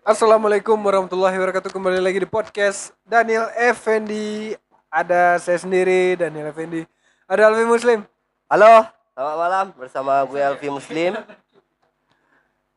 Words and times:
Assalamualaikum 0.00 0.80
warahmatullahi 0.80 1.36
wabarakatuh. 1.36 1.76
Kembali 1.76 2.00
lagi 2.00 2.24
di 2.24 2.24
podcast 2.24 2.96
Daniel 3.04 3.52
Effendi. 3.52 4.56
Ada 4.88 5.36
saya 5.36 5.60
sendiri 5.60 6.16
Daniel 6.16 6.48
Effendi. 6.48 6.88
Ada 7.28 7.52
Alfi 7.52 7.68
Muslim. 7.68 8.08
Halo, 8.48 8.88
selamat 9.12 9.36
malam 9.36 9.66
bersama 9.76 10.24
gue 10.24 10.40
Alfi 10.40 10.72
Muslim. 10.72 11.20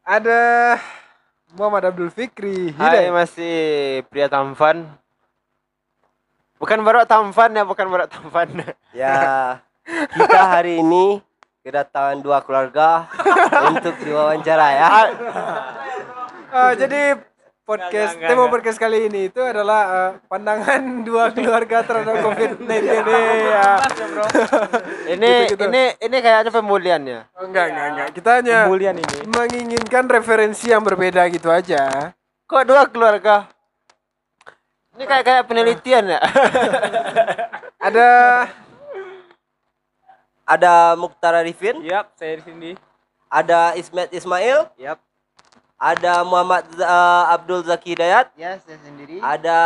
Ada 0.04 0.76
Muhammad 1.56 1.96
Abdul 1.96 2.12
Fikri 2.12 2.76
Hai 2.76 3.08
Hidayat 3.08 3.16
masih 3.16 3.56
pria 4.12 4.28
tampan 4.28 4.84
Bukan 6.60 6.84
baru 6.84 7.08
tampan 7.08 7.56
ya, 7.56 7.64
bukan 7.64 7.88
baru 7.88 8.12
tampan 8.12 8.52
Ya, 8.92 9.64
kita 10.12 10.42
hari 10.44 10.84
ini 10.84 11.24
kedatangan 11.64 12.20
dua 12.20 12.44
keluarga 12.44 13.08
untuk 13.72 13.96
diwawancara 14.04 14.68
ya. 14.76 14.88
Eh, 16.54 16.74
Jadi 16.78 17.02
podcast 17.64 18.14
Enggak, 18.14 18.30
tema 18.30 18.46
podcast 18.46 18.78
kali 18.78 19.10
ini 19.10 19.32
itu 19.32 19.42
adalah 19.42 19.82
eh, 19.90 20.12
pandangan 20.30 20.82
dua 21.08 21.34
keluarga 21.34 21.82
terhadap 21.82 22.22
COVID-19 22.22 22.70
ini. 22.70 23.20
Ya. 23.50 23.70
Ini 25.18 25.32
Gitu-gitu. 25.50 25.66
ini 25.74 25.84
ini 25.98 26.18
kayaknya 26.22 26.52
pembulian 26.54 27.02
ya? 27.02 27.26
Oh, 27.34 27.50
enggak, 27.50 27.74
enggak, 27.74 27.88
enggak. 27.90 28.08
Kita 28.14 28.30
hanya 28.38 28.58
Pembulian 28.70 28.96
ini. 29.02 29.18
menginginkan 29.26 30.06
referensi 30.06 30.70
yang 30.70 30.86
berbeda 30.86 31.26
gitu 31.34 31.50
aja. 31.50 32.14
Kok 32.46 32.64
dua 32.70 32.86
keluarga? 32.86 33.50
Ini 34.94 35.10
kayak 35.10 35.26
kayak 35.26 35.44
penelitian 35.50 36.06
ya? 36.06 36.22
Ada 37.90 38.10
Ada 40.46 40.94
Mukhtar 40.94 41.34
Arifin, 41.34 41.82
Yap, 41.82 42.14
saya 42.14 42.38
di 42.38 42.44
sini 42.44 42.72
ada 43.26 43.74
Ismet 43.74 44.12
Ismail, 44.12 44.70
Yap 44.78 45.00
ada 45.84 46.24
Muhammad 46.24 46.64
eh, 46.80 47.24
Abdul 47.36 47.62
Zaki 47.68 48.00
Hidayat, 48.00 48.32
Ya, 48.40 48.56
saya 48.64 48.80
sendiri 48.80 49.20
ada 49.20 49.60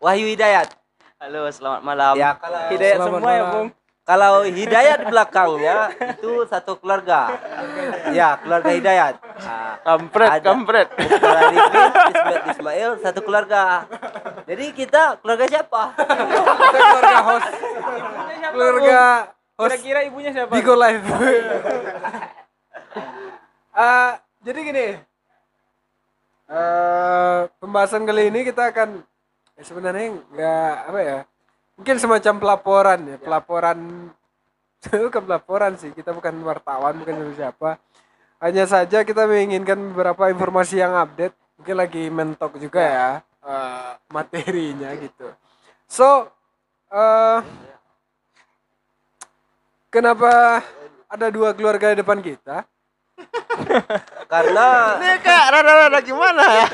Wahyu 0.00 0.32
Hidayat. 0.32 0.72
Halo, 1.20 1.44
selamat 1.52 1.80
malam 1.84 2.14
Ya, 2.16 2.32
kalau 2.40 2.60
Hidayat 2.72 2.96
Selamat 2.96 3.20
semua 3.20 3.20
ya, 3.20 3.44
malam. 3.44 3.52
Bung 3.52 3.68
kalau 4.00 4.42
Hidayat 4.42 4.98
di 5.04 5.06
belakangnya 5.06 5.78
itu 6.16 6.32
satu 6.50 6.80
keluarga. 6.82 7.30
Ya, 8.10 8.42
keluarga 8.42 8.72
Hidayat. 8.74 9.14
Ah, 9.44 9.78
Kampret, 9.86 10.30
Ada. 10.40 10.46
kampret 10.50 10.88
Ismet 10.98 12.42
Ismail, 12.50 12.90
satu 13.04 13.20
keluarga. 13.22 13.86
Jadi 14.50 14.74
kita 14.74 15.20
keluarga 15.22 15.46
siapa? 15.46 15.94
kita 15.94 16.80
keluarga 16.80 17.18
host. 17.22 17.50
Keluarga 18.50 19.00
host 19.60 19.70
Kira-kira 19.70 20.00
ibunya 20.10 20.30
siapa? 20.34 20.52
Bigo 20.58 20.74
Live. 20.74 21.04
Ah, 23.70 24.18
jadi 24.42 24.58
gini. 24.66 25.09
Eh 26.50 27.40
pembahasan 27.62 28.02
kali 28.02 28.26
ini 28.26 28.42
kita 28.42 28.74
akan 28.74 29.06
ya 29.54 29.62
sebenarnya 29.62 30.18
nggak 30.34 30.74
apa 30.90 31.00
ya 31.00 31.18
mungkin 31.78 31.96
semacam 31.96 32.34
pelaporan 32.36 33.00
ya 33.06 33.16
pelaporan. 33.16 33.78
Bukan 35.08 35.28
pelaporan 35.28 35.76
sih 35.76 35.92
kita 35.92 36.16
bukan 36.16 36.40
wartawan 36.40 36.96
bukan 36.96 37.12
siapa 37.12 37.36
siapa. 37.36 37.70
Hanya 38.40 38.64
saja 38.64 39.04
kita 39.04 39.28
menginginkan 39.28 39.76
beberapa 39.92 40.32
informasi 40.32 40.80
yang 40.80 40.96
update 40.96 41.36
mungkin 41.60 41.76
lagi 41.76 42.08
mentok 42.08 42.56
juga 42.56 42.80
ya 42.80 43.10
eh, 43.44 43.92
materinya 44.08 44.88
gitu. 44.96 45.28
So 45.84 46.32
eh 46.88 47.44
kenapa 49.92 50.64
ada 51.12 51.28
dua 51.28 51.52
keluarga 51.52 51.92
di 51.92 52.00
depan 52.00 52.24
kita 52.24 52.64
Karena 54.32 54.66
Ini 54.96 55.08
kayak 55.20 55.46
rada-rada 55.50 56.00
gimana 56.00 56.42
ya? 56.42 56.66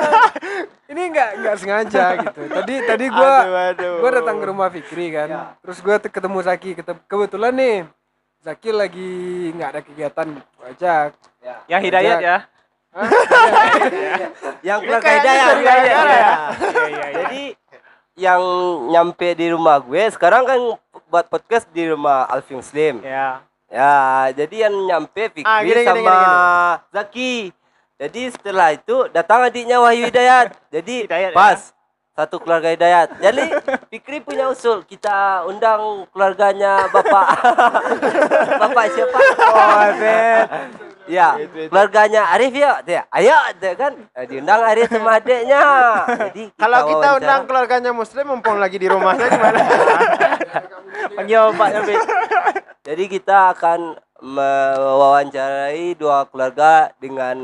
ini 0.90 1.00
nggak 1.06 1.28
nggak 1.38 1.54
sengaja 1.56 2.04
gitu 2.18 2.40
tadi 2.50 2.74
tadi 2.82 3.04
gua 3.06 3.34
Aduh, 3.40 3.56
aduh. 3.70 3.94
gua 4.02 4.10
datang 4.12 4.36
ke 4.36 4.44
rumah 4.44 4.68
Fikri 4.68 5.06
kan 5.10 5.28
Ya. 5.28 5.42
terus 5.62 5.78
gua 5.78 5.96
te- 5.96 6.10
ketemu 6.10 6.38
Zaki 6.42 6.70
Ketem- 6.74 7.02
kebetulan 7.06 7.52
nih 7.54 7.76
Zaki 8.40 8.70
lagi 8.70 9.10
nggak 9.54 9.68
ada 9.70 9.80
kegiatan 9.80 10.26
gua 10.34 10.64
ajak 10.68 11.08
Ya 11.66 11.76
Hidayat 11.78 12.18
ya 12.18 12.36
yang 14.66 14.78
keluarga 14.82 15.00
kayaknya 15.00 15.32
Hidayat. 15.54 15.86
ya? 15.86 16.02
Ya. 16.10 16.34
Jadi 17.14 17.42
yang 18.18 18.42
nyampe 18.90 19.28
di 19.32 19.46
rumah 19.48 19.78
gue 19.78 20.02
sekarang 20.10 20.42
kan 20.42 20.58
buat 21.06 21.26
podcast 21.26 21.70
di 21.70 21.86
rumah 21.86 22.26
Alfi 22.26 22.52
Muslim. 22.52 22.98
Ya 23.00 23.40
Ya, 23.70 24.26
jadi 24.34 24.66
yang 24.66 24.74
nyampe 24.82 25.30
Fikri 25.30 25.46
Ah, 25.46 25.62
gini, 25.62 25.78
gini, 25.78 25.86
sama 25.86 26.02
gini, 26.02 26.26
Zaki. 26.90 27.34
Jadi 28.00 28.22
setelah 28.34 28.68
itu 28.74 28.96
datang 29.14 29.46
adiknya 29.46 29.78
Wahyu 29.78 30.10
Hidayat. 30.10 30.58
Jadi 30.74 31.06
Hidayat, 31.06 31.30
ya? 31.30 31.36
pas 31.38 31.70
satu 32.18 32.42
keluarga 32.42 32.74
Hidayat. 32.74 33.14
Jadi 33.22 33.46
Fikri 33.94 34.18
punya 34.26 34.50
usul 34.50 34.82
kita 34.82 35.46
undang 35.46 36.10
keluarganya 36.10 36.90
Bapak 36.90 37.26
Bapak 38.66 38.84
siapa? 38.90 39.18
Oh. 39.38 40.89
Ya, 41.10 41.34
keluarganya 41.66 42.22
Arif 42.30 42.54
ya, 42.54 42.78
dia. 42.80 43.02
Ayo, 43.10 43.34
dia 43.58 43.74
kan 43.74 43.92
Eh, 44.14 44.24
diundang 44.24 44.62
Arif 44.62 44.86
sama 44.86 45.18
adiknya. 45.18 45.62
Jadi 46.30 46.42
Kalau 46.62 46.78
kita 46.86 46.94
wawancara. 47.04 47.18
undang 47.18 47.40
keluarganya 47.44 47.90
muslim 47.90 48.24
mumpung 48.24 48.56
lagi 48.56 48.78
di 48.78 48.86
rumahnya 48.86 49.26
gimana? 49.26 49.58
Panggil 51.18 51.42
Pak 51.52 51.68
Nabi. 51.72 51.94
Jadi 52.80 53.04
kita 53.08 53.52
akan 53.52 53.80
mewawancarai 54.20 55.96
dua 55.96 56.24
keluarga 56.24 56.92
dengan 56.96 57.36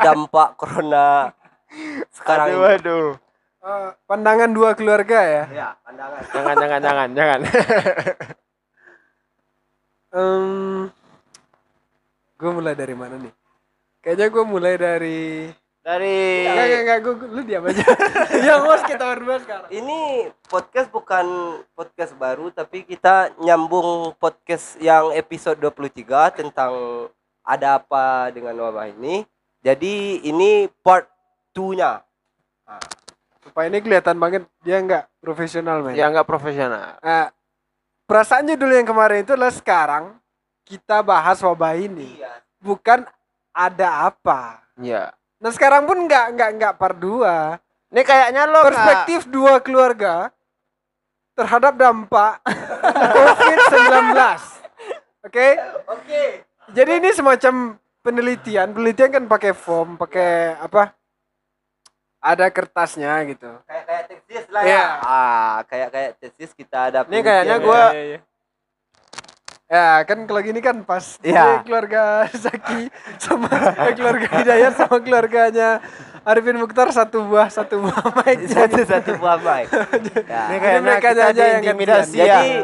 dampak 0.00 0.56
corona 0.56 1.34
sekarang 2.10 2.46
Aduh, 2.48 2.62
ini. 2.62 2.74
aduh. 2.78 3.08
Eh, 3.60 3.88
pandangan 4.06 4.48
dua 4.48 4.70
keluarga 4.72 5.18
ya 5.18 5.44
Ya, 5.50 5.68
pandangan. 5.82 6.20
Jangan, 6.30 6.54
jangan, 6.56 6.80
jangan, 6.80 7.08
jangan. 7.12 7.40
Em, 10.16 10.88
gue 12.36 12.50
mulai 12.52 12.74
dari 12.76 12.94
mana 12.94 13.16
nih 13.20 13.32
kayaknya 14.04 14.26
gue 14.28 14.44
mulai 14.44 14.74
dari 14.76 15.20
Dari 15.86 16.42
Enggak, 16.50 16.66
enggak, 16.66 16.82
enggak, 16.82 16.98
gue, 16.98 17.14
lu 17.30 17.40
diam 17.46 17.62
aja 17.62 17.86
yang 18.50 18.66
host 18.66 18.90
kita 18.90 19.06
berdua 19.06 19.38
sekarang 19.38 19.70
Ini 19.70 19.98
podcast 20.50 20.90
bukan 20.90 21.26
podcast 21.78 22.12
baru 22.18 22.50
tapi 22.50 22.82
kita 22.82 23.30
nyambung 23.38 24.18
podcast 24.18 24.74
yang 24.82 25.14
episode 25.14 25.62
23 25.62 26.42
tentang 26.42 27.06
ada 27.46 27.78
apa 27.78 28.34
dengan 28.34 28.58
wabah 28.58 28.90
ini. 28.90 29.22
Jadi 29.62 30.26
ini 30.26 30.66
part 30.82 31.06
2-nya. 31.54 32.02
supaya 33.46 33.70
ini 33.70 33.78
kelihatan 33.78 34.18
banget 34.18 34.42
dia 34.66 34.82
nggak 34.82 35.06
profesional 35.22 35.78
men 35.78 35.94
yang 35.94 36.10
nggak 36.10 36.26
profesional. 36.26 36.98
Nah, 36.98 37.30
perasaannya 38.10 38.58
dulu 38.58 38.74
yang 38.74 38.90
kemarin 38.90 39.22
itu 39.22 39.38
adalah 39.38 39.54
sekarang 39.54 40.18
kita 40.66 40.98
bahas 41.00 41.38
wabah 41.38 41.78
ini, 41.78 42.18
Iya. 42.18 42.42
bukan 42.58 43.06
ada 43.54 44.10
apa. 44.10 44.66
Iya. 44.76 45.14
Nah 45.38 45.50
sekarang 45.54 45.86
pun 45.86 46.04
nggak 46.04 46.26
nggak 46.34 46.50
nggak 46.58 46.74
part 46.74 46.98
dua. 46.98 47.62
Ini 47.86 48.02
kayaknya 48.02 48.42
lo 48.44 48.66
Perspektif 48.66 49.30
dua 49.30 49.62
keluarga 49.62 50.34
terhadap 51.32 51.78
dampak 51.78 52.42
COVID-19. 53.14 54.10
Oke? 55.22 55.48
Oke. 55.86 56.22
Jadi 56.74 56.92
ini 56.98 57.10
semacam 57.14 57.54
penelitian. 58.02 58.74
Penelitian 58.74 59.10
kan 59.12 59.24
pakai 59.30 59.52
form, 59.54 59.94
pakai 59.94 60.58
apa? 60.58 60.92
Ada 62.18 62.50
kertasnya 62.50 63.22
gitu. 63.30 63.46
Kayak 63.70 63.84
kayak 63.86 64.04
tesis 64.10 64.44
lah 64.50 64.62
Iya. 64.66 64.74
ya. 64.74 64.86
Ah, 65.06 65.56
kayak 65.70 65.88
kayak 65.94 66.10
tesis 66.18 66.50
kita 66.52 66.90
ada 66.90 67.06
Ini 67.06 67.22
kayaknya 67.22 67.56
gua 67.62 67.78
ya. 67.78 67.90
Iya, 67.94 68.02
iya. 68.02 68.20
Ya 69.66 69.98
kan 70.06 70.22
kalau 70.30 70.40
gini 70.46 70.62
kan 70.62 70.86
pas. 70.86 71.18
Jadi 71.18 71.66
keluarga 71.66 72.22
Zaki 72.46 72.86
sama 73.18 73.50
eh, 73.50 73.92
keluarga 73.98 74.26
Hidayat 74.38 74.72
sama 74.78 75.02
keluarganya 75.02 75.82
Arifin 76.22 76.54
Mukhtar 76.62 76.94
satu 76.94 77.26
buah 77.26 77.50
satu 77.50 77.82
buah 77.82 77.98
mic. 78.22 78.46
satu 78.46 78.78
satu 78.86 79.10
buah 79.18 79.38
mic. 79.42 79.66
Ya. 80.30 80.42
Ini 80.50 80.56
kayaknya 80.62 80.80
mereka 80.82 81.08
kita 81.10 81.24
aja 81.34 81.44
yang 81.50 81.62
diintimidasi 81.66 82.14
gantian. 82.14 82.26
ya. 82.26 82.38
Jadi 82.38 82.54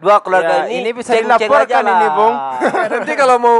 dua 0.00 0.16
keluarga 0.20 0.54
Ya, 0.64 0.72
ini 0.72 0.76
ini 0.84 0.90
bisa 0.96 1.12
dilaporkan 1.12 1.84
ini, 1.84 2.06
Bung. 2.16 2.36
Ya, 2.36 2.84
nanti 2.92 3.12
kalau 3.16 3.36
mau 3.40 3.58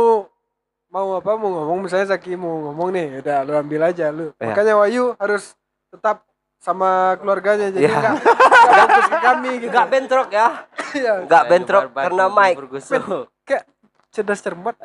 mau 0.91 1.07
apa 1.17 1.31
mau 1.41 1.49
ngomong 1.57 1.79
misalnya 1.89 2.13
Zaki 2.13 2.37
mau 2.37 2.69
ngomong 2.69 2.89
nih 2.93 3.07
udah 3.25 3.37
lu 3.49 3.53
ambil 3.57 3.81
aja 3.89 4.13
lu. 4.13 4.33
Ya. 4.37 4.53
Makanya 4.53 4.77
Wahyu 4.77 5.17
harus 5.17 5.57
tetap 5.89 6.21
sama 6.61 7.17
keluarganya 7.17 7.73
jadi 7.73 7.89
Ya. 7.89 7.97
enggak 7.97 8.15
enggak 8.21 8.77
fokus 8.85 9.07
ke 9.09 9.19
kami 9.19 9.51
gitu. 9.65 9.71
Enggak 9.73 9.87
bentrok 9.89 10.29
ya. 10.31 10.49
Iya. 10.93 11.13
Enggak 11.25 11.43
bentrok 11.49 11.83
Barbar 11.91 12.03
karena 12.05 12.25
bergusur. 12.55 13.03
Kayak 13.43 13.65
cerdas 14.13 14.41
cermat. 14.41 14.77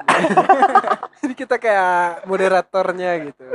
jadi 1.22 1.34
kita 1.36 1.56
kayak 1.60 2.24
moderatornya 2.26 3.12
gitu. 3.28 3.46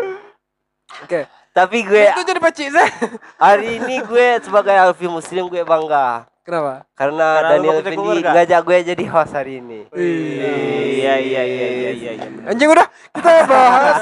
Oke. 1.03 1.25
Tapi 1.51 1.83
gue 1.83 2.15
Itu 2.15 2.23
jadi 2.23 2.39
pacik 2.39 2.71
saya. 2.71 2.87
hari 3.35 3.83
ini 3.83 3.99
gue 4.07 4.39
sebagai 4.39 4.71
Alfi 4.71 5.11
Muslim 5.11 5.51
gue 5.51 5.67
bangga 5.67 6.30
Kenapa? 6.41 6.89
Karena, 6.93 7.27
Karena 7.37 7.51
Daniel 7.53 7.73
bakal 7.75 7.85
Fendi 7.85 7.97
keluarga. 8.01 8.31
ngajak 8.33 8.61
gue 8.61 8.79
jadi 8.91 9.05
host 9.07 9.33
hari 9.35 9.53
ini. 9.61 9.81
Iya 9.93 10.55
iya 10.57 11.15
iya 11.15 11.43
iya 11.45 11.69
iya. 11.93 12.13
iya. 12.17 12.29
Anjing 12.49 12.69
udah 12.69 12.87
kita 13.13 13.31
bahas. 13.45 14.01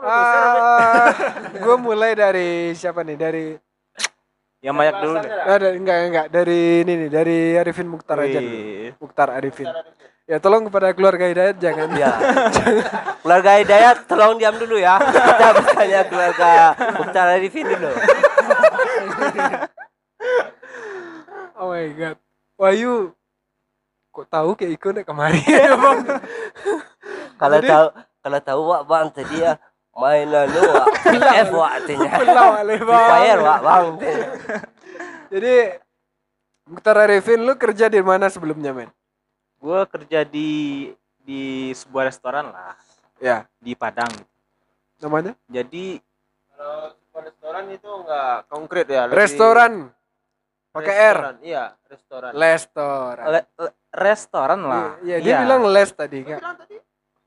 gue 1.64 1.76
mulai 1.78 2.12
dari 2.12 2.50
siapa 2.74 3.00
nih? 3.00 3.16
Dari 3.16 3.44
Yang 4.60 4.74
banyak 4.76 4.96
dulu 5.00 5.14
deh. 5.16 5.30
ada 5.32 5.68
enggak 5.72 5.96
enggak 6.04 6.26
dari 6.28 6.60
ini 6.84 6.92
nih 6.98 7.08
dari 7.08 7.38
Arifin 7.56 7.88
Mukhtar 7.88 8.18
aja 8.20 8.38
dulu. 8.38 8.60
Mukhtar 9.00 9.28
Arifin. 9.32 9.66
Ya 10.26 10.36
tolong 10.36 10.68
kepada 10.68 10.92
keluarga 10.92 11.24
Hidayat 11.24 11.56
jangan 11.56 11.88
Ya. 11.96 12.12
keluarga 13.18 13.56
Hidayat 13.56 13.96
tolong 14.04 14.36
diam 14.36 14.52
dulu 14.54 14.76
ya. 14.76 15.00
Kita 15.00 15.48
bertanya 15.56 16.00
keluarga 16.04 16.50
Mukhtar 16.92 17.26
Arifin 17.32 17.64
dulu. 17.64 17.90
Oh 21.60 21.70
my 21.70 21.92
god. 21.92 22.16
Wahyu 22.56 23.12
kok 24.10 24.26
tahu 24.26 24.50
kayak 24.54 24.72
ikut 24.74 24.92
nek 24.92 25.04
kemari? 25.04 25.40
Ya 25.60 25.76
bang 25.76 25.98
Kalau 27.36 27.56
Jadi- 27.56 27.68
tahu 27.68 27.86
kalau 28.20 28.40
tahu 28.42 28.60
wak 28.66 28.82
bang 28.84 29.06
tadi 29.10 29.36
ya 29.38 29.52
mainan 29.92 30.44
lu 30.46 30.60
wak 30.60 30.86
F 31.40 31.50
wak 31.50 31.72
bang. 31.84 32.82
Fire 32.82 33.40
wak 33.40 33.60
bang. 33.60 33.86
jadi 35.32 35.54
Mukhtar 36.64 36.96
Arifin 36.98 37.42
lu 37.42 37.52
kerja 37.54 37.86
di 37.86 37.98
mana 37.98 38.28
sebelumnya 38.28 38.70
men? 38.70 38.90
Gue 39.58 39.82
kerja 39.86 40.22
di 40.22 40.50
di 41.20 41.42
sebuah 41.74 42.06
restoran 42.06 42.48
lah. 42.48 42.76
Ya. 43.18 43.44
Di 43.58 43.74
Padang. 43.74 44.08
namanya? 44.96 45.32
Jadi 45.46 45.96
Kalau 46.50 46.92
sebuah 46.94 47.22
restoran 47.26 47.64
itu 47.68 47.88
enggak 47.90 48.34
konkret 48.46 48.86
ya. 48.86 49.02
lebih- 49.04 49.16
restoran 49.18 49.72
pakai 50.70 50.94
R 51.10 51.18
Iya, 51.40 51.64
restoran. 51.84 52.30
restoran 52.32 53.24
le- 53.26 53.48
le- 53.56 53.74
restoran 53.90 54.60
lah. 54.62 54.86
Iya, 55.00 55.16
dia 55.18 55.34
bilang 55.40 55.60
les 55.66 55.90
tadi 55.90 56.22
kan 56.22 56.38
bilang 56.38 56.56
tadi 56.56 56.76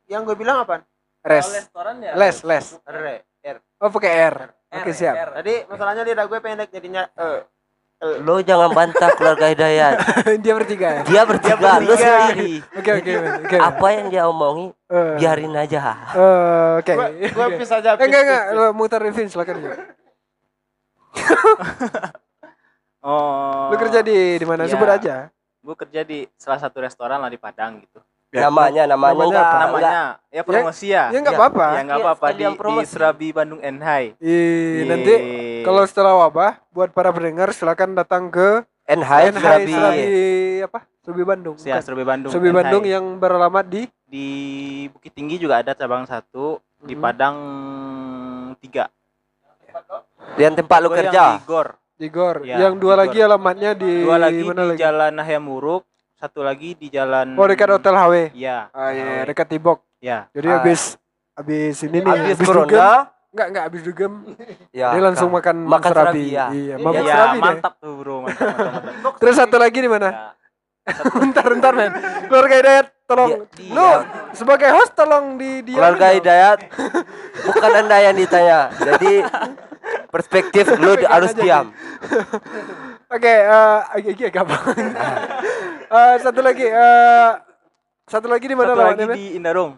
yang 0.06 0.22
gue 0.24 0.36
bilang 0.36 0.57
apa? 0.62 0.84
res 1.22 1.48
restoran 1.48 2.00
ya. 2.00 2.12
les 2.13 2.38
les 2.42 2.66
R, 2.84 2.98
R. 3.45 3.57
oh 3.80 3.90
pakai 3.90 4.12
R 4.28 4.36
oke 4.69 4.84
R, 4.84 4.94
siap 4.94 5.13
R. 5.13 5.30
Tadi 5.38 5.54
masalahnya 5.66 6.04
lidah 6.04 6.25
gue 6.25 6.40
pendek 6.40 6.69
jadinya 6.69 7.04
eh 7.13 7.44
Lo 8.19 8.36
jangan 8.38 8.75
bantah 8.75 9.16
keluarga 9.16 9.48
Hidayat. 9.48 9.96
dia 10.44 10.51
bertiga 10.54 10.88
ya 10.92 11.01
Dia 11.06 11.24
bertiga, 11.24 11.80
lo 11.80 11.96
sendiri. 11.96 12.60
oke 12.75 12.92
oke 12.94 13.12
oke. 13.39 13.56
Apa 13.57 13.88
yang 13.94 14.07
dia 14.10 14.24
omongi 14.25 14.75
Eh, 14.86 15.16
biarin 15.16 15.56
aja. 15.56 16.12
eh, 16.12 16.72
oke 16.78 16.92
gue 16.92 17.07
gue 17.25 17.46
oke. 17.46 17.56
bisa 17.57 17.80
aja. 17.80 17.96
Eh, 17.96 18.04
enggak 18.04 18.22
enggak 18.22 18.44
lo 18.51 18.63
Mukhtar 18.72 19.00
Arifin 19.00 19.25
silakan 19.25 19.56
juga 19.57 19.75
Oh. 23.03 23.67
lu 23.67 23.75
kerja 23.77 24.00
di 24.00 24.39
di 24.39 24.45
mana 24.47 24.63
Iya. 24.63 24.71
sebut 24.71 24.89
aja 24.89 25.15
Gue 25.59 25.75
kerja 25.75 26.03
di 26.03 26.27
salah 26.35 26.59
satu 26.59 26.79
restoran 26.79 27.19
lah 27.19 27.27
di 27.27 27.35
Padang 27.35 27.79
gitu. 27.79 28.00
Namanya, 28.33 28.83
namanya, 28.83 29.13
Namanya 29.13 29.23
enggak, 29.23 29.39
apa? 29.39 29.47
enggak. 29.47 29.67
Namanya 29.69 30.01
ya 30.27 30.41
promosi 30.41 30.88
ya. 30.88 31.03
ya 31.07 31.17
enggak 31.19 31.31
Ya, 31.31 31.39
apa-apa 31.39 31.67
Ya 31.69 31.81
nggak 31.83 31.94
Iya, 31.94 32.03
apa-apa 32.03 32.25
di, 32.25 32.31
sekalian 32.33 32.51
di 32.51 32.59
promosi. 32.59 32.88
Serabi 32.89 33.27
Bandung 33.29 33.61
Enhai. 33.61 34.05
Ih, 34.17 34.83
nanti 34.83 35.13
kalau 35.61 35.83
setelah 35.83 36.13
wabah 36.17 36.59
buat 36.69 36.89
para 36.89 37.11
pendengar 37.11 37.51
silakan 37.51 37.94
datang 37.94 38.27
ke 38.27 38.65
NH 38.83 39.11
NHI 39.29 39.31
Serabi. 39.33 39.71
Serabi 39.71 40.03
apa? 40.63 40.79
Serabi 41.00 41.23
Bandung. 41.23 41.55
Ya? 41.61 41.75
Serabi 41.79 42.03
Bandung. 42.03 42.31
Serabi. 42.31 42.50
Bandung 42.50 42.83
yang 42.83 43.05
beralamat 43.15 43.63
di 43.63 43.81
di 44.03 44.27
Bukit 44.89 45.11
Tinggi 45.11 45.38
juga 45.38 45.59
ada 45.59 45.71
cabang 45.71 46.03
satu, 46.03 46.59
di 46.79 46.91
Mhm. 46.91 47.00
Padang 47.00 47.35
tiga. 48.57 48.88
Yang 50.35 50.53
tempat 50.59 50.77
lu 50.79 50.89
yang 50.89 50.97
kerja. 51.00 51.23
Di 51.38 51.45
Gor. 51.45 51.67
Di 51.95 52.07
Gor. 52.07 52.42
Ya, 52.44 52.57
yang 52.60 52.75
dua 52.75 52.95
lagi 52.95 53.18
alamatnya 53.18 53.72
di 53.74 54.01
Dua 54.01 54.18
lagi 54.18 54.42
mana 54.42 54.62
di 54.63 54.69
lagi? 54.69 54.80
Jalan 54.80 55.12
Nahya 55.13 55.40
Muruk, 55.40 55.84
satu 56.13 56.42
lagi 56.42 56.74
di 56.74 56.88
Jalan 56.88 57.34
Oh, 57.34 57.45
dekat 57.45 57.69
Hotel 57.72 57.94
HW. 57.94 58.13
Iya. 58.34 58.57
Ah 58.69 58.90
iya, 58.90 59.24
dekat 59.24 59.48
Tibok. 59.48 59.86
Ya. 59.98 60.28
Jadi 60.31 60.48
Ah. 60.48 60.54
habis 60.60 60.98
habis 61.34 61.75
ini 61.81 61.98
nih 61.98 62.12
Habis 62.12 62.38
dugem. 62.38 62.48
corona, 62.68 62.90
Enggak, 63.30 63.48
enggak 63.50 63.63
habis 63.66 63.81
dugem. 63.81 64.13
ya. 64.75 64.88
dia 64.92 65.01
langsung 65.01 65.30
kan. 65.30 65.36
makan, 65.36 65.56
Makan 65.66 65.90
serabi. 65.90 66.24
ya. 66.28 66.45
Iya, 66.45 66.45
Iya, 66.51 66.75
mabuk 66.78 66.94
Iya, 67.00 67.13
serabi 67.13 67.34
deh. 67.34 67.44
mantap 67.44 67.74
tuh, 67.78 67.94
Bro. 67.96 68.16
Mantap, 68.19 68.46
mantap, 68.48 68.74
mantap. 68.74 69.13
Terus 69.22 69.36
satu 69.36 69.56
lagi 69.56 69.80
di 69.80 69.89
mana? 69.89 70.10
Ya. 70.10 70.22
bentar, 71.16 71.46
bentar, 71.48 71.72
men. 71.74 71.92
Keluarga 72.28 72.56
Hidayat, 72.60 72.88
tolong. 73.06 73.30
Dia- 73.56 73.72
Lu 73.72 73.88
sebagai 74.34 74.69
host 74.69 74.92
tolong 74.94 75.39
di 75.39 75.63
dia. 75.63 75.80
Keluarga 75.80 76.07
Hidayat 76.12 76.60
bukan 77.42 77.72
Anda 77.74 77.98
yang 78.01 78.16
ditanya. 78.16 78.60
Jadi 78.75 79.13
perspektif 80.09 80.65
lu 80.77 80.94
harus 81.06 81.33
diam. 81.33 81.74
Oke, 83.09 83.30
eh 83.30 83.80
agak 83.94 84.31
gampang. 84.31 84.63
Eh, 85.94 86.15
satu 86.25 86.41
lagi, 86.41 86.65
eh 86.65 87.31
satu 88.09 88.25
lagi 88.25 88.50
di 88.50 88.57
mana 88.57 88.74
Satu 88.74 88.81
lagi 88.81 89.06
di 89.13 89.38
Indarung. 89.38 89.77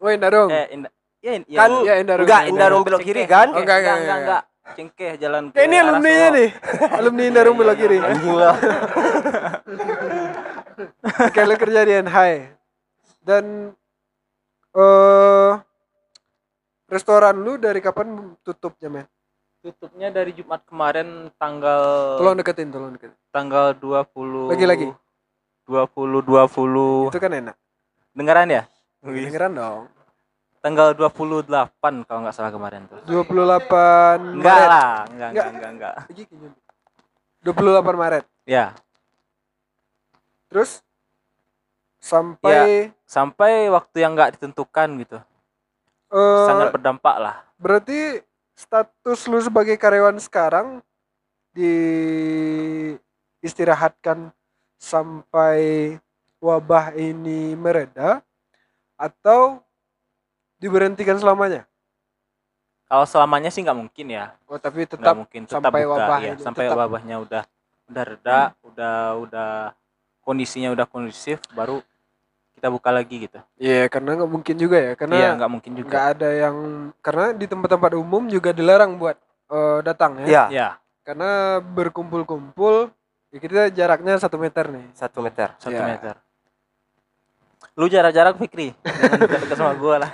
Oh, 0.00 0.08
Indarung. 0.08 0.48
Eh, 0.48 0.72
Inda 0.72 0.88
Ya, 1.20 1.36
in- 1.36 1.44
Kan 1.44 1.68
Indarung. 1.68 1.84
Ya, 1.84 1.94
Indarung. 2.00 2.24
enggak 2.24 2.42
Indarung. 2.48 2.80
Belok 2.80 3.04
kiri 3.04 3.28
kan? 3.28 3.52
Oh, 3.52 3.60
enggak, 3.60 3.84
enggak, 3.84 3.96
enggak, 4.00 4.18
enggak. 4.24 4.42
Cengkeh 4.70 5.12
jalan 5.20 5.50
ke 5.52 5.60
ini 5.66 5.76
alumni 5.76 6.12
Solo. 6.16 6.32
nih. 6.32 6.48
alumni 6.96 7.22
Indarung 7.28 7.56
belok 7.60 7.76
kiri. 7.76 7.98
Lah. 8.00 8.56
Oke, 11.28 11.40
lu 11.44 11.54
kerja 11.60 11.80
di 11.84 11.92
NHI. 12.00 12.32
Dan 13.20 13.44
eh 14.72 15.52
restoran 16.88 17.36
lu 17.36 17.60
dari 17.60 17.84
kapan 17.84 18.32
tutupnya, 18.40 18.88
men? 18.88 19.04
Tutupnya 19.60 20.08
dari 20.08 20.32
Jumat 20.32 20.64
kemarin 20.64 21.28
tanggal 21.36 22.16
Tolong 22.16 22.32
deketin, 22.34 22.68
tolong 22.68 22.92
deketin. 22.92 23.12
tanggal 23.28 23.76
20 23.76 24.48
Lagi-lagi. 24.48 24.88
20 25.68 26.24
20 26.24 27.12
Itu 27.12 27.18
kan 27.18 27.30
enak. 27.30 27.56
dengaran 28.10 28.48
ya? 28.48 28.62
Dengeran 29.00 29.52
dong. 29.52 29.82
Tanggal 30.60 30.92
28 30.92 31.44
kalau 32.04 32.20
nggak 32.20 32.34
salah 32.34 32.48
kemarin 32.48 32.84
tuh. 32.84 33.00
28 33.04 34.34
Enggak 34.34 34.56
Maret. 34.56 34.68
lah, 34.68 34.92
enggak 35.06 35.28
Enggak. 35.28 35.28
enggak 35.30 35.46
enggak 35.50 35.70
enggak. 35.70 35.94
Lagi 36.04 36.22
kayaknya. 36.24 36.50
28 37.40 37.96
Maret. 37.96 38.24
Ya, 38.44 38.64
Terus 40.48 40.82
sampai 42.00 42.90
sampai 43.04 43.68
waktu 43.68 43.96
yang 44.00 44.12
nggak 44.12 44.34
ditentukan 44.34 44.88
gitu. 44.98 45.18
eh, 46.10 46.44
Sangat 46.44 46.74
berdampak 46.74 47.16
lah. 47.16 47.36
berarti 47.54 48.18
status 48.60 49.20
lu 49.24 49.40
sebagai 49.40 49.80
karyawan 49.80 50.20
sekarang 50.20 50.84
di 51.56 51.72
istirahatkan 53.40 54.28
sampai 54.76 55.96
wabah 56.44 56.92
ini 56.92 57.56
mereda 57.56 58.20
atau 59.00 59.64
diberhentikan 60.60 61.16
selamanya? 61.16 61.64
Kalau 62.84 63.06
selamanya 63.08 63.48
sih 63.48 63.64
nggak 63.64 63.78
mungkin 63.80 64.06
ya. 64.12 64.36
Oh, 64.44 64.60
tapi 64.60 64.84
tetap 64.84 65.16
mungkin 65.16 65.48
tetap 65.48 65.64
sampai 65.64 65.88
buka 65.88 65.92
wabah 65.96 66.20
ya, 66.20 66.34
ini, 66.36 66.42
sampai 66.44 66.64
tetap. 66.68 66.76
wabahnya 66.76 67.16
udah 67.22 67.42
udah 67.90 68.04
reda, 68.04 68.40
udah 68.60 68.96
udah 69.24 69.50
kondisinya 70.20 70.68
udah 70.74 70.84
kondusif 70.84 71.40
baru 71.56 71.80
kita 72.60 72.68
buka 72.68 72.92
lagi 72.92 73.24
gitu. 73.24 73.40
Iya, 73.56 73.88
karena 73.88 74.20
nggak 74.20 74.28
mungkin 74.30 74.54
juga 74.54 74.76
ya, 74.76 74.84
Iya, 74.86 74.94
karena 74.94 75.16
nggak 75.34 75.50
mungkin 75.50 75.72
juga. 75.72 75.88
nggak 75.88 76.06
ada 76.12 76.28
yang 76.30 76.56
karena 77.00 77.24
di 77.32 77.46
tempat-tempat 77.46 77.92
umum 77.96 78.28
juga 78.28 78.52
dilarang 78.52 78.94
buat 78.94 79.16
eh, 79.48 79.78
datang 79.80 80.20
ya. 80.20 80.26
Ya, 80.28 80.44
Ya, 80.48 80.68
Karena 81.00 81.58
berkumpul-kumpul 81.58 82.92
ya 83.32 83.38
kita 83.40 83.72
jaraknya 83.72 84.14
satu 84.14 84.36
meter 84.36 84.68
nih. 84.68 84.86
satu 84.92 85.18
meter. 85.18 85.56
satu 85.56 85.72
Ya. 85.74 85.88
meter. 85.88 86.14
Lu 87.74 87.86
jarak-jarak 87.86 88.36
Fikri, 88.36 88.76
jangan 88.84 89.18
dekat-dekat 89.18 89.56
sama 89.56 89.72
gua 89.80 90.04
lah. 90.04 90.10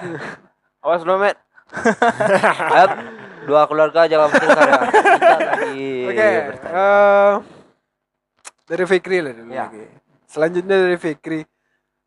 Awas 0.80 1.02
lo, 1.02 1.18
Met. 1.18 1.34
Dua 3.46 3.62
keluarga 3.64 4.06
jangan 4.06 4.26
bertengkar 4.28 4.66
ya. 4.66 4.78
Oke, 6.02 6.30
bertanya. 6.50 6.74
eh, 6.74 7.34
dari 8.64 8.84
Fikri 8.84 9.18
lah 9.18 9.32
dulu 9.32 9.50
Ya. 9.50 9.66
lagi. 9.66 9.84
Selanjutnya 10.26 10.76
dari 10.76 10.96
Fikri. 10.96 11.40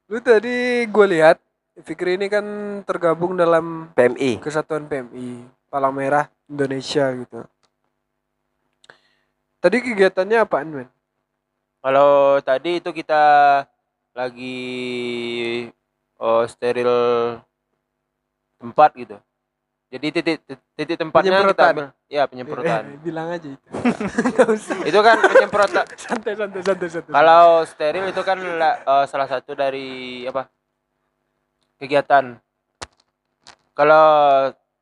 Lu 0.10 0.18
tadi 0.18 0.90
gue 0.90 1.06
lihat 1.06 1.38
Fikri 1.86 2.18
ini 2.18 2.26
kan 2.34 2.44
tergabung 2.82 3.38
dalam 3.38 3.94
PMI. 3.94 4.42
kesatuan 4.42 4.90
PMI 4.90 5.46
Palang 5.70 5.94
Merah 5.94 6.26
Indonesia 6.50 7.14
gitu. 7.14 7.46
Tadi 9.62 9.78
kegiatannya 9.86 10.42
apaan, 10.42 10.74
men? 10.74 10.90
Kalau 11.78 12.42
tadi 12.42 12.82
itu 12.82 12.90
kita 12.90 13.22
lagi 14.18 14.58
oh, 16.18 16.42
steril 16.50 16.90
tempat 18.58 18.90
gitu. 18.98 19.16
Jadi 19.90 20.08
titik 20.14 20.38
titik 20.78 20.98
tempatnya 21.02 21.42
kita 21.50 21.66
ambil. 21.74 21.88
Ya, 22.06 22.30
penyemprotan. 22.30 22.94
Eh, 22.94 23.02
bilang 23.02 23.34
aja 23.34 23.50
itu. 23.50 23.68
Usah. 24.46 24.78
itu 24.90 25.00
kan 25.02 25.18
penyemprotan. 25.18 25.86
santai, 26.06 26.34
santai, 26.38 26.62
santai, 26.62 26.90
santai. 26.94 27.10
Kalau 27.10 27.66
steril 27.66 28.06
itu 28.06 28.22
kan 28.22 28.38
eh, 28.38 29.06
salah 29.10 29.26
satu 29.26 29.58
dari 29.58 30.24
apa? 30.30 30.46
kegiatan. 31.80 32.38
Kalau 33.74 34.06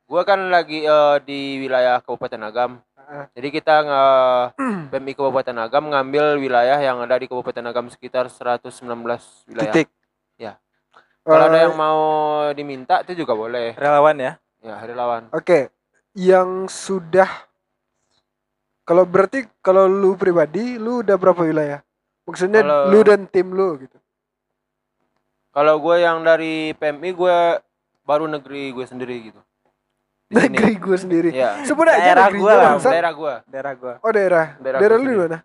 gua 0.09 0.21
kan 0.27 0.51
lagi 0.51 0.83
eh, 0.83 1.17
di 1.23 1.63
wilayah 1.63 2.03
Kabupaten 2.03 2.41
Agam. 2.43 2.71
Jadi 3.07 3.47
kita 3.55 3.87
nge 3.87 4.03
PMI 4.91 5.13
Kabupaten 5.15 5.55
Agam 5.63 5.87
ngambil 5.87 6.35
wilayah 6.35 6.83
yang 6.83 6.99
ada 6.99 7.15
di 7.15 7.31
Kabupaten 7.31 7.63
Agam 7.63 7.87
sekitar 7.87 8.27
119 8.27 8.75
wilayah. 9.47 9.71
Titik. 9.71 9.87
Ya. 10.35 10.59
Kalau 11.23 11.47
ada 11.47 11.55
Eh, 11.55 11.63
yang 11.63 11.79
mau 11.79 12.03
diminta 12.51 12.99
itu 13.07 13.23
juga 13.23 13.39
boleh. 13.39 13.71
Relawan 13.79 14.19
ya. 14.19 14.35
Ya, 14.67 14.75
hari 14.83 14.91
lawan. 14.91 15.31
Oke, 15.31 15.71
yang 16.11 16.67
sudah 16.67 17.47
kalau 18.83 19.07
berarti 19.07 19.47
kalau 19.63 19.87
lu 19.87 20.19
pribadi, 20.19 20.75
lu 20.75 20.99
udah 20.99 21.15
berapa 21.15 21.39
wilayah? 21.39 21.79
Maksudnya 22.27 22.67
Kalau- 22.67 22.91
lu 22.91 22.99
dan 23.07 23.23
tim 23.31 23.47
lu 23.55 23.79
gitu. 23.79 23.95
Kalau 25.55 25.79
gue 25.79 25.95
yang 26.03 26.19
dari 26.19 26.75
PMI 26.75 27.15
gue 27.15 27.37
baru 28.03 28.27
negeri 28.27 28.75
gue 28.75 28.83
sendiri 28.83 29.31
gitu. 29.31 29.39
Di 30.27 30.35
sini. 30.35 30.59
Negeri 30.59 30.73
gue 30.75 30.97
sendiri. 30.99 31.29
Sebut 31.63 31.87
aja 31.87 32.03
Daerah 32.03 32.27
gua 32.35 32.51
lah. 32.51 32.71
Daerah 32.83 33.11
gue. 33.15 33.33
Daerah 33.47 33.73
gua. 33.79 33.93
Oh 34.03 34.11
daerah. 34.11 34.59
Daerah 34.59 34.79
Daerah, 34.83 34.97
lu 35.03 35.07
di 35.07 35.19
mana? 35.23 35.37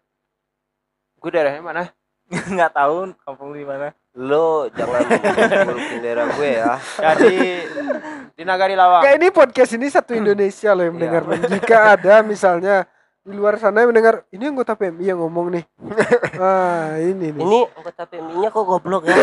Gue 1.22 1.30
daerahnya 1.30 1.62
mana? 1.62 1.82
Nggak 2.26 2.72
tahu 2.74 3.14
kampung 3.22 3.54
di 3.54 3.62
mana. 3.62 3.94
Lo 4.12 4.68
jangan 4.68 5.08
ngurusin 5.08 5.98
daerah 6.04 6.28
gue 6.28 6.50
ya. 6.52 6.76
Jadi 7.00 7.36
di 8.30 8.42
Nagari 8.44 8.76
Lawang. 8.76 9.00
Kayak 9.00 9.16
ini 9.16 9.28
podcast 9.32 9.72
ini 9.72 9.88
satu 9.88 10.12
Indonesia 10.12 10.70
loh 10.72 10.84
yang 10.84 10.94
Iya. 10.94 11.00
mendengar. 11.00 11.22
Jika 11.48 11.76
ada 11.96 12.14
misalnya 12.20 12.84
di 13.22 13.32
luar 13.32 13.56
sana 13.56 13.80
yang 13.80 13.88
mendengar 13.88 14.28
ini 14.28 14.44
anggota 14.44 14.76
PMI 14.76 15.04
yang 15.06 15.20
ngomong 15.22 15.56
nih. 15.56 15.64
ah 16.44 16.92
ini 16.98 17.32
nih. 17.32 17.40
Ini 17.40 17.58
anggota 17.72 18.02
PMI-nya 18.04 18.48
kok 18.48 18.64
goblok 18.66 19.02
ya. 19.08 19.16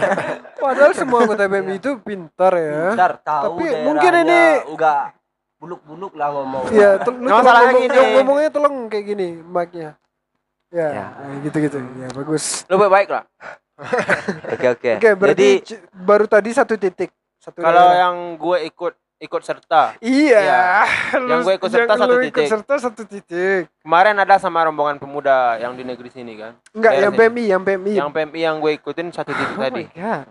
Padahal 0.64 0.92
semua 0.96 1.18
anggota 1.20 1.44
PMI 1.44 1.74
itu 1.76 1.90
pintar 2.00 2.52
ya. 2.56 2.96
Ntar 2.96 3.12
tahu 3.20 3.60
Tapi 3.60 3.64
mungkin 3.84 4.12
ini- 4.16 4.64
enggak 4.64 5.12
buluk-buluk 5.60 6.12
lah 6.16 6.28
ngomong. 6.32 6.64
Iya, 6.72 6.98
tel- 6.98 7.14
lu 7.14 7.28
Nggak 7.28 7.36
tolong 7.36 7.44
masalah 7.44 7.60
ngomong, 7.68 7.82
gini. 7.84 8.00
ngomongnya 8.16 8.48
tolong 8.48 8.74
kayak 8.88 9.04
gini 9.06 9.28
mic-nya. 9.38 9.90
Ya, 10.72 10.88
Ya. 10.88 11.04
nah, 11.20 11.36
gitu-gitu. 11.44 11.78
Ya, 12.00 12.08
bagus. 12.10 12.64
Lu 12.64 12.80
baik 12.80 13.12
lah. 13.12 13.28
Oke 14.48 14.66
oke. 14.70 14.92
Oke, 14.96 15.10
berarti 15.14 15.48
Jadi 15.60 15.74
baru 15.92 16.24
tadi 16.24 16.50
satu 16.50 16.74
titik. 16.74 17.10
Satu 17.36 17.58
Kalau 17.58 17.74
daerah. 17.86 18.06
yang 18.06 18.16
gue 18.34 18.58
ikut 18.64 18.92
ikut 19.18 19.38
serta 19.40 19.94
Iya. 19.98 20.38
Iya. 20.40 20.62
lu- 21.16 21.30
Yang 21.30 21.40
gue 21.42 21.54
ikut 21.56 21.70
serta 21.70 21.82
yang 21.88 22.00
satu 22.00 22.10
lu 22.10 22.20
ikut 22.20 22.26
titik. 22.32 22.48
serta 22.48 22.74
satu 22.76 23.02
titik. 23.04 23.62
kemarin 23.80 24.16
ada 24.16 24.34
sama 24.36 24.62
rombongan 24.62 24.96
pemuda 24.96 25.56
yang 25.56 25.72
di 25.72 25.82
negeri 25.82 26.08
sini 26.08 26.34
kan. 26.34 26.58
Enggak, 26.70 26.90
Daerah 26.92 27.04
yang 27.04 27.12
sini. 27.12 27.20
PMI, 27.24 27.44
yang 27.48 27.62
PMI. 27.62 27.92
Yang 27.96 28.10
PMI 28.12 28.40
yang 28.40 28.56
gue 28.58 28.72
ikutin 28.74 29.06
satu 29.08 29.30
titik 29.30 29.54
oh 29.54 29.60
tadi. 29.60 29.84
my 29.84 29.92
God. 29.92 30.26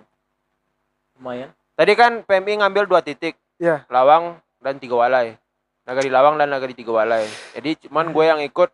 Lumayan. 1.16 1.50
Tadi 1.74 1.94
kan 1.94 2.12
PMI 2.22 2.54
ngambil 2.60 2.84
dua 2.86 3.00
titik. 3.00 3.36
Iya. 3.58 3.86
Lawang 3.88 4.36
dan 4.58 4.76
Tiga 4.76 4.98
Walai. 4.98 5.38
Nagari 5.82 6.10
Lawang 6.10 6.36
dan 6.36 6.48
Nagari 6.48 6.74
Tiga 6.74 6.92
Walai. 6.92 7.26
Jadi 7.54 7.88
cuman 7.88 8.10
gue 8.10 8.24
yang 8.24 8.40
ikut 8.40 8.70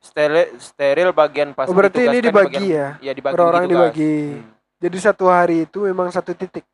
steril, 0.00 0.48
steril 0.56 1.10
bagian 1.12 1.52
pas 1.52 1.64
Oh, 1.64 1.72
berarti 1.72 2.02
ini 2.02 2.18
dibagi 2.18 2.56
bagian- 2.56 2.66
ya. 2.66 2.88
Iya 3.00 3.12
dibagi 3.12 3.34
Orang-orang 3.34 3.62
ditugas. 3.62 3.92
dibagi. 3.92 4.16
Hmm. 4.34 4.48
Jadi 4.80 4.98
satu 4.98 5.24
hari 5.26 5.56
itu 5.62 5.78
memang 5.82 6.08
satu 6.08 6.32
titik. 6.32 6.64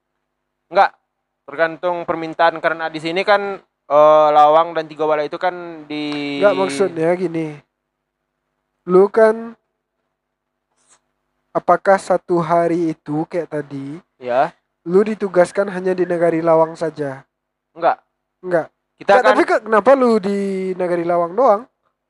Enggak, 0.66 0.94
tergantung 1.42 2.02
permintaan 2.02 2.56
karena 2.56 2.86
di 2.86 2.98
sini 2.98 3.20
kan 3.20 3.58
eh, 3.84 4.28
Lawang 4.28 4.72
dan 4.72 4.86
Tiga 4.86 5.04
Walai 5.04 5.26
itu 5.26 5.36
kan 5.36 5.54
di 5.84 6.38
Enggak 6.38 6.54
maksudnya 6.56 7.10
gini. 7.12 7.54
Lu 8.84 9.06
kan 9.06 9.54
apakah 11.52 11.96
satu 11.96 12.38
hari 12.38 12.92
itu 12.92 13.24
kayak 13.24 13.50
tadi 13.52 13.98
Ya, 14.16 14.50
lu 14.82 15.02
ditugaskan 15.02 15.68
hanya 15.68 15.92
di 15.92 16.02
Nagari 16.02 16.40
Lawang 16.40 16.72
saja? 16.72 17.22
enggak. 17.70 18.00
Enggak. 18.40 18.66
Kita 18.96 19.10
Enggak, 19.12 19.20
kan 19.20 19.28
tapi 19.28 19.42
ke- 19.44 19.62
kenapa 19.62 19.90
lu 19.92 20.16
di 20.16 20.38
Nagari 20.72 21.04
Lawang 21.04 21.32
doang? 21.32 21.62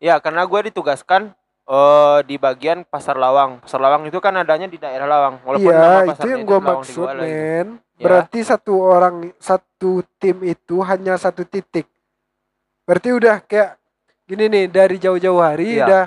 Ya 0.06 0.22
karena 0.22 0.46
gue 0.46 0.70
ditugaskan 0.70 1.34
eh 1.66 2.18
di 2.30 2.38
bagian 2.38 2.86
Pasar 2.86 3.18
Lawang. 3.18 3.58
Pasar 3.58 3.82
Lawang 3.82 4.06
itu 4.06 4.22
kan 4.22 4.38
adanya 4.38 4.70
di 4.70 4.78
daerah 4.78 5.10
Lawang. 5.10 5.42
Walaupun 5.42 5.72
nama 5.74 6.06
Iya, 6.06 6.14
itu 6.14 6.26
yang 6.30 6.42
Tiga 6.46 6.58
maksud, 6.62 7.06
men. 7.18 7.66
Ya. 7.98 8.04
Berarti 8.06 8.38
satu 8.46 8.72
orang, 8.78 9.34
satu 9.42 10.06
tim 10.22 10.46
itu 10.46 10.78
hanya 10.86 11.18
satu 11.18 11.42
titik. 11.42 11.90
Berarti 12.86 13.08
udah 13.10 13.42
kayak 13.42 13.82
gini 14.30 14.46
nih, 14.46 14.64
dari 14.70 14.96
jauh-jauh 15.02 15.42
hari 15.42 15.74
Iya. 15.74 15.82
udah 15.82 16.04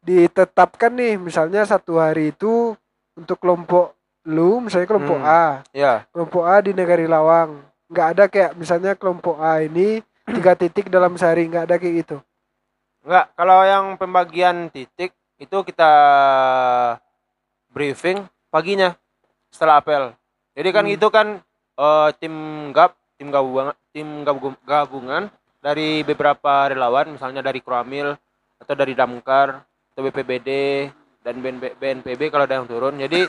ditetapkan 0.00 0.94
nih, 0.94 1.18
misalnya 1.18 1.66
satu 1.66 1.98
hari 1.98 2.30
itu 2.30 2.78
untuk 3.18 3.36
kelompok 3.42 3.98
lu, 4.24 4.62
misalnya 4.62 4.86
kelompok 4.86 5.18
Hmm. 5.18 5.26
A, 5.26 5.44
Ya, 5.74 6.06
kelompok 6.14 6.46
A 6.46 6.62
di 6.62 6.70
Negari 6.70 7.10
Lawang. 7.10 7.66
Nggak 7.90 8.06
ada 8.14 8.24
kayak 8.30 8.52
misalnya 8.54 8.92
kelompok 8.94 9.42
A 9.42 9.58
ini 9.58 10.06
tiga 10.22 10.54
titik 10.60 10.86
dalam 10.86 11.18
sehari, 11.18 11.50
nggak 11.50 11.66
ada 11.66 11.76
kayak 11.82 11.94
gitu. 12.06 12.16
Enggak. 13.02 13.26
Kalau 13.32 13.58
yang 13.62 13.84
pembagian 13.96 14.68
titik 14.68 15.10
itu 15.36 15.56
kita 15.62 15.92
briefing 17.68 18.20
paginya 18.48 18.94
setelah 19.48 19.80
apel. 19.80 20.12
Jadi 20.52 20.68
kan 20.70 20.84
Hmm. 20.84 20.94
itu 20.94 21.06
kan 21.08 21.26
eh, 21.74 22.10
tim 22.20 22.34
gab, 22.70 22.92
tim 23.16 23.32
gabungan, 23.32 23.72
tim 23.88 24.08
gabung- 24.20 24.60
gabungan 24.62 25.32
dari 25.58 26.04
beberapa 26.04 26.68
relawan, 26.68 27.08
misalnya 27.08 27.40
dari 27.40 27.64
Kruamil 27.64 28.12
atau 28.60 28.74
dari 28.76 28.92
Damkar 28.92 29.64
atau 29.64 30.00
BPBD 30.02 30.48
dan 31.20 31.40
BNP 31.40 31.72
BNPB 31.76 32.28
kalau 32.28 32.44
ada 32.44 32.60
yang 32.60 32.68
turun. 32.68 33.00
Jadi 33.00 33.24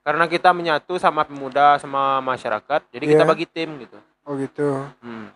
karena 0.00 0.24
kita 0.26 0.54
menyatu 0.54 0.96
sama 0.96 1.26
pemuda 1.26 1.76
sama 1.76 2.22
masyarakat, 2.22 2.86
jadi 2.88 3.04
kita 3.04 3.24
Iya. 3.26 3.30
bagi 3.30 3.46
tim 3.46 3.74
gitu. 3.82 3.98
Oh 4.22 4.38
gitu. 4.38 4.86
Hmm. 5.02 5.34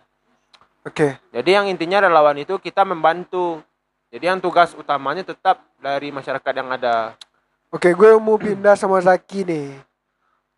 Oke. 0.85 1.17
Jadi 1.33 1.49
yang 1.49 1.65
intinya 1.65 1.97
relawan 1.99 2.37
itu 2.37 2.55
kita 2.55 2.85
membantu. 2.85 3.59
Jadi 4.13 4.25
yang 4.29 4.39
tugas 4.39 4.77
utamanya 4.77 5.25
tetap 5.25 5.65
dari 5.81 6.13
masyarakat 6.13 6.53
yang 6.53 6.69
ada. 6.69 7.17
Oke, 7.73 7.91
gue 7.91 8.09
mau 8.21 8.37
pindah 8.37 8.77
sama 8.77 9.01
Zaki 9.01 9.43
nih. 9.43 9.69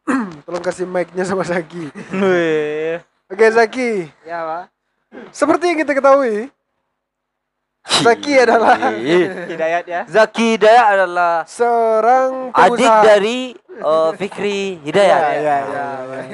Tolong 0.45 0.61
kasih 0.61 0.85
mic-nya 0.85 1.23
sama 1.23 1.47
Zaki. 1.47 1.89
Wih. 2.13 2.99
Oke 3.27 3.45
Zaki, 3.51 4.07
Ya, 4.23 4.39
Pak. 4.43 4.63
seperti 5.35 5.67
yang 5.67 5.79
kita 5.83 5.91
ketahui, 5.91 6.47
Zaki 7.87 8.33
adalah 8.37 8.75
Hidayat 9.47 9.83
ya. 9.87 10.01
Zaki 10.05 10.55
Hidayat 10.55 10.85
adalah 10.93 11.47
seorang 11.47 12.51
adik 12.51 12.83
pengusaha. 12.83 13.01
dari 13.01 13.39
eh, 13.57 14.09
Fikri 14.15 14.59
Hidayat. 14.83 15.19
Ya, 15.19 15.31
ya, 15.33 15.39
ya, 15.39 15.57
ya. 15.65 15.87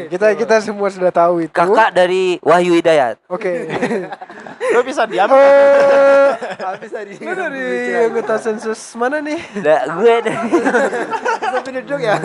Kita 0.10 0.28
kita 0.34 0.56
semua 0.60 0.90
sudah 0.90 1.10
tahu 1.10 1.46
itu. 1.46 1.54
Kakak 1.54 1.94
dari 1.94 2.42
Wahyu 2.42 2.76
Hidayat. 2.76 3.22
Oke. 3.30 3.70
Lo 4.74 4.82
bisa 4.82 5.06
diam. 5.06 5.30
Eh, 5.30 6.32
Bisa 6.84 7.00
di 7.06 7.14
lu 7.16 7.32
dari 7.32 7.64
anggota 8.02 8.36
sensus 8.38 8.80
mana 8.96 9.22
nih? 9.22 9.40
Nah, 9.62 9.82
gue 9.96 10.14
dari 10.20 10.50
penduduk 11.64 12.00
ya. 12.02 12.16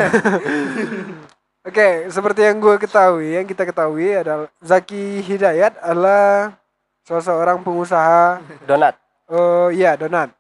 Oke, 1.63 2.09
seperti 2.09 2.41
yang 2.43 2.57
gue 2.59 2.75
ketahui, 2.81 3.37
yang 3.37 3.45
kita 3.45 3.69
ketahui 3.69 4.17
adalah 4.17 4.49
Zaki 4.59 5.21
Hidayat 5.21 5.77
adalah 5.79 6.57
seorang 7.05 7.61
pengusaha 7.61 8.41
donat. 8.65 8.97
Oh 9.29 9.69
iya 9.71 9.95
donat 9.95 10.33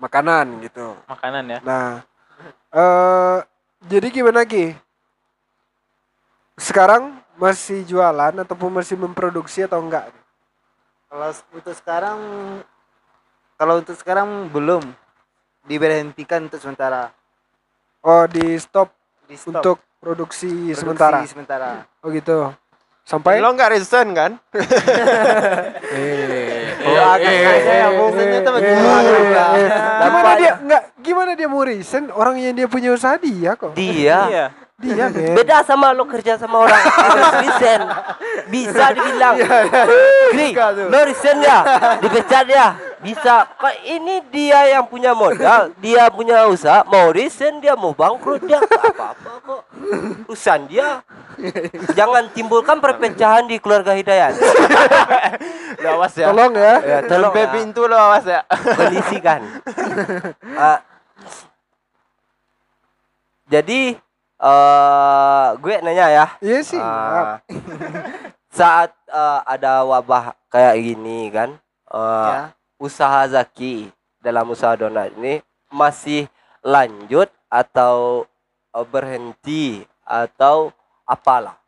makanan 0.00 0.64
gitu. 0.64 0.96
Makanan 1.06 1.44
ya. 1.46 1.58
Nah, 1.60 1.90
eh 2.72 3.38
jadi 3.84 4.08
gimana 4.08 4.48
Ki? 4.48 4.72
Sekarang 6.56 7.20
masih 7.36 7.84
jualan 7.84 8.32
ataupun 8.44 8.80
masih 8.80 8.96
memproduksi 8.96 9.64
atau 9.64 9.80
enggak? 9.80 10.08
Kalau 11.08 11.28
untuk 11.52 11.74
sekarang 11.76 12.18
kalau 13.60 13.74
untuk 13.84 13.96
sekarang 14.00 14.48
belum 14.48 14.80
diberhentikan 15.68 16.48
untuk 16.48 16.60
sementara. 16.64 17.12
Oh, 18.00 18.24
di 18.24 18.56
stop 18.56 18.88
Di 19.28 19.36
stop. 19.36 19.60
untuk 19.60 19.76
produksi, 20.00 20.48
Produksi 20.48 20.80
sementara. 20.80 21.20
sementara. 21.28 21.70
Oh 22.00 22.08
gitu. 22.08 22.48
Sampai 23.04 23.36
Lo 23.44 23.52
nggak 23.52 23.76
resign 23.76 24.16
kan? 24.16 24.32
Oh, 26.80 26.96
agak 27.12 27.32
bagaimana 28.56 29.44
Gimana 30.00 30.30
dia 30.36 30.52
enggak 30.56 30.82
gimana 31.00 31.30
dia 31.36 31.48
mau 31.48 31.62
resign 31.64 32.08
orang 32.12 32.36
yang 32.40 32.54
dia 32.56 32.68
punya 32.68 32.92
usaha 32.92 33.16
dia 33.20 33.52
kok. 33.56 33.76
Dia 33.76 34.18
Iya. 34.30 34.44
Dia 34.80 35.12
beda 35.12 35.60
sama 35.60 35.92
lo 35.92 36.08
kerja 36.08 36.40
sama 36.40 36.64
orang 36.64 36.80
resign. 37.44 37.84
Bisa 38.48 38.96
dibilang. 38.96 39.36
Kri, 40.32 40.56
lo 40.88 40.98
resign 41.04 41.44
ya, 41.44 41.58
dipecat 42.00 42.48
ya. 42.48 42.66
Bisa. 43.04 43.44
Kok 43.60 43.74
ini 43.84 44.24
dia 44.32 44.72
yang 44.72 44.88
punya 44.88 45.12
modal, 45.12 45.76
dia 45.84 46.08
punya 46.08 46.48
usaha, 46.48 46.80
mau 46.88 47.12
resign 47.12 47.60
dia 47.60 47.76
mau 47.76 47.92
bangkrut 47.92 48.40
dia 48.48 48.56
apa-apa 48.56 49.32
kok. 49.44 49.62
Urusan 50.32 50.64
dia. 50.64 51.04
Jangan 51.92 52.32
timbulkan 52.32 52.80
perpecahan 52.80 53.44
di 53.48 53.60
keluarga 53.60 53.92
Hidayat. 53.92 54.32
Awas 56.00 56.16
ya. 56.16 56.32
Tolong 56.32 56.52
ya. 56.56 56.74
Ya, 56.80 56.98
tolong 57.04 57.28
Sampai 57.28 57.44
ya. 57.44 57.52
pintu 57.52 57.82
lo 57.84 57.92
awas 57.92 58.24
ya. 58.24 58.40
kondisikan. 58.48 59.40
Ah, 60.60 60.80
jadi 63.44 63.96
eh 64.40 65.46
gue 65.60 65.74
nanya 65.84 66.06
ya, 66.08 66.26
Iya 66.40 66.58
sih. 66.64 66.80
ah, 66.80 67.44
saat 68.58 68.96
eh, 69.08 69.40
ada 69.44 69.84
wabah 69.84 70.32
kayak 70.48 70.80
gini 70.80 71.28
kan, 71.28 71.60
eh, 71.92 72.28
Ya. 72.32 72.40
usaha 72.80 73.28
Zaki 73.28 73.92
dalam 74.20 74.48
usaha 74.48 74.72
donat 74.76 75.12
ini 75.16 75.44
masih 75.68 76.24
lanjut 76.64 77.28
atau 77.52 78.24
eh, 78.72 78.86
berhenti 78.88 79.84
atau 80.00 80.72
apalah? 81.04 81.60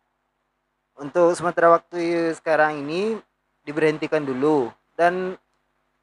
Untuk 0.97 1.33
sementara 1.35 1.73
waktu 1.73 2.33
sekarang 2.33 2.81
ini 2.81 3.17
diberhentikan 3.63 4.23
dulu 4.23 4.69
dan 4.95 5.35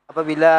apabila 0.06 0.54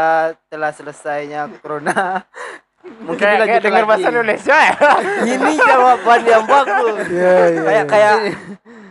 telah 0.46 0.70
selesainya 0.70 1.50
corona 1.58 2.22
mungkin 3.06 3.20
Kayak, 3.20 3.44
kayak 3.44 3.62
dengar 3.62 3.82
lagi. 3.82 3.90
bahasa 3.90 4.08
Indonesia 4.08 4.56
ya. 4.56 4.76
Ini 5.36 5.52
jawaban 5.58 6.20
yang 6.24 6.44
bagus. 6.46 6.96
Iya, 7.10 7.32
iya. 7.50 7.60
Kayak 7.60 7.84
kayak 7.86 8.14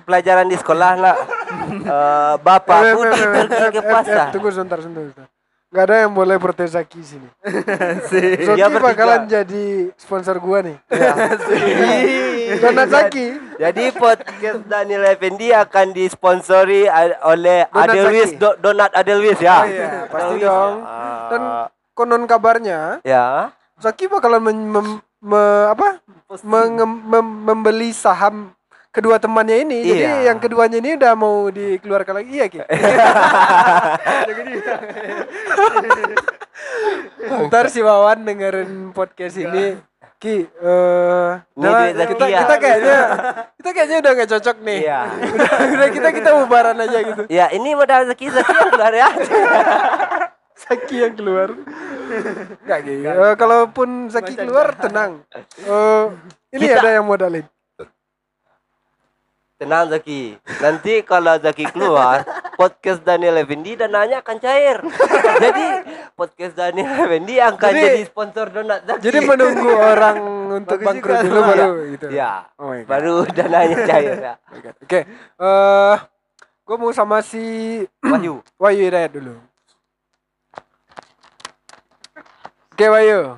pelajaran 0.06 0.46
di 0.46 0.58
sekolah 0.58 0.90
nak. 0.96 1.18
Eh, 1.70 2.36
bapakku 2.40 3.02
Eh, 3.02 3.10
eh, 3.10 3.18
eh, 3.18 3.46
pergi 3.48 3.70
ke 3.72 3.82
pasar. 3.82 4.28
Tunggu 4.30 4.50
sebentar, 4.50 4.78
sebentar. 4.78 5.26
Nggak 5.70 5.86
ada 5.86 5.96
yang 6.02 6.14
boleh 6.14 6.36
protes 6.36 6.74
Zaki 6.74 6.98
sini. 7.00 7.30
Zoki 8.10 8.58
Dia 8.58 8.68
bertiga. 8.68 8.82
bakalan 8.82 9.22
jadi 9.26 9.66
sponsor 9.96 10.38
gua 10.38 10.66
nih. 10.66 10.78
Ya. 12.50 12.58
Donat 12.58 12.90
Zaki. 12.90 13.28
Jadi 13.56 13.94
podcast 13.94 14.66
Daniel 14.66 15.06
Effendi 15.06 15.54
akan 15.54 15.94
disponsori 15.94 16.90
oleh 17.22 17.70
Donat 17.70 17.86
Adelwis 17.86 18.28
Zaki. 18.28 18.42
Do- 18.42 18.58
Donat 18.58 18.92
Adelwis 18.92 19.38
ya. 19.38 19.58
Oh 19.60 19.66
iya, 19.68 19.90
pasti 20.04 20.26
Adelwis. 20.34 20.44
dong. 20.44 20.76
Ah, 20.82 21.28
Dan 21.30 21.42
konon 21.94 22.24
kabarnya 22.26 22.80
ya. 23.06 23.54
Zaki 23.78 24.10
bakalan 24.10 24.42
mem- 24.42 25.06
me- 25.22 25.68
apa? 25.70 26.02
Menge- 26.42 26.82
mem- 27.06 27.42
membeli 27.46 27.90
saham 27.92 28.50
kedua 28.90 29.22
temannya 29.22 29.64
ini. 29.64 29.78
Jadi 29.86 30.02
Iya. 30.02 30.34
yang 30.34 30.38
keduanya 30.38 30.78
ini 30.78 30.98
udah 30.98 31.14
mau 31.14 31.48
dikeluarkan 31.48 32.14
lagi 32.22 32.32
iya 32.34 32.46
Ki. 32.50 32.60
Jadi 34.30 34.54
Ntar 37.50 37.66
si 37.70 37.80
Wawan 37.80 38.26
dengerin 38.26 38.92
podcast 38.92 39.38
ini 39.38 39.78
Ki, 40.20 40.44
eh 40.44 41.32
Ini 41.56 41.64
nah, 41.64 41.88
kita, 42.12 42.28
kita 42.28 42.56
kayaknya 42.60 42.98
kita 43.56 43.70
kayaknya 43.72 43.98
udah 44.04 44.12
gak 44.20 44.30
cocok 44.36 44.58
nih. 44.60 44.80
Iya. 44.84 45.00
udah, 45.40 45.52
udah 45.80 45.90
kita 45.96 46.10
kita 46.12 46.30
bubaran 46.36 46.76
aja 46.76 47.00
gitu. 47.00 47.24
Ya, 47.32 47.48
ini 47.56 47.72
modal 47.72 48.04
Zaki 48.04 48.28
Zaki 48.28 48.52
yang 48.60 48.70
keluar 48.70 48.92
ya. 48.92 49.08
Zaki 50.60 50.96
yang 51.00 51.14
keluar. 51.16 51.50
Enggak 52.68 52.80
gitu. 52.84 53.08
Eh, 53.08 53.36
kalaupun 53.40 54.12
Zaki 54.12 54.36
keluar 54.36 54.76
tenang. 54.76 55.24
Eh 55.64 56.06
ini 56.52 56.68
Kita- 56.68 56.84
ada 56.84 56.90
yang 57.00 57.08
modalin. 57.08 57.48
Tenang 59.60 59.92
Zaki. 59.92 60.40
Nanti 60.64 61.04
kalau 61.04 61.36
Zaki 61.36 61.68
keluar, 61.68 62.24
podcast 62.56 63.04
Daniel 63.04 63.44
Effendi 63.44 63.76
dananya 63.76 64.24
akan 64.24 64.40
cair. 64.40 64.80
Jadi 65.44 65.66
podcast 66.16 66.56
Daniel 66.56 66.88
Effendi 66.96 67.44
akan 67.44 67.68
Jadi- 67.68 67.84
jadi, 67.92 68.02
sponsor 68.08 68.46
donat 68.56 68.88
Zaki. 68.88 69.04
Jadi 69.04 69.20
menunggu 69.20 69.68
orang 69.76 70.18
untuk 70.64 70.80
bangkrut 70.80 71.28
dulu 71.28 71.40
baru 71.44 71.70
gitu. 71.92 72.08
Ya. 72.08 72.48
Oh. 72.56 72.72
Baru 72.88 73.28
dananya 73.28 73.84
cair 73.84 74.16
ya. 74.16 74.34
Oh 74.48 74.56
my 74.56 74.60
God. 74.64 74.76
Oke. 74.80 75.00
Eh 75.44 75.96
gue 76.64 76.76
mau 76.80 76.92
sama 76.96 77.20
si 77.20 77.44
Wahyu. 78.08 78.40
Wahyu 78.56 78.82
Hidayat 78.88 79.12
dulu. 79.12 79.36
Oke 82.72 82.86
Wahyu. 82.88 83.36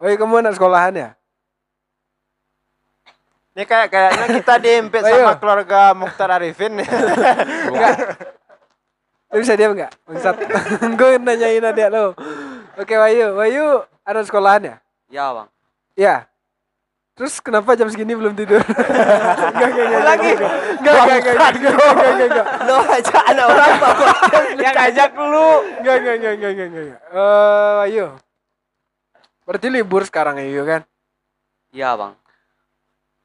Wahyu 0.00 0.16
kamu 0.16 0.34
anak 0.40 0.56
sekolahan 0.56 0.96
ya? 0.96 1.08
Ini 3.52 3.64
kayak 3.68 3.88
kayaknya 3.92 4.26
kita 4.40 4.54
diempet 4.64 5.02
Ayo. 5.04 5.28
sama 5.28 5.34
keluarga 5.36 5.92
Mukhtar 5.92 6.28
Arifin. 6.32 6.80
Lu 9.32 9.40
bisa 9.40 9.56
diam 9.56 9.72
nggak? 9.76 9.92
Bangsat. 10.08 10.36
gue 11.00 11.10
nanyain 11.20 11.64
adik 11.64 11.88
lo. 11.92 12.12
Oke 12.76 12.96
Wahyu. 12.96 13.36
Wahyu 13.36 13.84
anak 14.04 14.28
sekolahan 14.28 14.62
ya? 14.64 14.76
Ya, 15.12 15.24
Bang. 15.32 15.48
Ya. 15.96 16.16
Terus 17.12 17.44
kenapa 17.44 17.76
jam 17.76 17.92
segini 17.92 18.16
belum 18.16 18.32
tidur? 18.32 18.64
Enggak, 18.64 19.68
enggak, 19.68 19.84
enggak. 19.84 20.04
Lagi. 20.04 20.32
Enggak, 20.32 20.92
enggak, 20.96 21.16
enggak, 21.20 21.32
enggak, 21.36 21.52
enggak, 21.52 21.72
enggak, 21.76 22.08
enggak, 22.08 22.28
enggak. 22.32 22.46
Lo 22.64 22.76
aja 22.80 23.18
anak 23.28 23.46
orang 23.52 23.68
apa? 23.68 23.88
yang 24.56 24.74
ngajak 24.80 25.10
lu. 25.12 25.50
Enggak, 25.80 25.96
enggak, 26.00 26.14
enggak, 26.16 26.32
enggak, 26.32 26.52
enggak, 26.52 26.68
enggak. 26.72 27.00
Eh, 27.12 27.72
Wahyu. 27.84 28.06
Berarti 29.44 29.66
libur 29.68 30.02
sekarang 30.08 30.40
ya, 30.40 30.48
Yu, 30.48 30.64
kan? 30.64 30.80
Iya, 31.76 31.88
Bang. 32.00 32.12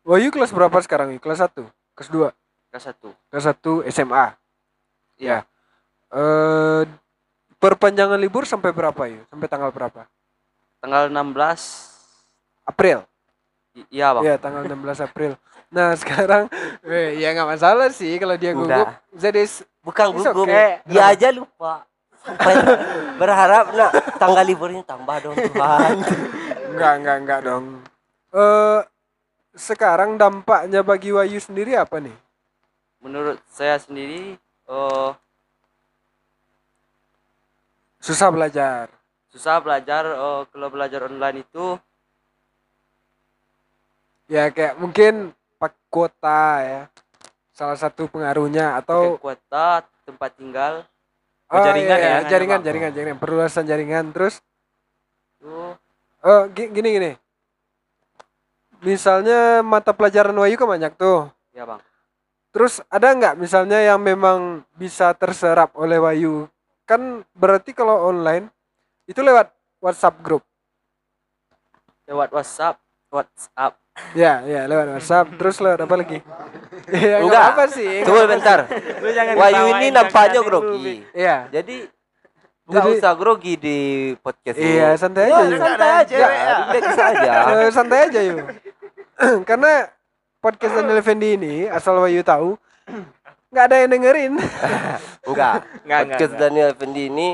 Wahyu 0.08 0.32
kelas 0.32 0.56
berapa 0.56 0.78
sekarang, 0.80 1.12
Yu? 1.12 1.20
Kelas 1.20 1.44
1? 1.44 1.68
Kelas 1.92 2.08
2? 2.08 2.32
Kelas 2.72 2.84
satu. 2.86 3.10
Kelas 3.28 3.46
1 3.46 3.92
SMA. 3.92 4.26
Iya. 5.20 5.44
Eh 6.08 6.84
perpanjangan 7.58 8.16
libur 8.16 8.48
sampai 8.48 8.72
berapa, 8.72 9.04
Yu? 9.04 9.20
Sampai 9.28 9.48
tanggal 9.52 9.68
berapa? 9.68 10.08
Tanggal 10.80 11.12
16 11.12 11.92
April. 12.64 13.04
Iya, 13.92 14.08
Bang. 14.16 14.24
Iya, 14.24 14.36
tanggal 14.40 14.64
16 14.64 15.04
April. 15.04 15.32
Nah, 15.68 15.92
sekarang 16.00 16.48
eh, 16.82 17.20
ya 17.20 17.36
nggak 17.36 17.50
masalah 17.52 17.92
sih 17.92 18.16
kalau 18.16 18.40
dia 18.40 18.56
gugup. 18.56 18.72
Udah. 18.72 18.96
Jadi 19.12 19.44
s- 19.44 19.68
Bukan 19.84 20.16
gugup. 20.16 20.48
okay. 20.48 20.80
Dia 20.88 21.12
aja 21.12 21.28
lupa. 21.30 21.84
Sampai 22.24 22.56
berharap 23.16 23.76
nak 23.76 23.92
tanggal 24.16 24.44
liburnya 24.44 24.84
tambah 24.84 25.20
dong 25.20 25.36
Tuhan. 25.36 25.96
enggak, 26.72 26.94
enggak, 27.04 27.18
enggak 27.20 27.40
dong. 27.44 27.66
Eh 28.32 28.80
sekarang 29.58 30.16
dampaknya 30.16 30.86
bagi 30.86 31.10
Wahyu 31.12 31.42
sendiri 31.42 31.74
apa 31.76 31.98
nih? 32.00 32.14
Menurut 33.02 33.42
saya 33.50 33.76
sendiri 33.82 34.38
eh 34.70 35.12
Susah 37.98 38.30
belajar. 38.30 38.88
susah 39.28 39.60
belajar 39.60 40.08
eh, 40.08 40.42
kalau 40.54 40.68
belajar 40.72 41.10
online 41.10 41.44
itu 41.44 41.76
Ya 44.28 44.52
kayak 44.52 44.78
mungkin 44.78 45.32
pak 45.58 45.74
kuota 45.90 46.62
ya. 46.62 46.82
Salah 47.52 47.76
satu 47.80 48.06
pengaruhnya 48.06 48.78
atau 48.78 49.18
pakai 49.18 49.24
kuota, 49.24 49.68
tempat 50.06 50.32
tinggal 50.38 50.74
Oh, 51.48 51.64
jaringan 51.64 51.96
iya, 51.96 51.96
iya, 51.96 52.20
ya, 52.20 52.28
jaringan, 52.28 52.60
jaringan, 52.60 52.92
jaringan, 52.92 53.18
perluasan 53.24 53.64
jaringan. 53.64 54.12
Terus, 54.12 54.44
itu 55.40 55.80
oh, 56.28 56.42
gi- 56.52 56.72
gini, 56.76 56.90
gini. 57.00 57.12
Misalnya 58.82 59.66
mata 59.66 59.92
pelajaran 59.92 60.38
Wahyu 60.38 60.56
kan 60.56 60.70
banyak 60.70 60.94
tuh. 60.96 61.30
ya 61.52 61.66
Bang. 61.66 61.82
Terus 62.54 62.82
ada 62.88 63.14
nggak 63.14 63.36
misalnya 63.38 63.82
yang 63.82 63.98
memang 63.98 64.66
bisa 64.74 65.14
terserap 65.14 65.74
oleh 65.74 65.98
Wahyu? 65.98 66.46
Kan 66.86 67.22
berarti 67.34 67.74
kalau 67.74 68.08
online 68.08 68.48
itu 69.06 69.20
lewat 69.22 69.50
WhatsApp 69.78 70.22
grup. 70.22 70.44
Lewat 72.08 72.32
WhatsApp, 72.32 72.78
WhatsApp. 73.12 73.74
Ya, 74.14 74.46
ya 74.46 74.70
lewat 74.70 74.96
WhatsApp. 74.96 75.28
Terus 75.36 75.58
lewat 75.58 75.80
apa 75.84 75.96
lagi? 75.98 76.18
ya, 76.88 77.20
nggak 77.20 77.26
Enggak. 77.26 77.46
apa 77.54 77.64
sih. 77.68 77.92
Tunggu 78.06 78.26
bentar. 78.30 78.60
Lu 79.02 79.10
jangan 79.12 79.34
Wahyu 79.36 79.54
ketawain 79.68 79.82
ini 79.82 79.88
nampaknya 79.92 80.42
grogi. 80.46 80.96
Iya. 81.12 81.38
Jadi 81.52 81.76
nggak 82.68 82.84
Jadi- 82.84 82.98
usah 83.00 83.14
grogi 83.18 83.54
di 83.58 83.78
podcast 84.22 84.58
ini. 84.58 84.70
Iya, 84.78 84.90
santai 84.96 85.24
aja. 85.30 85.40
Yu. 85.44 85.58
santai 85.58 85.90
aja. 86.04 86.18
Relax 86.72 86.96
aja. 87.00 87.32
Eh, 87.58 87.72
santai 87.74 88.00
aja 88.08 88.20
yuk. 88.22 88.38
Karena 89.50 89.90
podcast 90.38 90.74
Daniel 90.74 91.00
Effendi 91.02 91.30
ini 91.34 91.54
asal 91.66 91.98
Wahyu 91.98 92.22
tahu 92.22 92.56
nggak 93.52 93.64
ada 93.64 93.76
yang 93.80 93.90
dengerin. 93.90 94.34
Enggak. 95.28 95.28
Enggak, 95.28 95.62
enggak, 95.84 96.00
Podcast 96.04 96.32
enggak. 96.32 96.42
Daniel 96.42 96.70
Effendi 96.72 97.04
ini 97.08 97.30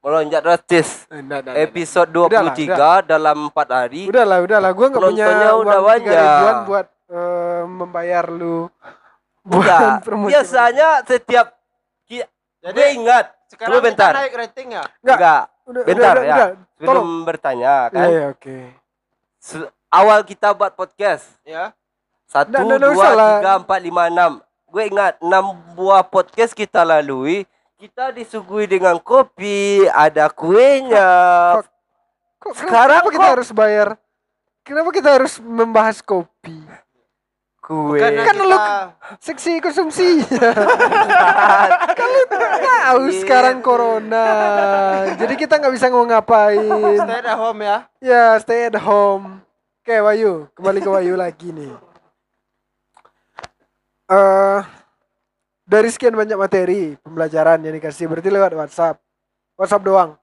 melonjak 0.00 0.40
drastis. 0.40 0.88
Nggak, 1.06 1.20
nggak, 1.22 1.40
nggak. 1.42 1.54
Episode 1.64 2.10
Udahlah, 2.12 2.54
23 3.02 3.10
dalam 3.10 3.38
4 3.48 3.68
hari. 3.72 4.02
Udahlah, 4.06 4.38
udahlah. 4.42 4.70
Gue 4.70 4.86
nggak 4.86 5.02
punya 5.02 5.26
uang 5.50 5.62
udah 5.62 5.80
banyak. 5.80 6.54
buat 6.66 6.86
eh, 7.08 7.62
membayar 7.64 8.24
lu. 8.28 8.68
Enggak. 9.48 10.04
promosi. 10.04 10.30
Biasanya 10.32 10.88
setiap 11.04 11.46
Jadi 12.64 12.80
gue 12.80 12.88
ingat. 12.96 13.26
sekarang 13.44 13.76
Tunggu 13.76 13.84
bentar. 13.84 14.12
naik 14.16 14.34
rating 14.34 14.68
ya. 14.72 14.84
Nggak. 15.00 15.16
Enggak. 15.20 15.42
Udah, 15.64 15.82
Bentar 15.84 16.14
udah, 16.16 16.24
ya. 16.24 16.34
udah. 16.36 16.48
Sebelum 16.74 16.88
Tolong. 16.96 17.24
bertanya 17.24 17.72
Iya, 17.72 17.92
kan. 17.92 18.06
iya, 18.08 18.22
oke. 18.32 18.56
Se- 19.38 19.72
Awal 19.94 20.26
kita 20.26 20.50
buat 20.50 20.74
podcast. 20.74 21.22
Ya. 21.46 21.70
Satu, 22.26 22.50
nggak, 22.50 22.62
nggak 22.66 22.80
dua, 22.82 22.92
usah 22.92 23.12
lah. 23.14 23.32
tiga, 23.38 23.52
empat, 23.62 23.78
lima, 23.78 24.02
enam. 24.10 24.32
Gue 24.66 24.90
ingat 24.90 25.14
enam 25.22 25.44
buah 25.72 26.02
podcast 26.02 26.50
kita 26.50 26.82
lalui. 26.82 27.46
Kita 27.78 28.10
disuguhi 28.10 28.66
dengan 28.66 28.98
kopi, 28.98 29.86
ada 29.86 30.26
kuenya. 30.26 31.10
Kok- 31.62 31.70
Kok, 32.42 32.52
Sekarang 32.60 33.00
kenapa 33.00 33.08
kita 33.08 33.24
kok- 33.24 33.34
harus 33.38 33.50
bayar? 33.54 33.88
Kenapa 34.60 34.90
kita 34.90 35.08
harus 35.14 35.38
membahas 35.38 36.00
kopi? 36.00 36.58
Kue. 37.62 37.96
Bukannya 37.96 38.20
Kan 38.20 38.36
lu 38.36 38.44
kita 38.52 38.76
seksi 39.22 39.52
konsumsi. 39.64 40.20
Kalau 42.00 42.22
tahu 42.28 43.02
sekarang 43.16 43.64
corona. 43.64 44.26
Jadi 45.16 45.34
kita 45.38 45.56
nggak 45.56 45.72
bisa 45.72 45.88
ngapa-ngapain. 45.88 46.68
stay 47.00 47.20
at 47.24 47.32
home 47.32 47.60
ya. 47.64 47.76
Ya, 48.04 48.24
stay 48.44 48.68
at 48.68 48.76
home. 48.76 49.40
Oke, 49.84 50.00
Wayu, 50.00 50.48
kembali 50.56 50.80
ke 50.80 50.88
Wayu 50.88 51.12
lagi 51.12 51.52
nih. 51.52 51.68
Eh 54.08 54.60
dari 55.68 55.92
sekian 55.92 56.16
banyak 56.16 56.40
materi 56.40 56.96
pembelajaran 57.04 57.60
yang 57.60 57.76
dikasih 57.76 58.08
berarti 58.08 58.32
lewat 58.32 58.56
WhatsApp. 58.56 58.96
WhatsApp 59.60 59.84
doang. 59.84 60.16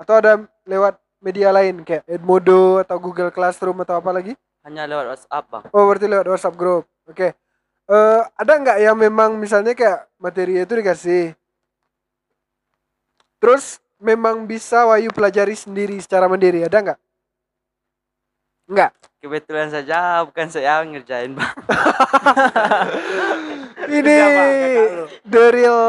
Atau 0.00 0.16
ada 0.16 0.48
lewat 0.64 0.96
media 1.20 1.52
lain 1.52 1.84
kayak 1.84 2.08
Edmodo 2.08 2.80
atau 2.80 2.96
Google 2.96 3.28
Classroom 3.28 3.84
atau 3.84 4.00
apa 4.00 4.08
lagi? 4.08 4.32
Hanya 4.64 4.88
lewat 4.88 5.04
WhatsApp, 5.04 5.44
Bang. 5.52 5.64
Oh, 5.68 5.84
berarti 5.92 6.08
lewat 6.08 6.26
WhatsApp 6.32 6.56
group. 6.56 6.88
Oke. 7.04 7.36
Eh, 7.92 8.20
ada 8.24 8.52
nggak 8.56 8.78
yang 8.80 8.96
memang 8.96 9.36
misalnya 9.36 9.76
kayak 9.76 10.08
materi 10.16 10.56
itu 10.56 10.72
dikasih, 10.72 11.36
terus 13.36 13.84
memang 14.00 14.48
bisa 14.48 14.88
Wahyu 14.88 15.12
pelajari 15.12 15.52
sendiri 15.60 16.00
secara 16.00 16.24
mandiri, 16.24 16.64
ada 16.64 16.80
nggak? 16.80 17.00
Nggak. 18.70 18.90
Kebetulan 19.22 19.70
saja 19.70 20.26
bukan 20.26 20.50
saya 20.50 20.82
ngerjain, 20.82 21.38
Bang. 21.38 21.46
Ini 23.92 24.16
the 25.22 25.44
real 25.54 25.80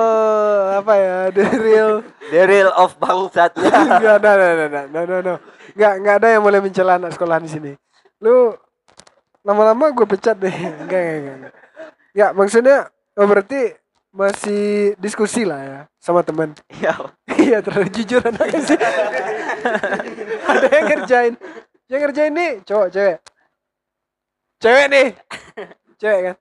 apa 0.78 0.94
ya? 0.98 1.18
The 1.34 1.46
real 1.58 1.94
The 2.34 2.42
real 2.50 2.70
of 2.74 2.98
bangsatnya. 2.98 3.70
Enggak, 3.70 4.18
no, 4.22 4.32
no, 4.34 4.46
no, 4.50 4.66
no, 4.70 4.82
no, 4.90 5.02
no, 5.06 5.18
no. 5.22 5.36
Enggak, 5.74 5.94
enggak 6.02 6.16
ada 6.22 6.28
yang 6.34 6.44
boleh 6.46 6.60
mencela 6.62 6.98
anak 6.98 7.14
sekolah 7.14 7.38
di 7.42 7.50
sini. 7.50 7.72
Lu 8.22 8.54
lama-lama 9.46 9.94
gue 9.94 10.06
pecat 10.10 10.38
deh. 10.38 10.50
Enggak, 10.86 11.00
enggak, 11.02 11.18
enggak, 11.22 11.36
enggak. 11.38 11.54
Ya, 12.14 12.28
maksudnya 12.34 12.90
oh 13.18 13.26
berarti 13.26 13.74
masih 14.14 14.94
diskusi 15.02 15.42
lah 15.42 15.62
ya 15.62 15.80
sama 15.98 16.22
teman. 16.22 16.54
Iya. 16.70 16.94
Iya, 17.34 17.58
terlalu 17.66 17.90
jujur 17.92 18.22
anaknya 18.22 18.62
sih. 18.62 18.80
ada 20.48 20.68
yang 20.70 20.86
ngerjain. 20.86 21.34
Yang 21.94 22.10
ngerjain 22.10 22.34
nih 22.34 22.52
cowok, 22.66 22.88
cewek. 22.90 23.18
Cewek 24.58 24.86
nih. 24.90 25.08
Cewek 26.02 26.20
kan? 26.26 26.36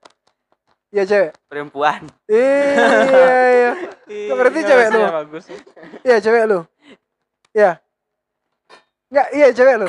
Iya, 0.89 1.03
cewek. 1.05 1.31
Perempuan. 1.45 2.01
Iya, 2.25 3.37
iya. 3.53 3.71
Berarti 4.33 4.59
cewek 4.65 4.87
lu. 4.89 4.99
bagus. 5.05 5.43
Iya 6.01 6.17
cewek 6.17 6.43
lu. 6.49 6.59
Iya. 7.53 7.77
Enggak, 9.13 9.27
iya 9.37 9.47
cewek 9.53 9.75
lu. 9.77 9.87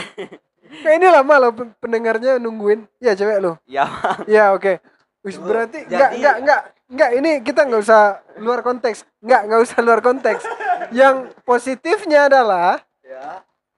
Kayak 0.85 0.97
ini 1.01 1.07
lama 1.09 1.35
lo 1.41 1.49
pen- 1.57 1.77
pendengarnya 1.81 2.37
nungguin. 2.37 2.85
Iya 3.01 3.17
cewek 3.17 3.41
lu. 3.41 3.57
Iya. 3.65 3.89
Iya 4.29 4.45
oke. 4.53 4.85
Wis 5.25 5.41
berarti 5.41 5.89
enggak 5.89 6.11
enggak 6.21 6.37
enggak 6.45 6.61
enggak 6.93 7.11
ini 7.17 7.31
kita 7.41 7.65
nggak 7.65 7.81
usah 7.81 8.21
luar 8.37 8.61
konteks. 8.61 9.09
Enggak 9.25 9.41
enggak 9.49 9.61
usah 9.65 9.79
luar 9.81 10.01
konteks. 10.05 10.45
Yang 10.93 11.33
positifnya 11.49 12.29
adalah 12.29 12.85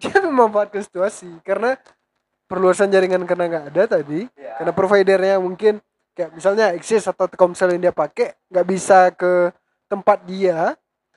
dia 0.01 0.17
memanfaatkan 0.29 0.83
situasi 0.85 1.29
karena 1.43 1.77
perluasan 2.47 2.93
jaringan 2.93 3.27
karena 3.27 3.45
nggak 3.51 3.65
ada 3.75 3.83
tadi 3.99 4.31
karena 4.37 4.73
providernya 4.73 5.37
mungkin 5.43 5.83
kayak 6.17 6.33
misalnya 6.33 6.73
Axis 6.73 7.05
atau 7.05 7.29
Telkomsel 7.29 7.77
yang 7.77 7.91
dia 7.91 7.95
pakai 7.95 8.33
nggak 8.49 8.67
bisa 8.67 9.13
ke 9.13 9.53
tempat 9.87 10.25
dia. 10.25 10.73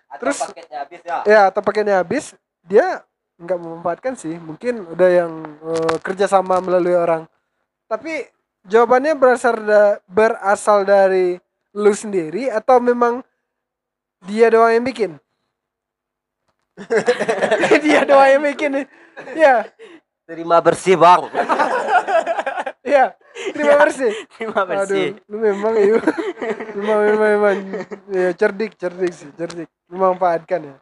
Atau 0.09 0.27
Terus- 0.27 0.41
paketnya 0.43 0.77
habis 0.83 0.99
ya. 1.05 1.17
ya 1.23 1.39
atau 1.47 1.61
pakainya 1.63 1.95
habis 2.01 2.25
dia 2.67 3.05
nggak 3.39 3.59
memanfaatkan 3.61 4.13
sih. 4.19 4.35
Mungkin 4.35 4.91
udah 4.91 5.09
yang 5.09 5.31
eh, 5.63 5.95
kerjasama 6.03 6.59
melalui 6.59 6.97
orang. 6.99 7.23
Tapi 7.87 8.27
jawabannya 8.67 9.15
berasal 9.15 9.55
da- 9.63 9.97
berasal 10.09 10.83
dari 10.83 11.39
lu 11.71 11.93
sendiri 11.95 12.51
atau 12.51 12.81
memang 12.83 13.23
dia 14.27 14.51
doang 14.51 14.73
yang 14.75 14.83
bikin 14.83 15.15
dia 17.83 18.01
doang 18.07 18.29
yang 18.29 18.43
bikin 18.43 18.71
ya 19.35 19.67
Terima 20.29 20.61
bersih, 20.61 20.93
Bang. 20.93 21.25
ya 22.85 23.13
terima 23.53 23.85
kasih 23.87 24.11
Terima 24.37 24.61
aduh 24.61 24.85
bersih. 24.85 25.07
lu 25.25 25.37
memang 25.41 25.73
ya 25.77 25.97
memang 26.77 26.99
memang, 27.05 27.29
memang 27.33 27.55
ya 28.13 28.29
cerdik 28.37 28.77
cerdik 28.77 29.13
sih 29.13 29.29
cerdik 29.37 29.69
memanfaatkan 29.89 30.73
ya 30.73 30.75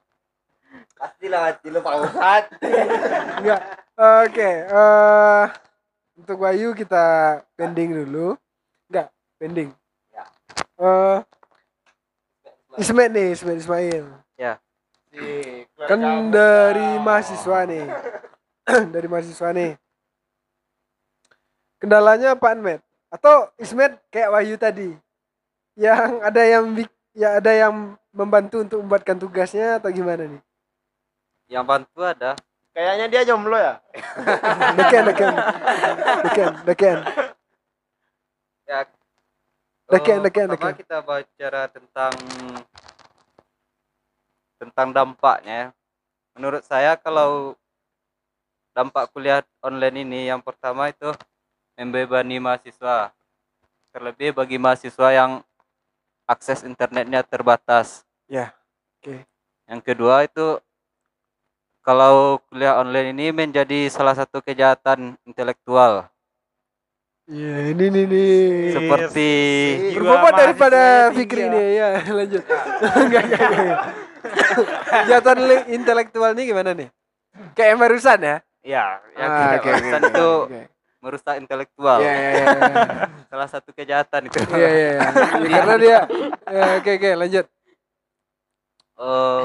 Pastilah 0.97 1.53
hati 1.53 1.69
lu 1.69 1.79
bangsat. 1.85 2.49
Enggak. 3.37 3.61
Oke, 4.25 4.49
eh 4.65 5.45
untuk 6.17 6.41
Wahyu 6.41 6.73
kita 6.73 7.37
pending 7.53 7.93
dulu. 7.93 8.33
Enggak, 8.89 9.13
pending. 9.37 9.69
Ya. 10.09 10.25
Eh 10.81 11.17
Ismet 12.81 13.13
nih, 13.13 13.37
Ismet 13.37 13.61
Ismail. 13.61 14.05
Ya. 14.41 14.57
Kan 15.87 15.99
dari 16.29 16.99
mahasiswa 16.99 17.59
nih. 17.67 17.85
dari 18.93 19.07
mahasiswa 19.07 19.49
nih. 19.53 19.71
Kendalanya 21.77 22.33
apaan, 22.33 22.59
Met? 22.59 22.81
Atau 23.13 23.47
Ismet 23.61 23.95
kayak 24.09 24.33
Wahyu 24.33 24.57
tadi? 24.57 24.89
Yang 25.77 26.11
ada 26.25 26.41
yang 26.41 26.65
bik- 26.73 26.97
ya 27.13 27.37
ada 27.37 27.51
yang 27.53 27.73
membantu 28.09 28.65
untuk 28.65 28.81
membuatkan 28.81 29.17
tugasnya 29.21 29.77
atau 29.77 29.93
gimana 29.93 30.25
nih? 30.25 30.41
Yang 31.47 31.65
bantu 31.69 31.99
ada. 32.01 32.33
Kayaknya 32.73 33.05
dia 33.09 33.21
jomblo 33.25 33.57
ya. 33.57 33.81
Deken, 34.77 35.03
deken. 35.09 35.33
Deken, 36.25 36.51
deken. 36.65 36.97
Ya. 38.67 38.79
Deken, 39.87 40.19
eh, 40.19 40.23
deken, 40.27 40.47
deken. 40.51 40.73
kita 40.75 40.97
bicara 41.01 41.71
tentang 41.71 42.11
tentang 44.57 44.91
dampaknya. 44.93 45.71
ya. 45.71 45.75
Menurut 46.37 46.61
saya 46.65 46.93
kalau 46.97 47.57
dampak 48.77 49.09
kuliah 49.09 49.41
online 49.65 50.05
ini 50.05 50.29
yang 50.29 50.41
pertama 50.41 50.93
itu 50.93 51.09
membebani 51.73 52.37
mahasiswa. 52.37 53.09
Terlebih 53.89 54.37
bagi 54.37 54.61
mahasiswa 54.61 55.09
yang 55.09 55.31
akses 56.29 56.61
internetnya 56.61 57.25
terbatas. 57.25 58.05
Ya, 58.29 58.53
oke. 59.01 59.25
Yang 59.65 59.81
kedua 59.81 60.29
itu 60.29 60.61
kalau 61.81 62.37
kuliah 62.51 62.77
online 62.77 63.15
ini 63.15 63.31
menjadi 63.31 63.87
salah 63.89 64.13
satu 64.13 64.43
kejahatan 64.43 65.15
intelektual 65.23 66.11
Iya, 67.27 67.75
ini 67.75 67.85
nih 67.91 68.05
nih. 68.07 68.71
seperti 68.71 69.31
Berbobot 69.99 70.31
daripada 70.31 71.11
Fikri 71.11 71.43
nih, 71.51 71.67
ya 71.75 71.87
lanjut. 72.07 72.39
Enggak, 73.03 73.23
enggak, 73.27 73.39
enggak. 73.51 73.79
Kegiatan 74.87 75.37
intelektual 75.71 76.31
nih 76.33 76.45
gimana 76.51 76.71
nih? 76.73 76.89
Kayak 77.53 77.75
barusan 77.77 78.19
ya? 78.21 78.37
ya 78.67 78.99
yang 79.15 79.31
Ah, 79.31 79.55
kejahatan 79.55 80.01
oke, 80.03 80.11
itu 80.11 80.27
oke. 80.43 80.61
merusak 80.99 81.35
intelektual. 81.39 81.97
Iya, 82.03 82.11
iya, 82.11 82.29
iya, 82.33 82.45
iya. 82.59 82.83
Salah 83.31 83.47
satu 83.47 83.69
kejahatan 83.71 84.21
itu. 84.27 84.37
Iya, 84.51 84.67
iya, 84.67 84.89
iya. 84.99 85.09
Karena 85.55 85.75
dia, 85.79 85.97
ya, 86.51 86.65
oke, 86.81 86.91
oke, 86.99 87.09
lanjut. 87.15 87.45
Eh, 88.97 89.43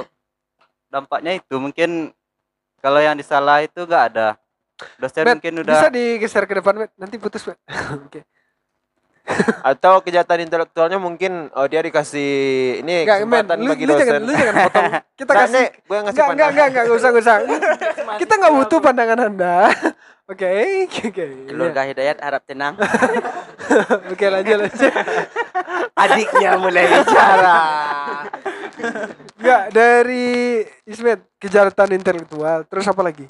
dampaknya 0.89 1.33
itu 1.39 1.55
mungkin 1.61 2.11
kalau 2.83 2.99
yang 2.99 3.15
disalah 3.15 3.63
itu 3.63 3.87
gak 3.87 4.05
ada. 4.17 4.29
Dosen 4.99 5.23
Bet, 5.23 5.39
mungkin 5.39 5.63
Bisa 5.63 5.87
udah 5.87 5.91
digeser 5.95 6.45
ke 6.51 6.59
depan, 6.59 6.75
Bet. 6.83 6.91
Nanti 6.99 7.15
putus, 7.21 7.47
Bet. 7.47 7.59
Oke. 8.09 8.27
Atau 9.63 10.03
kejahatan 10.03 10.43
intelektualnya 10.45 10.99
mungkin 10.99 11.49
oh 11.55 11.67
dia 11.71 11.79
dikasih 11.79 12.31
ini 12.83 13.07
men. 13.07 13.47
kesempatan 13.47 13.57
Lu, 13.63 13.71
bagi 13.71 13.85
lu 13.87 13.93
dosen. 13.95 14.05
jangan, 14.07 14.23
lu 14.27 14.33
jangan 14.35 14.55
potong. 14.67 14.93
Kita 15.19 15.31
Nggak, 15.33 15.47
kasih. 15.47 15.67
Gue 15.87 15.95
yang 15.95 16.05
ngasih 16.05 16.21
Enggak, 16.23 16.33
enggak, 16.33 16.49
enggak, 16.51 16.67
enggak, 16.67 16.83
enggak 16.83 16.99
usah, 16.99 17.09
enggak 17.09 17.25
usah. 17.25 17.37
Kita 18.19 18.33
enggak 18.35 18.53
butuh 18.59 18.79
pandangan 18.83 19.19
Anda. 19.31 19.57
Oke, 20.33 20.49
oke. 20.89 21.27
keluarga 21.51 21.83
Hidayat 21.83 22.17
harap 22.23 22.47
tenang. 22.47 22.79
Oke, 24.15 24.33
lanjut, 24.33 24.65
lanjut. 24.65 24.95
Adiknya 25.93 26.57
mulai 26.57 26.89
bicara. 26.89 27.59
Enggak, 29.37 29.63
dari 29.77 30.63
Ismet, 30.89 31.21
kejahatan 31.37 31.99
intelektual. 31.99 32.65
Terus 32.65 32.87
apa 32.89 33.03
lagi? 33.05 33.29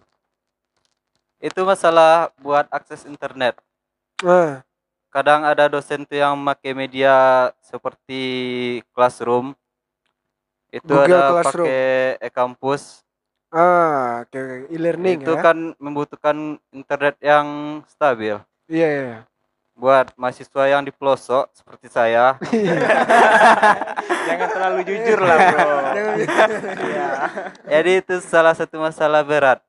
itu 1.42 1.60
masalah 1.66 2.30
buat 2.38 2.70
akses 2.70 3.02
internet. 3.02 3.58
Nah, 4.22 4.62
Kadang 5.12 5.44
ada 5.44 5.68
dosen 5.68 6.08
tuh 6.08 6.16
yang 6.16 6.32
pakai 6.40 6.72
media 6.72 7.12
seperti 7.60 8.22
Classroom. 8.96 9.52
Itu 10.72 10.88
Google 10.88 11.20
ada 11.20 11.36
Classroom. 11.36 11.66
pakai 11.68 12.16
e-kampus. 12.24 12.82
ah, 13.52 14.24
oke, 14.24 14.32
oke. 14.32 14.56
E-learning 14.72 15.20
itu 15.20 15.36
ya. 15.36 15.44
kan 15.44 15.76
membutuhkan 15.76 16.56
internet 16.72 17.20
yang 17.20 17.46
stabil. 17.84 18.40
Iya, 18.72 18.88
iya. 18.88 19.02
iya. 19.04 19.20
Buat 19.76 20.16
mahasiswa 20.16 20.64
yang 20.64 20.80
di 20.80 20.92
pelosok 20.96 21.52
seperti 21.52 21.92
saya, 21.92 22.40
Jangan 24.28 24.48
terlalu 24.48 24.80
jujur 24.88 25.18
lah, 25.20 25.36
Bro. 25.52 25.68
jadi 27.72 27.90
itu 28.00 28.14
salah 28.24 28.54
satu 28.56 28.80
masalah 28.80 29.20
berat. 29.20 29.60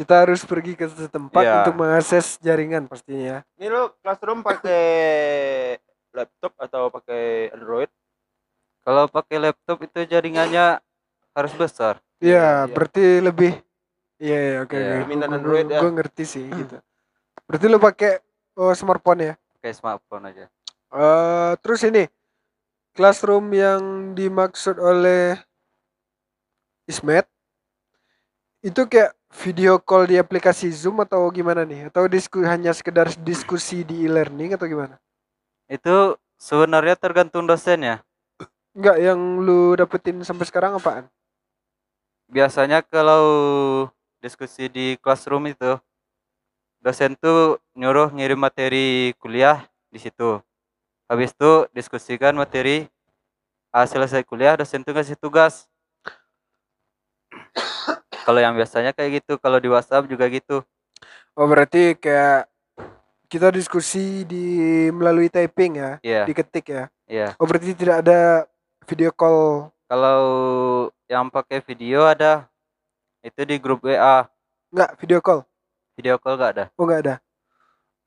Kita 0.00 0.24
harus 0.24 0.40
pergi 0.42 0.72
ke 0.72 0.88
setempat 0.88 1.44
Iya. 1.44 1.54
untuk 1.60 1.76
mengakses 1.76 2.40
jaringan 2.40 2.88
pastinya. 2.88 3.44
Ini 3.60 3.68
lo 3.68 3.92
classroom 4.00 4.40
pakai 4.40 4.80
laptop 6.10 6.56
atau 6.56 6.88
pakai 6.88 7.52
Android? 7.52 7.92
Kalau 8.80 9.12
pakai 9.12 9.36
laptop 9.38 9.84
itu 9.84 10.08
jaringannya 10.08 10.80
harus 11.36 11.52
besar. 11.52 12.00
Iya, 12.16 12.64
iya. 12.64 12.72
berarti 12.72 13.04
lebih 13.20 13.52
Iya, 14.16 14.36
iya, 14.36 14.56
oke, 14.60 14.72
Iya. 14.72 14.88
oke. 14.88 15.00
Dominan 15.04 15.28
Gua- 15.28 15.36
Android 15.36 15.64
gua- 15.64 15.72
ya. 15.72 15.80
Gua 15.80 15.92
ngerti 15.96 16.24
sih 16.24 16.44
gitu. 16.48 16.76
Berarti 17.44 17.66
lu 17.68 17.76
pakai 17.76 18.12
oh, 18.54 18.72
smartphone 18.72 19.20
ya? 19.20 19.34
Pakai 19.60 19.72
smartphone 19.72 20.24
aja. 20.28 20.44
Eh, 20.90 21.52
terus 21.60 21.80
ini 21.84 22.08
classroom 22.92 23.52
yang 23.52 23.80
dimaksud 24.12 24.76
oleh 24.76 25.36
Ismet 26.84 27.28
itu 28.60 28.80
kayak 28.84 29.12
video 29.30 29.78
call 29.78 30.10
di 30.10 30.18
aplikasi 30.18 30.68
Zoom 30.74 31.00
atau 31.06 31.30
gimana 31.30 31.62
nih? 31.62 31.88
Atau 31.88 32.10
disku 32.10 32.42
hanya 32.42 32.74
sekedar 32.74 33.06
diskusi 33.22 33.86
di 33.86 34.10
e-learning 34.10 34.58
atau 34.58 34.66
gimana? 34.66 34.98
Itu 35.70 36.18
sebenarnya 36.34 36.98
tergantung 36.98 37.46
dosen 37.46 37.86
ya. 37.86 37.96
Enggak, 38.74 38.96
yang 38.98 39.18
lu 39.42 39.74
dapetin 39.78 40.18
sampai 40.26 40.46
sekarang 40.46 40.74
apaan? 40.78 41.06
Biasanya 42.30 42.82
kalau 42.82 43.22
diskusi 44.22 44.70
di 44.70 44.94
classroom 44.98 45.50
itu 45.50 45.78
dosen 46.82 47.14
tuh 47.14 47.58
nyuruh 47.74 48.10
ngirim 48.10 48.38
materi 48.38 49.14
kuliah 49.18 49.66
di 49.90 49.98
situ. 50.02 50.42
Habis 51.10 51.34
itu 51.34 51.66
diskusikan 51.74 52.34
materi. 52.34 52.86
Ah, 53.70 53.86
selesai 53.86 54.26
kuliah 54.26 54.58
dosen 54.58 54.82
tuh 54.82 54.94
kasih 54.94 55.14
tugas. 55.14 55.69
Kalau 58.26 58.40
yang 58.40 58.54
biasanya 58.56 58.92
kayak 58.92 59.22
gitu, 59.22 59.36
kalau 59.40 59.58
di 59.58 59.68
WhatsApp 59.70 60.08
juga 60.08 60.26
gitu. 60.28 60.62
Oh, 61.38 61.46
berarti 61.46 61.96
kayak 61.96 62.50
kita 63.30 63.54
diskusi 63.54 64.26
di 64.26 64.88
melalui 64.90 65.30
typing 65.30 65.78
ya, 65.78 65.92
Iya, 66.02 66.22
diketik 66.26 66.66
ya. 66.66 66.84
iya. 67.06 67.28
Oh, 67.38 67.46
berarti 67.46 67.72
tidak 67.78 68.02
ada 68.02 68.44
video 68.90 69.14
call. 69.14 69.70
Kalau 69.86 70.20
yang 71.06 71.30
pakai 71.30 71.62
video 71.62 72.06
ada 72.06 72.50
itu 73.22 73.40
di 73.46 73.56
grup 73.62 73.86
WA. 73.86 74.26
Enggak, 74.74 74.90
video 74.98 75.18
call. 75.22 75.40
Video 75.94 76.18
call 76.18 76.38
gak 76.38 76.52
ada. 76.58 76.64
Oh, 76.74 76.86
enggak 76.86 77.00
ada. 77.06 77.14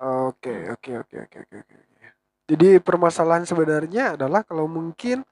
Oke, 0.03 0.67
oke, 0.73 0.91
oke, 0.99 1.15
oke, 1.27 1.37
oke. 1.47 1.57
oke. 1.63 1.77
Jadi 2.43 2.69
permasalahan 2.83 3.47
sebenarnya 3.47 4.19
adalah 4.19 4.43
kalau 4.43 4.67
mungkin 4.67 5.23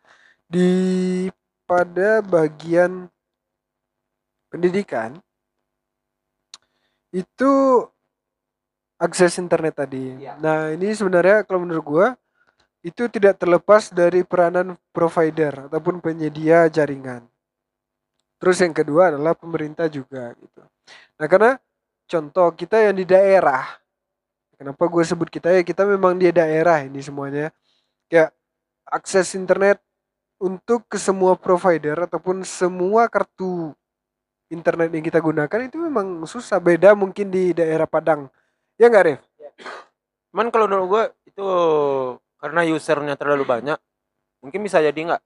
di 0.47 1.27
pada 1.67 2.23
bagian 2.23 3.11
pendidikan 4.51 5.15
itu 7.15 7.51
akses 8.99 9.39
internet 9.39 9.79
tadi. 9.79 10.19
Nah, 10.43 10.75
ini 10.75 10.91
sebenarnya 10.91 11.47
kalau 11.47 11.63
menurut 11.63 11.83
gua 11.83 12.07
itu 12.83 13.07
tidak 13.07 13.39
terlepas 13.39 13.89
dari 13.89 14.27
peranan 14.27 14.75
provider 14.91 15.71
ataupun 15.71 16.03
penyedia 16.03 16.67
jaringan. 16.67 17.23
Terus 18.41 18.57
yang 18.59 18.73
kedua 18.75 19.13
adalah 19.13 19.37
pemerintah 19.37 19.87
juga 19.87 20.35
gitu. 20.35 20.61
Nah, 21.15 21.27
karena 21.29 21.51
contoh 22.09 22.51
kita 22.57 22.83
yang 22.83 22.97
di 22.97 23.05
daerah 23.05 23.81
Kenapa 24.61 24.85
gue 24.85 25.01
sebut 25.01 25.25
kita 25.25 25.49
ya 25.57 25.65
kita 25.65 25.89
memang 25.89 26.21
di 26.21 26.29
daerah 26.29 26.85
ini 26.85 27.01
semuanya. 27.01 27.49
Kayak 28.05 28.29
akses 28.85 29.33
internet 29.33 29.81
untuk 30.37 30.85
ke 30.85 31.01
semua 31.01 31.33
provider 31.33 32.05
ataupun 32.05 32.45
semua 32.45 33.09
kartu 33.09 33.73
internet 34.51 34.91
yang 34.91 35.01
kita 35.01 35.23
gunakan 35.23 35.59
itu 35.63 35.79
memang 35.79 36.27
susah. 36.27 36.59
Beda 36.59 36.91
mungkin 36.91 37.31
di 37.31 37.55
daerah 37.55 37.87
Padang. 37.87 38.27
Ya 38.75 38.91
nggak 38.91 39.05
Rif? 39.07 39.21
Cuman 40.31 40.51
kalau 40.51 40.67
menurut 40.67 40.87
gue 40.91 41.03
itu 41.31 41.47
karena 42.35 42.67
usernya 42.67 43.15
terlalu 43.15 43.47
banyak, 43.47 43.79
mungkin 44.43 44.59
bisa 44.61 44.83
jadi 44.83 44.95
nggak? 44.95 45.21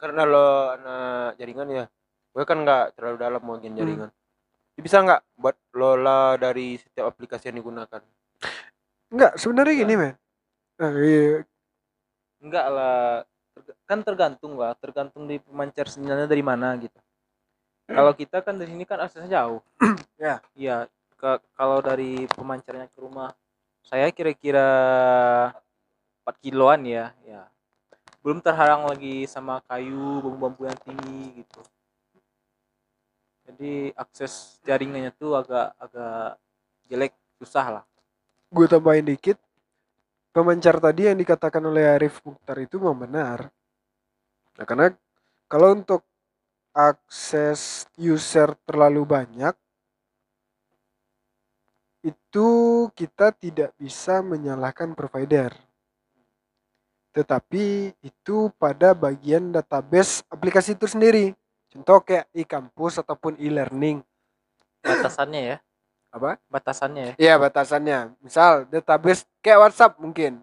Karena 0.00 0.24
lo 0.24 0.72
anak 0.72 1.36
jaringan 1.36 1.68
ya, 1.68 1.84
gue 2.32 2.44
kan 2.48 2.64
nggak 2.64 2.96
terlalu 2.96 3.16
dalam 3.20 3.42
mungkin 3.44 3.76
jaringan. 3.76 4.08
Jadi 4.76 4.80
Bisa 4.80 5.04
nggak 5.04 5.36
buat 5.36 5.56
lola 5.76 6.40
dari 6.40 6.80
setiap 6.80 7.12
aplikasi 7.12 7.52
yang 7.52 7.60
digunakan? 7.60 8.00
Enggak, 9.12 9.36
sebenarnya 9.36 9.74
gini 9.84 9.94
men. 9.98 10.12
Nah, 10.80 10.92
iya. 10.96 11.44
Enggak 12.40 12.66
lah. 12.72 13.28
Kan 13.84 14.00
tergantung 14.00 14.56
lah, 14.56 14.72
tergantung 14.80 15.28
di 15.28 15.36
pemancar 15.36 15.84
sinyalnya 15.84 16.24
dari 16.24 16.40
mana 16.40 16.72
gitu. 16.80 16.96
Kalau 17.90 18.12
kita 18.14 18.38
kan 18.46 18.54
dari 18.54 18.70
sini 18.70 18.86
kan 18.86 19.02
aksesnya 19.02 19.30
jauh. 19.30 19.60
Ya. 20.20 20.36
Iya. 20.52 20.84
Kalau 21.56 21.80
dari 21.80 22.28
pemancarnya 22.28 22.92
ke 22.92 22.98
rumah 23.00 23.32
saya 23.80 24.12
kira-kira 24.12 24.68
4 26.28 26.44
kiloan 26.44 26.84
ya, 26.84 27.16
ya. 27.24 27.48
Belum 28.20 28.44
terhalang 28.44 28.84
lagi 28.84 29.24
sama 29.24 29.64
kayu, 29.64 30.20
bambu-bambu 30.20 30.68
yang 30.68 30.76
tinggi 30.84 31.40
gitu. 31.40 31.60
Jadi 33.48 33.96
akses 33.96 34.60
jaringannya 34.62 35.10
tuh 35.16 35.40
agak 35.40 35.72
agak 35.80 36.36
jelek, 36.86 37.12
susah 37.40 37.80
lah. 37.80 37.84
gue 38.52 38.66
tambahin 38.68 39.08
dikit. 39.08 39.40
Pemancar 40.30 40.78
tadi 40.78 41.08
yang 41.08 41.18
dikatakan 41.18 41.64
oleh 41.64 41.96
Arif 41.96 42.22
Mukhtar 42.22 42.60
itu 42.60 42.78
memang 42.78 43.08
benar. 43.08 43.50
Nah, 44.58 44.64
karena 44.68 44.92
kalau 45.48 45.74
untuk 45.74 46.06
akses 46.70 47.86
user 47.98 48.54
terlalu 48.66 49.02
banyak 49.02 49.54
itu 52.00 52.88
kita 52.96 53.32
tidak 53.36 53.76
bisa 53.76 54.24
menyalahkan 54.24 54.96
provider. 54.96 55.52
Tetapi 57.10 57.92
itu 58.00 58.48
pada 58.56 58.94
bagian 58.94 59.50
database 59.52 60.22
aplikasi 60.30 60.78
itu 60.78 60.86
sendiri. 60.86 61.34
Contoh 61.70 62.02
kayak 62.02 62.26
e-kampus 62.32 62.98
ataupun 63.02 63.36
e-learning. 63.38 64.02
Batasannya 64.80 65.40
ya, 65.44 65.56
Apa? 66.10 66.40
batasannya 66.48 67.02
ya. 67.02 67.14
Iya 67.20 67.34
batasannya. 67.36 67.98
Misal 68.24 68.64
database 68.70 69.26
kayak 69.44 69.68
WhatsApp 69.68 69.98
mungkin. 70.00 70.40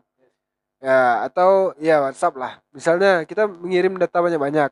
Ya 0.78 1.26
atau 1.26 1.74
ya 1.82 2.04
WhatsApp 2.06 2.38
lah. 2.38 2.54
Misalnya 2.70 3.26
kita 3.26 3.50
mengirim 3.50 3.98
data 3.98 4.22
banyak-banyak. 4.22 4.70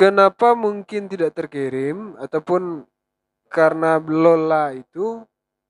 Kenapa 0.00 0.56
mungkin 0.56 1.12
tidak 1.12 1.36
terkirim 1.36 2.16
ataupun 2.16 2.88
karena 3.52 4.00
lola 4.00 4.72
itu 4.72 5.20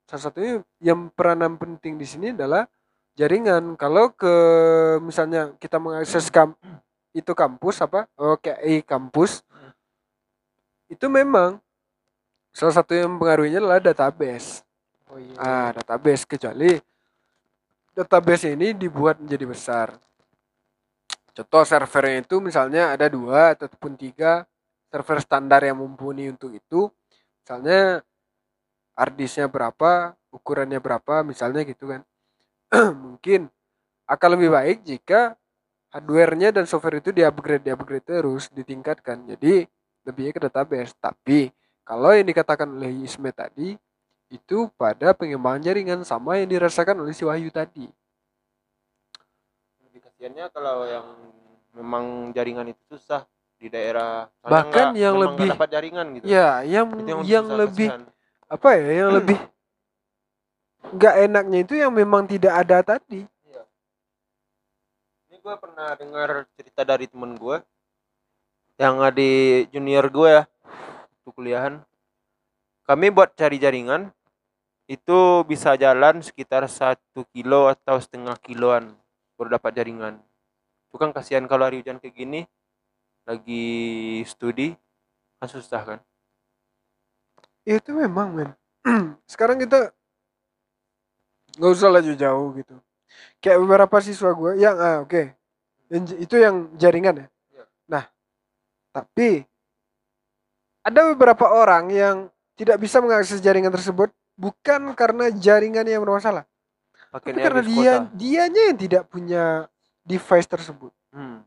salah 0.06 0.22
satunya 0.30 0.62
yang 0.78 1.10
peranan 1.10 1.58
penting 1.58 1.98
di 1.98 2.06
sini 2.06 2.30
adalah 2.30 2.70
jaringan. 3.18 3.74
Kalau 3.74 4.14
ke 4.14 4.34
misalnya 5.02 5.50
kita 5.58 5.82
mengakses 5.82 6.30
kam 6.30 6.54
itu 7.10 7.34
kampus 7.34 7.82
apa? 7.82 8.06
Oke, 8.14 8.54
e-kampus. 8.62 9.42
Itu 10.86 11.10
memang 11.10 11.58
salah 12.54 12.78
satu 12.78 12.94
yang 12.94 13.18
mempengaruhinya 13.18 13.58
adalah 13.58 13.82
database. 13.82 14.62
Oh 15.10 15.18
iya. 15.18 15.34
Ah, 15.42 15.68
database 15.74 16.22
kecuali 16.22 16.78
database 17.98 18.54
ini 18.54 18.78
dibuat 18.78 19.18
menjadi 19.18 19.42
besar. 19.42 19.98
Contoh 21.40 21.64
servernya 21.64 22.20
itu 22.20 22.36
misalnya 22.36 22.92
ada 22.92 23.08
dua 23.08 23.56
ataupun 23.56 23.96
tiga 23.96 24.44
server 24.92 25.24
standar 25.24 25.64
yang 25.64 25.80
mumpuni 25.80 26.28
untuk 26.28 26.52
itu. 26.52 26.92
Misalnya 27.40 28.04
harddisknya 28.92 29.48
berapa, 29.48 30.12
ukurannya 30.28 30.76
berapa, 30.84 31.24
misalnya 31.24 31.64
gitu 31.64 31.96
kan. 31.96 32.04
Mungkin 33.08 33.48
akan 34.04 34.28
lebih 34.36 34.52
baik 34.52 34.84
jika 34.84 35.32
hardware-nya 35.96 36.52
dan 36.52 36.68
software 36.68 37.00
itu 37.00 37.08
di-upgrade, 37.08 37.64
di-upgrade 37.64 38.04
terus, 38.04 38.52
ditingkatkan. 38.52 39.24
Jadi 39.24 39.64
lebihnya 40.04 40.36
ke 40.36 40.44
database. 40.44 40.92
Tapi 41.00 41.48
kalau 41.88 42.12
yang 42.12 42.28
dikatakan 42.28 42.68
oleh 42.68 43.00
Isme 43.00 43.32
tadi 43.32 43.80
itu 44.28 44.68
pada 44.76 45.16
pengembangan 45.16 45.72
jaringan 45.72 46.04
sama 46.04 46.36
yang 46.36 46.52
dirasakan 46.52 47.00
oleh 47.00 47.16
si 47.16 47.24
Wahyu 47.24 47.48
tadi. 47.48 47.88
Kasihannya 50.20 50.52
kalau 50.52 50.84
yang 50.84 51.06
memang 51.72 52.04
jaringan 52.36 52.68
itu 52.68 52.82
susah 52.92 53.24
di 53.56 53.72
daerah 53.72 54.28
Bahkan 54.44 54.92
nggak- 54.92 55.00
yang 55.00 55.16
lebih- 55.16 55.48
dapat 55.56 55.68
jaringan 55.72 56.06
gitu. 56.12 56.24
Ya, 56.28 56.60
yang 56.60 56.92
Itu 56.92 57.24
yang, 57.24 57.48
susah, 57.48 57.56
lebih 57.64 57.88
kasihan. 57.88 58.02
apa 58.52 58.68
ya, 58.76 58.88
yang 59.00 59.10
lebih 59.16 59.38
nggak 60.92 61.14
enaknya 61.24 61.58
itu 61.64 61.72
yang 61.72 61.88
memang 61.96 62.28
tidak 62.28 62.52
ada 62.52 62.84
tadi. 62.84 63.24
Ini 65.24 65.36
gue 65.40 65.54
pernah 65.56 65.88
dengar 65.96 66.44
cerita 66.52 66.84
dari 66.84 67.08
temen 67.08 67.40
gue 67.40 67.56
yang 68.76 69.00
di 69.16 69.30
junior 69.72 70.04
gue 70.12 70.28
ya 70.36 70.44
waktu 70.44 71.30
kuliahan. 71.32 71.74
Kami 72.84 73.08
buat 73.08 73.32
cari 73.32 73.56
jaringan 73.56 74.12
itu 74.84 75.48
bisa 75.48 75.80
jalan 75.80 76.20
sekitar 76.20 76.68
satu 76.68 77.24
kilo 77.32 77.72
atau 77.72 77.96
setengah 77.96 78.36
kiloan 78.36 78.99
baru 79.40 79.56
dapat 79.56 79.72
jaringan. 79.72 80.20
Itu 80.92 81.00
kan 81.00 81.16
kasihan 81.16 81.48
kalau 81.48 81.64
hari 81.64 81.80
hujan 81.80 81.96
kayak 81.96 82.12
gini 82.12 82.44
lagi 83.24 83.64
studi 84.28 84.76
kan 85.40 85.48
susah 85.48 85.80
kan. 85.80 85.98
Itu 87.64 87.96
memang 87.96 88.36
men. 88.36 88.50
Sekarang 89.32 89.56
kita 89.56 89.96
nggak 91.56 91.72
usah 91.72 91.88
lah 91.88 92.04
jauh 92.04 92.52
gitu. 92.60 92.76
Kayak 93.40 93.58
beberapa 93.64 93.96
siswa 94.04 94.30
gue 94.36 94.60
yang 94.60 94.76
ah 94.76 95.00
oke, 95.00 95.32
Yang 95.88 96.02
j- 96.12 96.18
itu 96.20 96.34
yang 96.36 96.56
jaringan 96.76 97.24
ya. 97.24 97.26
Iya. 97.50 97.64
Nah, 97.90 98.04
tapi 98.92 99.42
ada 100.84 101.00
beberapa 101.12 101.48
orang 101.50 101.90
yang 101.90 102.16
tidak 102.54 102.76
bisa 102.76 103.00
mengakses 103.00 103.40
jaringan 103.40 103.72
tersebut 103.72 104.12
bukan 104.36 104.92
karena 104.96 105.32
jaringan 105.32 105.84
yang 105.84 106.00
bermasalah, 106.04 106.48
Pakai 107.10 107.34
tapi 107.34 107.42
karena 107.42 107.62
dia 107.66 107.92
dianya 108.14 108.62
yang 108.70 108.78
tidak 108.78 109.02
punya 109.10 109.66
device 110.06 110.46
tersebut. 110.46 110.94
Hmm. 111.10 111.42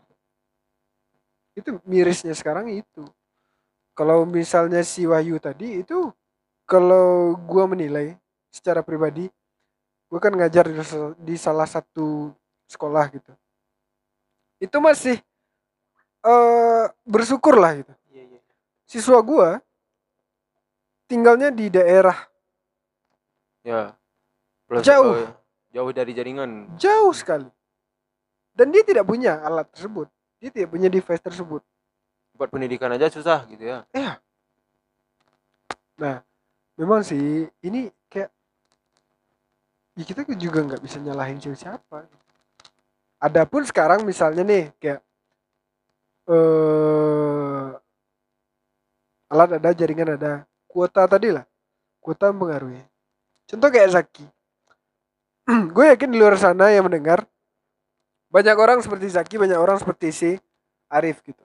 Itu 1.56 1.80
mirisnya 1.88 2.36
sekarang 2.36 2.70
itu. 2.70 3.04
kalau 3.94 4.26
misalnya 4.26 4.82
si 4.82 5.06
Wahyu 5.06 5.38
tadi 5.38 5.86
itu 5.86 6.10
kalau 6.66 7.38
gua 7.46 7.70
menilai 7.70 8.18
secara 8.50 8.82
pribadi 8.82 9.30
gua 10.10 10.18
kan 10.18 10.34
ngajar 10.34 10.66
di, 10.66 10.74
di 11.22 11.36
salah 11.38 11.70
satu 11.70 12.34
sekolah 12.66 13.06
gitu 13.14 13.30
itu 14.58 14.74
masih 14.82 15.22
eh 16.26 16.86
bersyukur 17.06 17.54
lah 17.54 17.86
gitu 17.86 17.94
Iya, 18.10 18.34
iya. 18.34 18.42
siswa 18.90 19.22
gua 19.22 19.62
tinggalnya 21.06 21.54
di 21.54 21.70
daerah 21.70 22.18
Ya. 23.62 23.94
Jauh. 24.82 25.22
eh, 25.22 25.30
jauh 25.74 25.92
dari 25.92 26.14
jaringan. 26.14 26.78
jauh 26.78 27.12
sekali. 27.12 27.50
Dan 28.54 28.70
dia 28.70 28.86
tidak 28.86 29.10
punya 29.10 29.42
alat 29.42 29.66
tersebut. 29.74 30.06
Dia 30.38 30.54
tidak 30.54 30.70
punya 30.70 30.88
device 30.88 31.24
tersebut. 31.26 31.66
Buat 32.38 32.54
pendidikan 32.54 32.94
aja 32.94 33.10
susah 33.10 33.50
gitu 33.50 33.66
ya. 33.66 33.82
memang 36.78 37.02
sih 37.06 37.50
ini 37.66 37.90
kayak 38.10 38.30
ya 39.94 40.04
kita 40.06 40.26
juga 40.34 40.66
nggak 40.66 40.82
bisa 40.82 40.98
nyalahin 40.98 41.38
siapa 41.38 42.10
adapun 43.22 43.62
sekarang 43.62 44.02
misalnya 44.02 44.42
nih 44.42 44.64
kayak 44.82 45.02
eh 46.28 47.70
alat 49.34 49.58
ada 49.58 49.70
jaringan 49.74 50.14
ada. 50.14 50.34
Kuota 50.70 51.06
tadi 51.10 51.34
lah. 51.34 51.46
Kuota 51.98 52.30
mempengaruhi. 52.30 52.82
Contoh 53.50 53.70
kayak 53.74 53.90
Zaki 53.94 54.26
gue 55.48 55.86
yakin 55.96 56.10
di 56.12 56.18
luar 56.20 56.40
sana 56.40 56.72
yang 56.72 56.88
mendengar 56.88 57.28
banyak 58.34 58.56
orang 58.58 58.80
seperti 58.82 59.12
Zaki 59.12 59.36
banyak 59.38 59.60
orang 59.60 59.78
seperti 59.78 60.08
si 60.10 60.32
Arif 60.90 61.20
gitu 61.22 61.44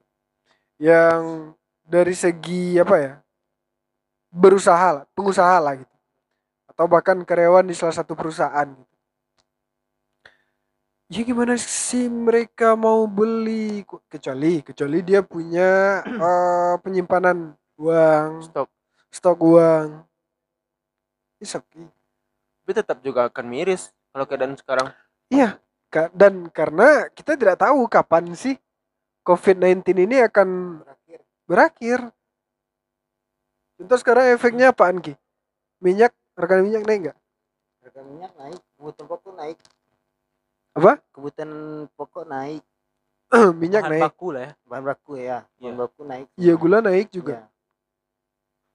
yang 0.78 1.52
dari 1.88 2.14
segi 2.14 2.78
apa 2.78 2.96
ya 2.96 3.12
berusaha 4.32 5.02
lah, 5.02 5.04
pengusaha 5.16 5.56
lah 5.61 5.74
gitu. 5.80 5.96
Atau 6.68 6.87
bahkan 6.87 7.18
karyawan 7.24 7.66
di 7.66 7.74
salah 7.74 7.96
satu 7.96 8.12
perusahaan 8.14 8.68
gitu. 8.68 8.94
Ya 11.08 11.24
gimana 11.24 11.56
sih 11.56 12.04
mereka 12.12 12.76
mau 12.76 13.08
beli 13.08 13.80
kecuali 14.12 14.61
kecuali 14.61 15.00
dia 15.00 15.24
punya 15.24 16.04
eh, 16.04 16.74
penyimpanan 16.84 17.56
uang, 17.80 18.44
Stok. 18.44 18.68
stok 19.08 19.38
uang. 19.40 20.04
It's 21.40 21.56
okay. 21.56 21.88
Tapi 22.68 22.85
tetap 22.85 23.00
juga 23.00 23.33
akan 23.33 23.48
miris 23.48 23.88
kalau 24.12 24.28
keadaan 24.28 24.52
sekarang. 24.52 24.92
Iya, 25.33 25.57
Ka- 25.88 26.12
dan 26.12 26.52
karena 26.52 27.09
kita 27.09 27.33
tidak 27.33 27.57
tahu 27.57 27.88
kapan 27.88 28.37
sih 28.37 28.61
COVID-19 29.24 30.04
ini 30.04 30.20
akan 30.20 30.76
berakhir. 31.48 32.12
Contoh 33.72 33.96
sekarang 33.96 34.37
efeknya 34.37 34.68
apaan 34.68 35.00
Ki? 35.00 35.16
Minyak, 35.81 36.12
harga 36.37 36.61
minyak 36.61 36.85
naik 36.85 37.00
nggak? 37.09 37.18
harga 37.81 38.00
minyak 38.04 38.33
naik 38.37 38.61
kebutuhan 38.76 39.07
pokok 39.09 39.33
naik 39.33 39.59
Apa? 40.76 40.92
kebutuhan 41.09 41.50
pokok 41.96 42.24
naik 42.28 42.62
minyak 43.64 43.81
Bahan 43.81 43.92
naik. 43.96 44.02
baku 44.04 44.26
lah 44.28 44.42
ya. 44.44 44.52
bahan 44.68 44.85
baku 44.85 45.11
ya 45.16 45.38
bahan 45.40 45.57
Iya. 45.57 45.72
baku 45.72 46.00
naik 46.04 46.26
Iya 46.37 46.52
gula 46.52 46.78
naik 46.85 47.09
juga. 47.09 47.33
Iya. 47.33 47.44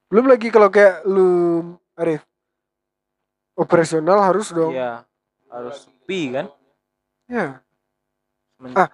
Belum 0.09 0.25
lagi 0.25 0.49
kalau 0.49 0.73
kayak 0.73 1.05
lu 1.05 1.29
Arif 1.93 2.25
operasional 3.55 4.19
harus 4.21 4.49
dong. 4.49 4.73
Iya. 4.73 5.05
Harus 5.49 5.85
pi 6.05 6.33
kan. 6.33 6.49
Ya. 7.29 7.61
Men- 8.57 8.75
Ah. 8.75 8.89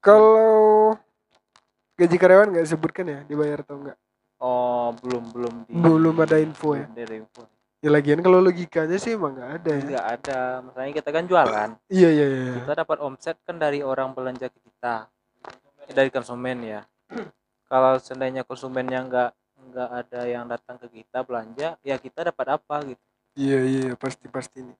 Kalau 0.00 0.96
gaji 1.94 2.16
karyawan 2.16 2.48
nggak 2.50 2.64
disebutkan 2.64 3.04
ya 3.04 3.20
dibayar 3.28 3.60
atau 3.60 3.76
enggak? 3.76 3.98
Oh, 4.40 4.96
belum 5.04 5.24
belum 5.36 5.54
di 5.68 5.72
Belum 5.76 6.16
ada 6.16 6.40
info 6.40 6.72
ya. 6.72 6.88
ada 6.88 7.12
info. 7.12 7.44
Ya 7.80 7.88
lagian 7.92 8.20
kalau 8.20 8.40
logikanya 8.40 8.96
sih 8.96 9.16
emang 9.16 9.36
nggak 9.36 9.50
ada 9.60 9.70
ya. 9.72 9.82
Enggak 9.84 10.06
ada. 10.08 10.38
Masalahnya 10.64 10.94
kita 10.96 11.10
kan 11.12 11.24
jualan. 11.28 11.70
Iya 11.92 12.08
iya 12.08 12.26
iya. 12.28 12.54
Kita 12.64 12.72
dapat 12.76 12.98
omset 13.04 13.36
kan 13.44 13.56
dari 13.56 13.84
orang 13.84 14.16
belanja 14.16 14.48
ke 14.48 14.58
kita. 14.64 15.08
Dari 15.92 16.08
konsumen 16.08 16.64
ya. 16.64 16.80
Kalau 17.68 18.00
seandainya 18.00 18.42
konsumennya 18.48 19.00
enggak 19.04 19.30
enggak 19.60 19.88
ada 19.92 20.20
yang 20.24 20.44
datang 20.48 20.80
ke 20.80 20.88
kita 20.88 21.20
belanja, 21.20 21.76
ya 21.84 21.96
kita 22.00 22.32
dapat 22.32 22.56
apa 22.56 22.76
gitu. 22.88 23.04
Iya 23.40 23.58
iya 23.64 23.90
pasti 23.96 24.28
pasti 24.28 24.60
nih. 24.60 24.76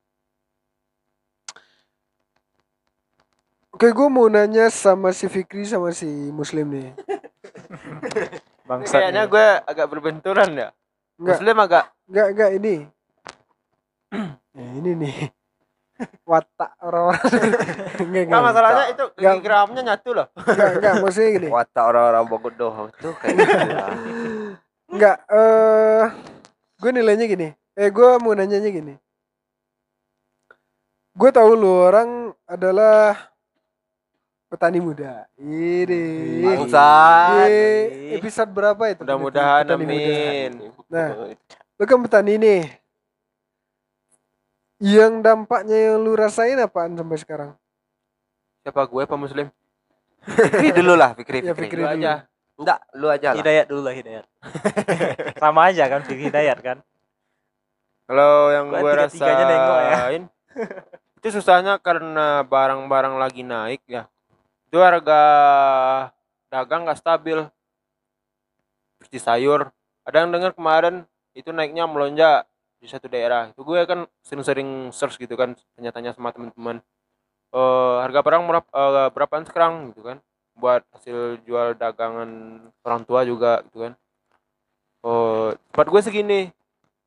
Oke, 3.72 3.88
gue 3.96 4.08
mau 4.12 4.28
nanya 4.28 4.68
sama 4.68 5.16
si 5.16 5.24
Fikri 5.32 5.64
sama 5.64 5.96
si 5.96 6.04
Muslim 6.28 6.68
nih. 6.68 6.92
Bangsat. 8.68 9.00
Kayaknya 9.00 9.24
gue 9.32 9.46
agak 9.64 9.86
berbenturan 9.88 10.52
ya. 10.52 10.68
Enggak, 11.16 11.40
Muslim 11.40 11.56
agak 11.56 11.84
enggak, 12.04 12.26
enggak 12.36 12.50
ini. 12.60 12.74
Ya, 14.52 14.68
ini 14.84 14.90
nih. 14.92 15.16
Watak 16.28 16.70
orang-orang. 16.84 17.32
enggak, 18.04 18.24
Enggak 18.28 18.44
masalahnya 18.44 18.84
itu 18.92 19.04
gramnya 19.16 19.82
nyatu 19.88 20.10
loh. 20.12 20.26
Enggak, 20.36 20.68
enggak, 20.76 20.94
maksudnya 21.00 21.30
gini. 21.32 21.48
Watak 21.56 21.84
orang-orang 21.88 22.24
bodoh 22.28 22.72
itu 22.92 23.08
kayak 23.24 23.34
gitu 23.40 23.68
lah. 23.72 23.90
Enggak, 24.92 25.16
eh 25.32 26.04
gue 26.76 26.90
nilainya 26.92 27.24
gini. 27.24 27.48
Eh, 27.74 27.88
gue 27.88 28.08
mau 28.18 28.34
nanyanya 28.34 28.68
gini. 28.68 28.94
Gue 31.10 31.30
tahu 31.30 31.52
lu 31.54 31.70
orang 31.70 32.32
adalah 32.44 33.30
petani 34.46 34.78
muda. 34.78 35.26
Ini. 35.36 36.04
Bangsat. 36.42 37.46
Di 37.46 38.16
episode 38.16 38.50
berapa 38.50 38.82
itu? 38.90 39.02
Mudah-mudahan 39.02 39.62
Petani 39.64 39.84
muda. 39.84 39.94
amin. 39.94 40.50
Nah, 40.90 41.08
lu 41.78 41.84
kan 41.84 41.98
petani 42.02 42.34
nih. 42.36 42.62
Yang 44.80 45.12
dampaknya 45.20 45.76
yang 45.92 45.96
lu 46.00 46.16
rasain 46.16 46.56
apaan 46.56 46.96
sampai 46.96 47.18
sekarang? 47.20 47.50
Siapa 48.64 48.80
gue 48.88 49.02
apa 49.04 49.16
Muslim? 49.16 49.46
Fikri 50.20 50.72
dulu 50.72 50.96
lah, 50.96 51.12
Fikri, 51.16 51.40
Ya, 51.40 51.52
Fikri. 51.52 51.68
Fikri 51.68 51.80
Lu 51.80 51.88
dulu. 51.88 51.96
aja. 52.00 52.12
Enggak, 52.60 52.78
lu 52.92 53.06
aja 53.08 53.28
lah. 53.32 53.36
Hidayat 53.40 53.66
dulu 53.68 53.80
lah 53.84 53.94
Hidayat. 53.96 54.24
Sama 55.42 55.60
aja 55.68 55.84
kan 55.84 56.00
Fikri 56.04 56.28
Hidayat 56.28 56.58
kan. 56.60 56.78
Kalau 58.10 58.50
yang 58.50 58.74
gue 58.74 58.90
nengok 59.46 59.80
ya. 59.86 59.98
itu 61.22 61.28
susahnya 61.30 61.78
karena 61.78 62.42
barang-barang 62.42 63.14
lagi 63.14 63.46
naik 63.46 63.86
ya. 63.86 64.10
Itu 64.66 64.82
harga 64.82 65.22
dagang 66.50 66.90
nggak 66.90 66.98
stabil. 66.98 67.46
Seperti 68.98 69.18
sayur. 69.22 69.70
Ada 70.02 70.26
yang 70.26 70.34
dengar 70.34 70.58
kemarin 70.58 71.06
itu 71.38 71.54
naiknya 71.54 71.86
melonjak 71.86 72.50
di 72.82 72.90
satu 72.90 73.06
daerah. 73.06 73.54
Itu 73.54 73.62
gue 73.62 73.78
kan 73.86 74.10
sering-sering 74.26 74.90
search 74.90 75.14
gitu 75.14 75.38
kan, 75.38 75.54
tanya-tanya 75.78 76.10
sama 76.10 76.34
teman-teman. 76.34 76.82
Eh 77.54 77.96
harga 78.02 78.26
barang 78.26 78.42
berapa, 78.42 78.68
eh, 78.74 79.08
berapaan 79.14 79.46
sekarang 79.46 79.94
gitu 79.94 80.02
kan? 80.02 80.18
Buat 80.58 80.82
hasil 80.98 81.46
jual 81.46 81.78
dagangan 81.78 82.58
orang 82.82 83.02
tua 83.06 83.22
juga 83.22 83.62
gitu 83.70 83.86
kan. 83.86 83.92
Oh, 85.06 85.54
tempat 85.70 85.86
gue 85.88 86.00
segini, 86.04 86.40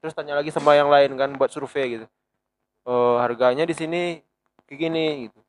terus 0.03 0.11
tanya 0.11 0.35
lagi 0.35 0.51
sama 0.51 0.75
yang 0.75 0.91
lain 0.91 1.15
kan 1.15 1.31
buat 1.39 1.47
survei 1.47 1.95
gitu. 1.95 2.07
Oh 2.83 3.15
harganya 3.23 3.63
di 3.63 3.71
sini 3.71 4.19
kayak 4.67 4.75
gini 4.75 5.05
gitu. 5.31 5.39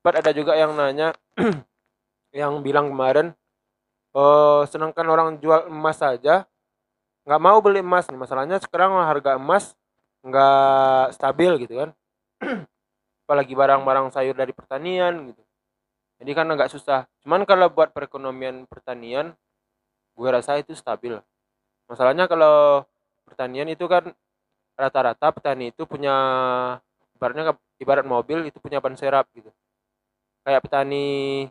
Sempat 0.00 0.24
ada 0.24 0.32
juga 0.32 0.56
yang 0.56 0.72
nanya 0.72 1.12
yang 2.40 2.64
bilang 2.64 2.88
kemarin 2.88 3.36
oh 4.16 4.64
sedangkan 4.64 5.04
orang 5.04 5.36
jual 5.44 5.68
emas 5.68 6.00
saja 6.00 6.48
nggak 7.28 7.40
mau 7.44 7.60
beli 7.60 7.84
emas 7.84 8.08
nih. 8.08 8.16
Masalahnya 8.16 8.56
sekarang 8.64 8.96
harga 8.96 9.36
emas 9.36 9.76
nggak 10.24 11.20
stabil 11.20 11.52
gitu 11.68 11.84
kan. 11.84 11.90
Apalagi 13.28 13.52
barang-barang 13.52 14.08
sayur 14.08 14.32
dari 14.32 14.56
pertanian 14.56 15.36
gitu. 15.36 15.42
Jadi 16.16 16.32
kan 16.32 16.48
agak 16.48 16.72
susah. 16.72 17.04
Cuman 17.20 17.44
kalau 17.44 17.68
buat 17.68 17.92
perekonomian 17.92 18.64
pertanian 18.64 19.36
gue 20.16 20.28
rasa 20.32 20.56
itu 20.56 20.72
stabil. 20.72 21.20
Masalahnya 21.92 22.24
kalau 22.24 22.88
pertanian 23.30 23.70
itu 23.70 23.86
kan 23.86 24.10
rata-rata 24.74 25.30
petani 25.30 25.70
itu 25.70 25.86
punya 25.86 26.14
ibaratnya 27.14 27.54
ibarat 27.78 28.04
mobil 28.04 28.48
itu 28.50 28.58
punya 28.58 28.82
ban 28.82 28.98
serap 28.98 29.30
gitu. 29.36 29.48
Kayak 30.42 30.66
petani 30.66 31.46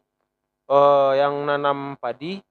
eh 0.69 1.11
yang 1.17 1.33
nanam 1.47 1.97
padi 1.97 2.43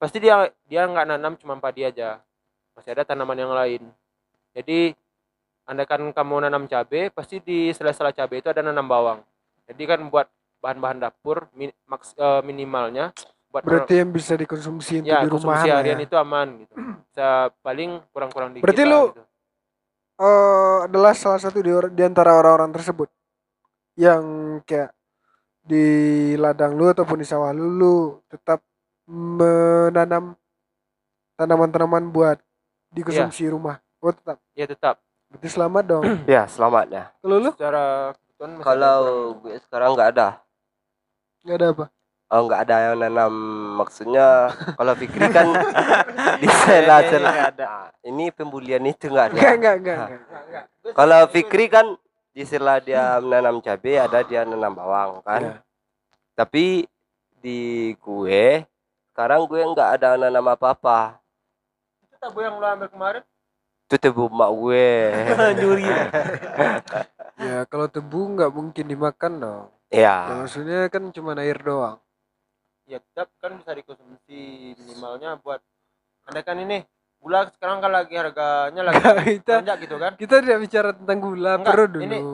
pasti 0.00 0.18
dia 0.18 0.50
dia 0.66 0.88
nggak 0.88 1.06
nanam 1.12 1.32
cuma 1.36 1.60
padi 1.60 1.84
aja. 1.84 2.24
Masih 2.74 2.90
ada 2.96 3.04
tanaman 3.06 3.38
yang 3.38 3.52
lain. 3.52 3.82
Jadi 4.56 4.96
andaikan 5.68 6.10
kamu 6.12 6.48
nanam 6.48 6.64
cabai 6.70 7.08
pasti 7.12 7.40
di 7.40 7.70
sela-sela 7.76 8.10
cabai 8.10 8.40
itu 8.40 8.48
ada 8.50 8.64
nanam 8.64 8.86
bawang. 8.88 9.20
Jadi 9.68 9.82
kan 9.84 10.00
buat 10.08 10.26
bahan-bahan 10.64 10.98
dapur 11.04 11.48
eh, 11.52 12.40
minimalnya 12.40 13.12
buat 13.54 13.62
Berarti 13.62 14.02
yang 14.02 14.10
bisa 14.10 14.34
dikonsumsi 14.34 14.92
untuk 15.00 15.14
ya 15.14 15.22
di 15.22 15.28
rumah 15.30 15.54
konsumsi 15.54 15.70
harian 15.70 15.98
ya. 16.02 16.06
itu 16.10 16.16
aman 16.18 16.48
gitu 16.58 16.74
bisa 16.74 17.28
paling 17.62 17.90
kurang-kurang 18.10 18.50
dikit 18.50 18.66
Berarti 18.66 18.82
lah 18.82 18.90
lu 18.90 19.02
gitu. 19.08 19.22
eh, 20.18 20.76
adalah 20.84 21.12
salah 21.14 21.38
satu 21.38 21.62
di, 21.62 21.70
di 21.94 22.02
antara 22.02 22.34
orang-orang 22.34 22.74
tersebut 22.74 23.06
yang 23.94 24.22
kayak 24.66 24.90
di 25.62 25.86
ladang 26.34 26.74
lu 26.74 26.90
ataupun 26.90 27.16
di 27.16 27.24
sawah 27.24 27.54
lu, 27.54 27.64
lu 27.70 27.94
tetap 28.26 28.58
menanam 29.06 30.34
tanaman-tanaman 31.34 32.10
buat 32.10 32.38
dikonsumsi 32.90 33.48
rumah. 33.48 33.78
Oh 33.98 34.10
tetap. 34.10 34.36
Ya 34.52 34.66
tetap. 34.66 34.98
Berarti 35.30 35.48
selamat 35.48 35.84
dong. 35.86 36.04
Ya, 36.28 36.44
selamat 36.44 36.86
ya. 36.90 37.04
Kalau 37.18 37.36
lu 37.38 37.50
Secara 37.54 38.12
Kalau 38.60 38.98
gue 39.40 39.56
sekarang 39.62 39.94
nggak 39.94 40.10
ada. 40.12 40.28
nggak 41.40 41.56
ada 41.56 41.66
apa? 41.70 41.84
Oh, 42.34 42.50
nggak 42.50 42.66
ada 42.66 42.76
yang 42.90 42.98
nanam. 42.98 43.34
Maksudnya 43.78 44.50
kalau 44.74 44.98
Fikri 44.98 45.30
kan 45.30 45.54
di 46.42 46.50
sela-sela. 46.50 47.30
nggak 47.30 47.50
ada. 47.54 47.66
Nah, 47.70 47.86
ini 48.02 48.34
pembulian 48.34 48.82
itu 48.90 49.06
nggak 49.06 49.30
ada. 49.30 49.38
Enggak, 49.38 49.54
enggak, 49.54 49.76
enggak. 49.78 49.98
enggak. 50.18 50.64
Kalau 50.98 51.20
Fikri 51.30 51.70
kan 51.70 51.86
di 52.34 52.42
sela 52.42 52.82
dia 52.82 53.22
menanam 53.22 53.62
cabai 53.62 54.02
ada 54.02 54.26
dia 54.26 54.42
nanam 54.42 54.74
bawang 54.74 55.22
kan. 55.22 55.42
Iya. 55.46 55.54
Tapi 56.34 56.90
di 57.38 57.94
gue 58.02 58.66
sekarang 59.14 59.46
gue 59.46 59.62
nggak 59.62 59.90
ada 60.02 60.18
nanam 60.18 60.50
apa-apa. 60.50 61.22
Itu 62.02 62.18
tabu 62.18 62.42
yang 62.42 62.58
lo 62.58 62.66
ambil 62.66 62.90
kemarin. 62.90 63.22
Itu 63.86 63.96
tebu 63.96 64.26
mak 64.26 64.50
gue. 64.50 64.90
Nyuri. 65.62 65.86
Ya, 67.38 67.62
kalau 67.70 67.86
tebu 67.86 68.34
nggak 68.34 68.50
mungkin 68.50 68.84
dimakan 68.90 69.32
dong. 69.38 69.66
Ya, 69.94 70.26
ya. 70.26 70.42
maksudnya 70.42 70.90
kan 70.90 71.14
cuma 71.14 71.38
air 71.38 71.62
doang. 71.62 72.02
Ya 72.84 73.00
tetap 73.00 73.32
kan 73.38 73.56
bisa 73.56 73.72
dikonsumsi 73.72 74.40
minimalnya 74.76 75.40
buat 75.40 75.60
Anda 76.24 76.40
kan 76.40 76.56
ini 76.58 76.84
gula 77.16 77.48
sekarang 77.50 77.80
kan 77.80 77.88
lagi 77.88 78.12
harganya 78.12 78.82
lagi 78.82 79.00
kita 79.40 79.54
lonjak 79.58 79.76
gitu 79.80 79.96
kan. 79.96 80.12
kita 80.14 80.34
tidak 80.38 80.58
bicara 80.60 80.90
tentang 80.92 81.18
gula 81.18 81.52
Enggak, 81.56 81.72
perlu 81.72 81.86
dulu. 81.90 82.02
ini- 82.02 82.24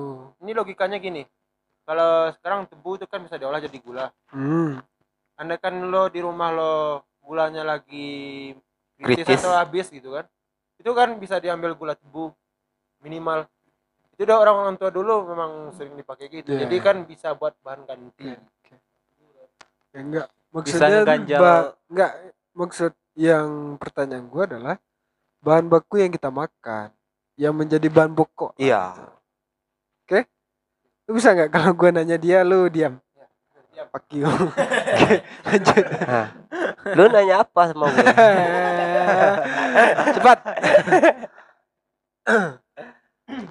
Ini 0.40 0.51
logikanya 0.53 0.96
gini. 0.96 1.22
Kalau 1.84 2.11
sekarang 2.32 2.64
tebu 2.64 2.96
itu 2.96 3.05
kan 3.05 3.20
bisa 3.20 3.36
diolah 3.36 3.61
jadi 3.61 3.78
gula. 3.78 4.09
Hmm. 4.28 4.80
Anda 5.36 5.55
kan 5.57 5.76
lo 5.84 6.09
di 6.09 6.18
rumah 6.18 6.48
lo 6.48 6.74
gulanya 7.20 7.62
lagi 7.62 8.51
kritis, 8.96 9.22
Kritis. 9.22 9.40
atau 9.40 9.53
habis 9.53 9.86
gitu 9.86 10.11
kan. 10.11 10.24
Itu 10.76 10.90
kan 10.90 11.14
bisa 11.14 11.38
diambil 11.38 11.74
gula 11.74 11.92
tebu 11.92 12.32
minimal. 13.01 13.46
Itu 14.11 14.24
udah 14.24 14.38
orang 14.38 14.57
orang 14.59 14.74
tua 14.76 14.88
dulu 14.88 15.28
memang 15.28 15.51
sering 15.72 15.94
dipakai 15.94 16.26
gitu. 16.28 16.51
Iya. 16.51 16.64
Jadi 16.64 16.76
kan 16.78 16.96
bisa 17.05 17.30
buat 17.32 17.53
bahan 17.61 17.84
ganti. 17.84 18.32
Ya, 19.90 19.98
enggak. 19.98 20.26
Bisa 20.51 20.76
Maksudnya 20.76 20.98
ngeganjal. 21.03 21.38
ba- 21.38 21.70
enggak 21.86 22.11
maksud 22.53 22.92
yang 23.14 23.74
pertanyaan 23.76 24.24
gua 24.26 24.42
adalah 24.44 24.74
bahan 25.40 25.66
baku 25.66 25.98
yang 25.98 26.11
kita 26.11 26.28
makan 26.28 26.90
yang 27.34 27.53
menjadi 27.55 27.86
bahan 27.86 28.12
pokok. 28.12 28.55
Iya. 28.57 28.92
Lu 31.07 31.12
bisa 31.12 31.34
nggak 31.34 31.51
kalau 31.51 31.70
gua 31.74 31.90
nanya 31.90 32.14
dia 32.14 32.42
lu 32.42 32.66
diam? 32.66 32.98
Fuck 33.90 34.07
you. 34.12 34.28
Oke, 34.94 35.14
lanjut. 35.42 35.84
Lu 36.92 37.03
nanya 37.09 37.34
apa 37.42 37.61
sama 37.66 37.88
gue? 37.88 38.07
Cepat. 40.14 40.38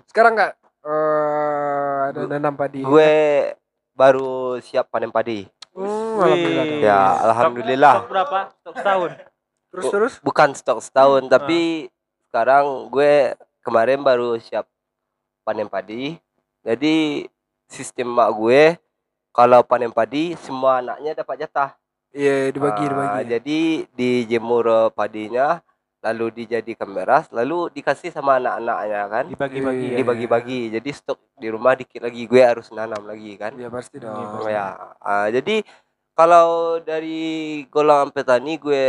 Sekarang 0.06 0.32
nggak 0.36 0.52
eh 0.80 2.00
ada 2.14 2.20
nanam 2.26 2.56
padi. 2.56 2.80
gue 2.80 3.12
baru 3.92 4.56
siap 4.62 4.88
panen 4.88 5.12
padi. 5.12 5.44
Hmm, 5.74 6.18
alhamdulillah. 6.20 6.66
Wih. 6.66 6.82
Ya, 6.84 7.02
alhamdulillah. 7.30 7.96
Stok 7.96 8.10
berapa? 8.12 8.40
Stok 8.62 8.76
setahun. 8.78 9.12
Terus 9.70 9.86
terus. 9.94 10.14
Bukan 10.26 10.50
stok 10.58 10.80
setahun, 10.82 11.24
tapi 11.30 11.88
sekarang 12.30 12.90
gue 12.90 13.38
kemarin 13.62 14.02
baru 14.02 14.38
siap 14.42 14.66
panen 15.46 15.70
padi. 15.70 16.18
Jadi 16.66 17.26
sistem 17.70 18.12
mak 18.18 18.34
gue 18.34 18.76
kalau 19.30 19.62
panen 19.62 19.94
padi 19.94 20.34
semua 20.42 20.82
anaknya 20.82 21.14
dapat 21.22 21.46
jatah. 21.46 21.70
Iya, 22.10 22.50
dibagi 22.50 22.84
Ah, 22.86 22.90
dibagi. 22.90 23.22
Jadi 23.30 23.60
dijemur 23.94 24.66
eh, 24.66 24.90
padinya, 24.90 25.62
lalu 26.00 26.44
dijadikan 26.44 26.88
beras, 26.96 27.28
lalu 27.36 27.68
dikasih 27.76 28.16
sama 28.16 28.40
anak-anaknya 28.40 29.02
kan. 29.12 29.26
Dibagi-bagi. 29.28 29.84
Iya. 29.84 29.92
ya. 29.92 29.98
Dibagi-bagi. 30.00 30.60
Jadi 30.80 30.90
stok 30.96 31.20
di 31.36 31.48
rumah 31.52 31.76
dikit 31.76 32.00
lagi 32.00 32.24
gue 32.24 32.42
harus 32.42 32.72
nanam 32.72 33.04
lagi 33.04 33.36
kan. 33.36 33.52
Ya 33.60 33.68
pasti 33.68 34.00
dong. 34.00 34.16
Oh 34.16 34.48
ya, 34.48 34.96
ah, 35.04 35.28
jadi 35.28 35.64
kalau 36.16 36.80
dari 36.84 37.64
golongan 37.72 38.12
petani 38.12 38.56
gue 38.60 38.88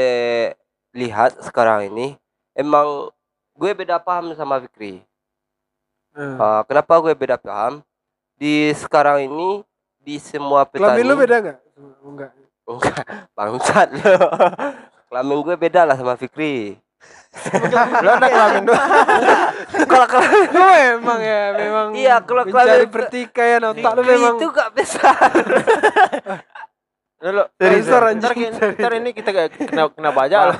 lihat 0.95 1.39
sekarang 1.47 1.91
ini 1.91 2.19
emang 2.55 3.11
gue 3.55 3.71
beda 3.75 3.99
paham 3.99 4.35
sama 4.39 4.63
Fikri. 4.63 5.03
Hmm. 6.15 6.39
Ah, 6.39 6.63
kenapa 6.67 6.99
gue 7.03 7.15
beda 7.15 7.39
paham? 7.39 7.83
Di 8.35 8.75
sekarang 8.75 9.27
ini 9.31 9.63
di 10.03 10.19
semua 10.23 10.63
petani. 10.67 11.03
Kelamin 11.03 11.07
lu 11.07 11.15
beda 11.19 11.37
nggak? 11.43 11.59
Enggak. 12.07 12.31
Enggak, 12.71 13.03
bangsat 13.35 13.89
lo. 13.99 14.15
Kelamin 15.11 15.39
gue 15.43 15.57
beda 15.59 15.83
lah 15.83 15.99
sama 15.99 16.15
Fikri. 16.15 16.79
Lo 18.01 18.11
ada 18.11 18.27
kelamin 18.27 18.63
dua. 18.65 18.83
Kalau 19.87 20.07
kelamin 20.07 20.49
Lu 20.51 20.67
emang 20.99 21.21
ya, 21.21 21.43
memang 21.55 21.87
Iya, 21.95 22.17
kalau 22.21 22.43
mencari 22.43 22.69
kelamin- 22.85 22.91
pertikaian 22.91 23.63
otak 23.65 23.93
lu 23.93 24.01
Fikri 24.01 24.13
memang 24.13 24.35
itu 24.35 24.47
gak 24.51 24.71
besar. 24.73 25.31
Lo, 27.21 27.53
ntar, 27.53 28.03
anjing, 28.09 28.49
ntar, 28.49 28.93
ini 28.97 29.13
kita 29.13 29.29
kena 29.53 29.93
kena 29.93 30.09
bajak 30.11 30.41
lah. 30.41 30.57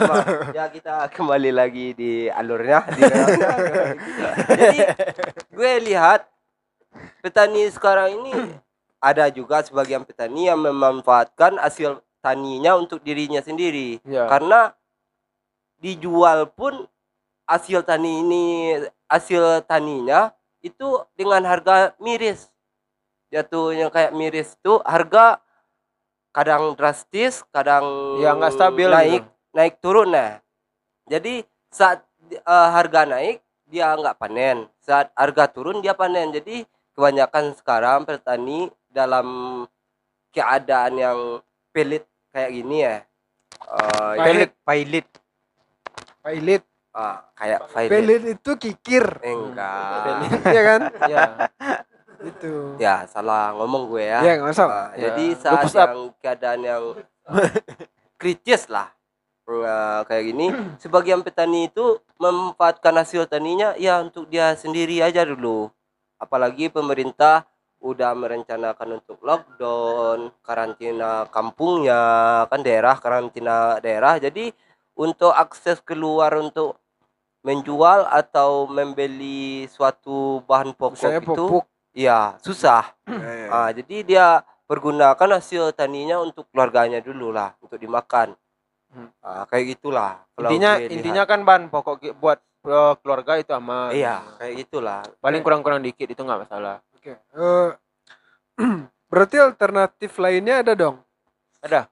ya 0.53 0.69
kita 0.69 1.09
kembali 1.09 1.51
lagi 1.51 1.97
di 1.97 2.29
alurnya 2.29 2.85
di 2.87 3.01
jadi 4.51 4.79
gue 5.49 5.73
lihat 5.83 6.29
petani 7.19 7.65
sekarang 7.67 8.13
ini 8.13 8.33
ada 8.99 9.33
juga 9.33 9.65
sebagian 9.65 10.05
petani 10.05 10.53
yang 10.53 10.61
memanfaatkan 10.61 11.57
hasil 11.57 11.97
taninya 12.21 12.77
untuk 12.77 13.01
dirinya 13.01 13.41
sendiri 13.41 13.97
Iya. 14.05 14.29
karena 14.29 14.77
dijual 15.81 16.47
pun 16.53 16.85
hasil 17.49 17.83
tani 17.83 18.23
ini 18.23 18.45
hasil 19.11 19.65
taninya 19.67 20.31
itu 20.61 21.03
dengan 21.17 21.43
harga 21.43 21.97
miris 21.99 22.47
jatuhnya 23.33 23.89
kayak 23.89 24.13
miris 24.13 24.55
tuh 24.61 24.79
harga 24.85 25.41
kadang 26.31 26.77
drastis 26.79 27.43
kadang 27.51 27.83
Ya, 28.23 28.37
nggak 28.37 28.55
stabil 28.55 28.87
naik 28.87 29.23
gitu. 29.27 29.57
naik 29.57 29.75
turun 29.83 30.13
nah 30.13 30.39
jadi 31.09 31.43
saat 31.73 32.05
eh, 32.31 32.69
harga 32.71 33.09
naik 33.09 33.43
dia 33.67 33.91
nggak 33.97 34.19
panen 34.21 34.69
saat 34.79 35.11
harga 35.17 35.51
turun 35.51 35.83
dia 35.83 35.97
panen 35.97 36.31
jadi 36.31 36.63
kebanyakan 36.95 37.57
sekarang 37.59 38.05
petani 38.07 38.69
dalam 38.91 39.27
keadaan 40.31 40.93
yang 40.95 41.19
pelit 41.73 42.05
kayak 42.31 42.53
gini 42.53 42.79
ya 42.85 42.97
Eh, 43.61 44.15
Pailit. 44.17 44.51
Pailit. 44.65 45.07
Pailit. 46.21 46.63
ah, 46.91 47.23
kayak 47.33 47.71
violet 47.71 47.91
Pelit 47.93 48.23
itu 48.35 48.51
kikir. 48.59 49.05
enggak 49.23 50.27
Iya 50.45 50.63
kan? 50.67 50.81
Iya. 51.07 51.23
Itu. 52.21 52.77
ya 52.77 53.09
salah 53.09 53.57
ngomong 53.57 53.89
gue 53.89 54.05
ya 54.05 54.21
Iya, 54.21 54.33
nggak 54.37 54.49
masalah. 54.51 54.93
Ah, 54.93 54.99
jadi 54.99 55.25
Ya. 55.27 55.39
saat 55.39 55.65
Lupus 55.65 55.75
up. 55.75 55.87
yang 55.87 56.01
keadaan 56.19 56.61
yang 56.61 56.85
kritis 58.21 58.69
lah 58.69 58.91
Nah, 59.51 60.07
kayak 60.07 60.25
gini 60.27 60.47
sebagian 60.79 61.27
petani 61.27 61.67
itu 61.67 61.99
memanfaatkan 62.17 62.95
hasil 62.95 63.27
taninya 63.27 63.75
ya 63.75 63.99
untuk 63.99 64.31
dia 64.31 64.55
sendiri 64.55 65.03
aja 65.03 65.27
dulu 65.27 65.67
apalagi 66.17 66.71
pemerintah 66.71 67.43
udah 67.83 68.15
merencanakan 68.15 69.03
untuk 69.03 69.19
lockdown 69.19 70.31
karantina 70.39 71.27
kampungnya 71.35 71.99
kan 72.47 72.63
daerah 72.63 72.95
karantina 72.95 73.81
daerah 73.81 74.23
jadi 74.23 74.55
untuk 75.01 75.33
akses 75.33 75.81
keluar 75.81 76.37
untuk 76.37 76.77
menjual 77.41 78.05
atau 78.05 78.69
membeli 78.69 79.65
suatu 79.67 80.45
bahan 80.45 80.77
pokok 80.77 81.01
Saya 81.01 81.19
itu 81.19 81.33
pupuk. 81.33 81.65
ya 81.91 82.37
susah 82.39 82.93
Eh, 83.09 83.49
Ah, 83.49 83.73
jadi 83.73 84.05
dia 84.05 84.27
pergunakan 84.69 85.41
hasil 85.41 85.73
taninya 85.73 86.21
untuk 86.21 86.47
keluarganya 86.53 87.01
dulu 87.01 87.33
lah 87.33 87.57
untuk 87.59 87.81
dimakan. 87.81 88.37
Hmm. 88.93 89.09
Ah, 89.19 89.49
kayak 89.49 89.75
gitulah. 89.75 90.21
kalau 90.31 90.47
Intinya 90.47 90.77
lihat. 90.77 90.93
intinya 90.93 91.23
kan 91.25 91.41
bahan 91.43 91.65
pokok 91.67 91.97
buat 92.15 92.39
eh, 92.61 92.95
keluarga 93.01 93.41
itu 93.41 93.51
aman. 93.51 93.89
iya 93.91 94.21
kayak 94.37 94.55
gitulah. 94.61 95.01
Paling 95.19 95.41
kurang-kurang 95.41 95.81
dikit 95.81 96.07
itu 96.07 96.21
nggak 96.21 96.45
masalah. 96.45 96.85
Oke. 96.93 97.17
Eh, 97.17 97.69
berarti 99.11 99.37
alternatif 99.41 100.13
lainnya 100.15 100.61
ada 100.61 100.77
dong? 100.77 101.01
Ada. 101.59 101.89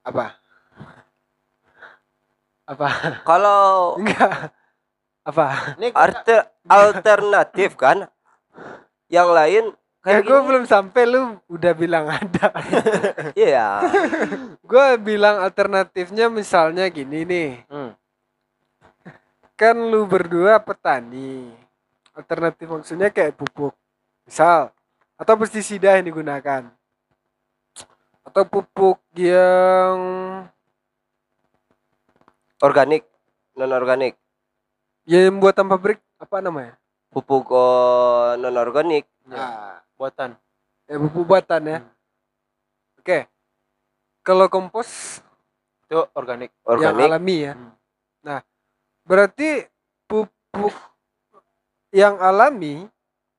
Apa? 0.00 0.26
Apa? 2.64 2.88
Kalau 3.26 3.96
Enggak. 3.98 4.54
Apa? 5.26 5.76
Ini 5.76 5.92
alter- 5.92 6.48
alternatif 6.64 7.76
kan, 7.76 8.08
yang 9.12 9.28
lain 9.30 9.76
Ya 10.00 10.16
kayak 10.16 10.22
gue 10.24 10.38
gini. 10.40 10.46
belum 10.48 10.64
sampai 10.64 11.02
lu 11.04 11.36
udah 11.44 11.72
bilang 11.76 12.08
ada. 12.08 12.46
Iya. 13.36 13.84
gue 14.64 14.86
bilang 14.96 15.44
alternatifnya 15.44 16.32
misalnya 16.32 16.88
gini 16.88 17.28
nih. 17.28 17.50
Hmm. 17.68 17.92
Kan 19.52 19.76
lu 19.76 20.08
berdua 20.08 20.56
petani. 20.56 21.52
Alternatif 22.16 22.64
maksudnya 22.64 23.12
kayak 23.12 23.36
pupuk. 23.36 23.76
Misal 24.24 24.72
atau 25.20 25.34
pestisida 25.36 26.00
yang 26.00 26.08
digunakan. 26.08 26.72
Atau 28.26 28.44
pupuk 28.46 29.00
yang 29.16 29.96
Organik, 32.60 33.08
non 33.56 33.72
organik. 33.72 34.20
Ya 35.08 35.24
yang 35.24 35.40
buatan 35.40 35.64
pabrik 35.64 35.96
apa 36.20 36.44
namanya? 36.44 36.76
Pupuk 37.08 37.48
oh, 37.56 38.36
non 38.36 38.52
organik. 38.60 39.08
Ah, 39.32 39.80
buatan 39.96 40.36
ya 40.90 40.96
pupuk 40.98 41.24
buatan 41.24 41.62
ya. 41.70 41.78
Oke. 42.98 43.30
Kalau 44.26 44.50
kompos 44.50 45.22
itu 45.86 45.96
organik 46.12 46.50
yang 46.52 46.66
Organik. 46.66 47.08
alami 47.08 47.36
ya. 47.46 47.52
Hmm. 47.54 47.72
Nah, 48.20 48.38
berarti 49.06 49.64
pupuk 50.04 50.74
yang 51.94 52.18
alami 52.20 52.84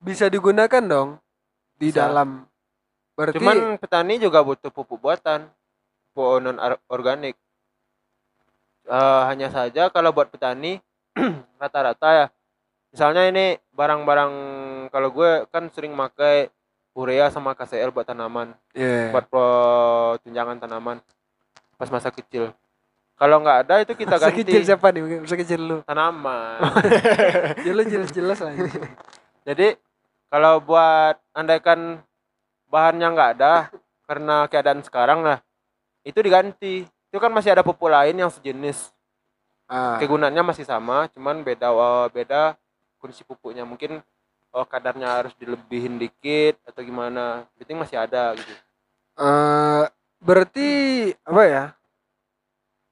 bisa 0.02 0.32
digunakan 0.32 0.82
dong 0.82 1.10
di 1.78 1.92
Bisa. 1.92 2.08
dalam. 2.08 2.48
Berarti 3.22 3.38
cuman 3.38 3.78
petani 3.78 4.18
juga 4.18 4.42
butuh 4.42 4.74
pupuk 4.74 4.98
buatan 4.98 5.46
pupuk 6.10 6.42
non 6.42 6.58
organik 6.90 7.38
Eh, 8.82 9.22
hanya 9.30 9.48
saja 9.48 9.88
kalau 9.88 10.10
buat 10.10 10.28
petani 10.28 10.82
rata-rata 11.62 12.10
ya 12.12 12.26
misalnya 12.90 13.30
ini 13.30 13.46
barang-barang 13.72 14.34
kalau 14.90 15.14
gue 15.14 15.46
kan 15.48 15.70
sering 15.70 15.94
pakai 15.94 16.50
urea 16.92 17.30
sama 17.30 17.54
KCL 17.54 17.94
buat 17.94 18.04
tanaman 18.04 18.52
Iya. 18.74 19.14
buat 19.14 19.30
pro- 19.30 20.18
tunjangan 20.20 20.60
tanaman 20.60 20.98
pas 21.78 21.88
masa 21.88 22.10
kecil 22.10 22.52
kalau 23.16 23.38
nggak 23.40 23.58
ada 23.64 23.76
itu 23.80 23.94
kita 23.94 24.18
Masa 24.18 24.28
ganti 24.28 24.42
kecil 24.44 24.66
siapa 24.66 24.90
nih? 24.90 25.22
Masa 25.22 25.38
kecil 25.38 25.62
lu. 25.62 25.78
tanaman 25.86 26.58
Ya 27.66 27.72
lu 27.72 27.86
jelas-jelas 27.86 28.42
lah. 28.42 28.52
Jadi 29.48 29.78
kalau 30.28 30.58
buat 30.58 31.22
andaikan 31.32 32.02
bahannya 32.72 33.08
nggak 33.12 33.32
ada 33.38 33.68
karena 34.08 34.48
keadaan 34.48 34.82
sekarang 34.82 35.20
lah, 35.22 35.44
itu 36.08 36.18
diganti. 36.24 36.88
Itu 37.12 37.20
kan 37.20 37.30
masih 37.36 37.52
ada 37.52 37.62
pupuk 37.68 37.92
lain 37.92 38.16
yang 38.16 38.32
sejenis. 38.32 38.96
Ah. 39.68 40.00
Kegunaannya 40.00 40.56
masih 40.56 40.64
sama, 40.64 41.12
cuman 41.12 41.44
beda 41.44 41.76
oh, 41.76 42.08
beda 42.08 42.56
kondisi 43.04 43.28
pupuknya. 43.28 43.68
Mungkin 43.68 44.00
oh 44.56 44.66
kadarnya 44.68 45.20
harus 45.20 45.36
dilebihin 45.36 46.00
dikit 46.00 46.56
atau 46.64 46.80
gimana. 46.80 47.44
Penting 47.60 47.80
masih 47.80 48.00
ada 48.00 48.32
gitu. 48.40 48.54
Eh, 49.20 49.84
berarti 50.24 50.70
apa 51.28 51.44
ya? 51.44 51.64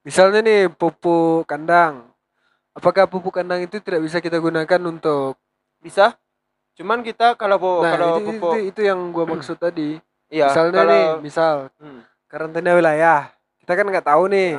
Misalnya 0.04 0.40
nih 0.44 0.68
pupuk 0.72 1.48
kandang. 1.48 2.08
Apakah 2.76 3.08
pupuk 3.08 3.34
kandang 3.34 3.64
itu 3.64 3.80
tidak 3.80 4.04
bisa 4.04 4.20
kita 4.20 4.36
gunakan 4.36 4.80
untuk 4.84 5.36
Bisa? 5.80 6.12
Cuman 6.80 7.04
kita 7.04 7.36
kalau 7.36 7.60
Nah, 7.60 7.92
kalau 7.92 8.08
itu, 8.16 8.20
pupuk 8.24 8.56
itu, 8.56 8.68
itu 8.72 8.80
yang 8.88 9.12
gua 9.12 9.28
maksud 9.28 9.60
tadi. 9.68 10.00
iya, 10.32 10.48
Misalnya 10.48 10.80
kalau 10.80 10.96
nih, 10.96 11.04
misal 11.20 11.54
Hmm. 11.76 12.00
karantina 12.24 12.72
wilayah. 12.72 13.28
Kita 13.60 13.72
kan 13.76 13.84
nggak 13.84 14.08
tahu 14.08 14.32
nih. 14.32 14.56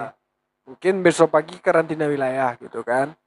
Mungkin 0.70 0.94
besok 1.02 1.34
pagi 1.34 1.58
karantina 1.58 2.06
wilayah 2.06 2.54
gitu 2.62 2.86
kan. 2.86 3.18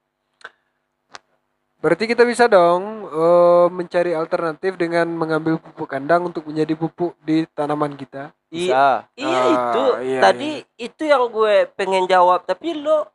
Berarti 1.83 2.09
kita 2.09 2.23
bisa 2.25 2.47
dong 2.49 3.11
eh, 3.11 3.67
mencari 3.69 4.15
alternatif 4.15 4.79
dengan 4.79 5.11
mengambil 5.11 5.59
pupuk 5.59 5.91
kandang 5.91 6.31
untuk 6.31 6.47
menjadi 6.47 6.79
pupuk 6.79 7.19
di 7.21 7.45
tanaman 7.51 7.99
kita. 7.99 8.31
bisa. 8.49 9.11
Iya 9.19 9.43
Ah, 9.43 9.47
itu 9.51 9.83
iya, 10.07 10.21
tadi 10.23 10.51
itu 10.79 11.03
yang 11.03 11.27
gue 11.29 11.67
pengen 11.75 12.07
jawab 12.07 12.47
tapi 12.47 12.79
lo 12.79 13.11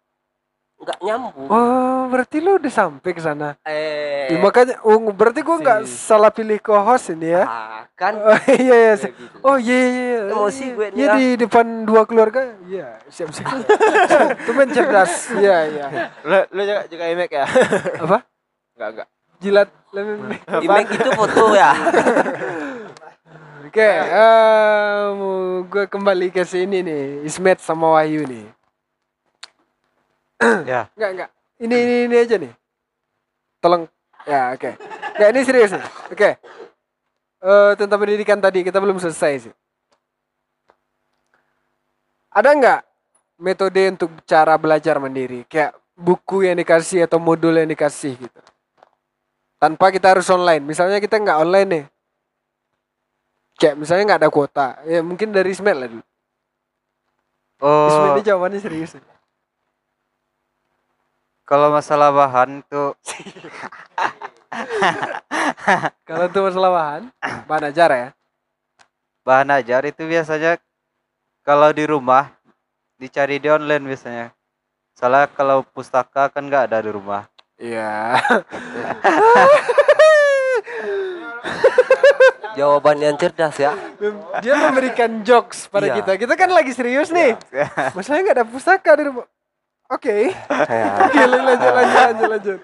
nggak 0.80 1.00
nyambung. 1.02 1.48
Oh, 1.48 2.08
berarti 2.08 2.40
lu 2.40 2.56
udah 2.56 2.72
sampai 2.72 3.12
ke 3.12 3.20
sana. 3.20 3.60
Eh, 3.64 4.32
Ya, 4.32 4.38
makanya 4.38 4.78
oh, 4.82 4.96
berarti 5.10 5.42
gua 5.42 5.58
nggak 5.58 5.80
Si. 5.84 6.06
salah 6.06 6.30
pilih 6.30 6.56
co-host 6.58 7.12
ini 7.12 7.34
ya. 7.34 7.44
ah, 7.44 7.84
kan 7.94 8.14
Oh 8.16 8.38
iya 8.56 8.76
iya. 8.80 8.94
kayak 8.96 9.12
gitu. 9.12 9.36
Oh 9.42 9.58
iya 9.58 9.76
iya. 9.76 9.90
iya. 9.90 10.20
Emosi 10.30 10.66
gue 10.70 10.88
nih, 10.88 10.98
Iya 10.98 11.08
ah. 11.08 11.16
di 11.16 11.26
depan 11.38 11.66
dua 11.84 12.02
keluarga. 12.04 12.40
Iya, 12.64 13.02
siap 13.08 13.30
siap. 13.30 13.50
Itu 14.42 14.52
kan 14.54 14.68
cerdas. 14.70 15.12
Iya 15.34 15.58
iya. 15.68 15.86
Lo, 16.22 16.38
lo 16.48 16.62
juga, 16.64 16.82
juga 16.88 17.04
emek 17.08 17.32
ya? 17.34 17.46
Apa? 18.06 18.18
Enggak, 18.74 18.90
enggak. 18.94 19.08
Jilat. 19.40 19.70
Imek 20.60 20.88
itu 20.94 21.10
foto 21.12 21.44
ya. 21.52 21.72
Oke, 23.62 23.86
em, 23.86 25.18
gue 25.64 25.86
kembali 25.86 26.28
ke 26.30 26.42
sini 26.42 26.82
nih, 26.82 27.04
Ismet 27.22 27.58
sama 27.58 27.94
Wahyu 27.94 28.26
nih. 28.26 28.46
Ya. 30.40 30.88
Enggak 30.96 31.10
enggak. 31.12 31.30
Ini 31.60 31.76
ini 31.76 31.96
ini 32.08 32.16
aja 32.16 32.36
nih. 32.40 32.54
Tolong. 33.60 33.84
Ya 34.24 34.56
oke. 34.56 34.72
Ya 35.20 35.26
ini 35.36 35.40
serius 35.44 35.76
nih. 35.76 35.84
Oke. 36.12 36.30
Eh 37.40 37.72
tentang 37.76 38.00
pendidikan 38.00 38.40
tadi 38.40 38.64
kita 38.64 38.80
belum 38.80 39.00
selesai 39.00 39.48
sih. 39.48 39.54
Ada 42.32 42.56
nggak 42.56 42.80
metode 43.44 43.82
untuk 44.00 44.12
cara 44.24 44.56
belajar 44.56 44.96
mandiri? 45.04 45.44
Kayak 45.44 45.76
buku 46.00 46.48
yang 46.48 46.56
dikasih 46.56 47.04
atau 47.04 47.20
modul 47.20 47.60
yang 47.60 47.68
dikasih 47.68 48.16
gitu. 48.16 48.40
Tanpa 49.60 49.92
kita 49.92 50.16
harus 50.16 50.32
online. 50.32 50.64
Misalnya 50.64 51.04
kita 51.04 51.20
nggak 51.20 51.40
online 51.44 51.68
nih. 51.68 51.86
Kayak 53.60 53.76
misalnya 53.76 54.04
nggak 54.16 54.22
ada 54.24 54.32
kuota. 54.32 54.68
Ya 54.88 55.04
mungkin 55.04 55.36
dari 55.36 55.52
Ismet 55.52 55.76
lah 55.76 55.92
dulu. 55.92 56.04
Oh, 57.60 58.16
ini 58.16 58.24
jawabannya 58.24 58.64
serius. 58.64 58.96
nih. 58.96 59.19
Kalau 61.50 61.74
masalah 61.74 62.14
bahan 62.14 62.62
tuh 62.70 62.94
Kalau 66.06 66.26
untuk 66.26 66.42
masalah 66.46 66.72
bahan, 66.72 67.04
bahan 67.46 67.66
ajar 67.70 67.90
ya. 67.92 68.08
bahan 69.22 69.50
ajar 69.54 69.82
itu 69.86 70.06
biasanya 70.06 70.58
kalau 71.42 71.70
di 71.70 71.86
rumah 71.86 72.34
dicari 72.98 73.38
di 73.38 73.46
online 73.48 73.86
biasanya. 73.86 74.34
Salah 74.94 75.26
kalau 75.26 75.62
pustaka 75.64 76.28
kan 76.28 76.46
nggak 76.46 76.70
ada 76.70 76.82
di 76.82 76.90
rumah. 76.90 77.30
Iya. 77.56 78.18
Jawaban 82.58 82.98
yang 83.00 83.16
cerdas 83.16 83.56
ya. 83.56 83.72
Dia 84.42 84.58
memberikan 84.60 85.22
jokes 85.24 85.70
pada 85.70 85.88
Iya. 85.88 85.96
kita. 86.02 86.12
Kita 86.18 86.34
kan 86.36 86.50
lagi 86.50 86.74
serius 86.74 87.08
nih. 87.10 87.38
Masalahnya 87.96 88.24
nggak 88.26 88.38
ada 88.42 88.48
pusaka 88.50 88.92
di 88.98 89.04
rumah. 89.08 89.26
Oke. 89.90 90.32
Ya. 90.32 90.86
Oke, 91.06 91.20
lanjut 91.20 91.46
lanjut 91.50 91.74
lanjut 91.74 92.28
lanjut. 92.30 92.60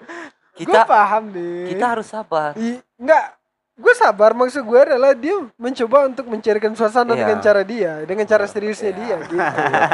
Kita 0.56 0.88
paham 0.88 1.28
nih. 1.30 1.74
kita 1.74 1.84
harus 1.84 2.06
sabar. 2.06 2.56
I, 2.56 2.80
enggak. 2.96 3.34
Gue 3.76 3.92
sabar 3.92 4.32
maksud 4.32 4.64
gue 4.64 4.80
adalah 4.80 5.12
dia 5.12 5.36
mencoba 5.54 6.08
untuk 6.08 6.24
mencairkan 6.26 6.72
suasana 6.72 7.12
Iya. 7.12 7.20
dengan 7.20 7.38
cara 7.44 7.60
dia, 7.60 7.92
dengan 8.08 8.24
cara 8.24 8.48
seriusnya 8.48 8.88
dia 8.88 9.16
gitu. 9.20 9.36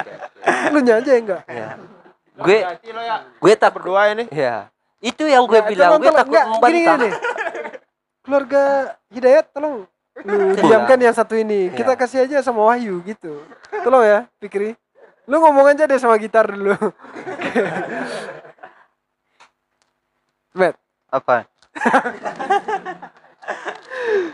Lu 0.72 0.78
nya 0.78 1.02
aja 1.02 1.12
enggak. 1.12 1.42
Ya. 1.50 1.82
Gue 2.38 2.58
gue 3.42 3.52
takut 3.58 3.82
Berdua 3.82 4.14
ini. 4.14 4.30
ya. 4.30 4.70
Itu 5.02 5.26
yang 5.26 5.42
gue 5.50 5.58
Nggak, 5.58 5.72
bilang, 5.74 5.90
gue 5.98 6.12
takut 6.14 6.30
Nggak, 6.30 6.46
gini, 6.46 6.54
membantah. 6.54 6.78
gini 6.94 7.02
nih. 7.02 7.12
Keluarga 8.22 8.62
Hidayat 9.10 9.44
tolong 9.50 9.76
lu 10.22 10.54
diamkan 10.54 10.98
yang 11.00 11.16
satu 11.16 11.34
ini. 11.34 11.74
Kita 11.74 11.96
Iya. 11.96 11.98
kasih 11.98 12.18
aja 12.22 12.36
sama 12.38 12.62
Wahyu 12.62 13.02
gitu. 13.02 13.42
Tolong 13.82 14.04
ya, 14.04 14.18
Fikri. 14.38 14.78
Lu 15.24 15.36
ngomong 15.38 15.70
aja 15.70 15.86
deh 15.86 15.96
sama 15.96 16.18
gitar 16.18 16.46
dulu. 16.46 16.74
Met, 20.52 20.76
Apa? 21.08 21.46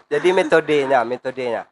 Jadi 0.09 0.29
metodenya, 0.33 1.05
metodenya. 1.05 1.67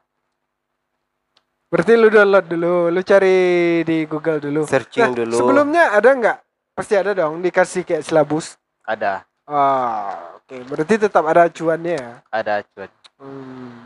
berarti 1.66 1.92
lu 1.92 2.06
download 2.06 2.46
dulu, 2.46 2.74
lu 2.88 3.00
cari 3.02 3.36
di 3.82 4.06
Google 4.06 4.38
dulu. 4.38 4.62
Searching 4.64 5.10
Nah, 5.10 5.18
dulu. 5.18 5.34
Sebelumnya 5.34 5.84
ada 5.90 6.08
nggak? 6.08 6.38
Pasti 6.72 6.94
ada 6.94 7.10
dong 7.10 7.42
dikasih 7.42 7.82
kayak 7.82 8.04
silabus. 8.04 8.54
Ada, 8.82 9.26
Ah, 9.46 10.34
oke. 10.36 10.58
Berarti 10.66 10.94
tetap 10.98 11.22
ada 11.22 11.46
acuannya 11.46 11.94
ya. 11.94 12.10
ada 12.28 12.62
acuan. 12.62 12.90
Hmm. 13.18 13.78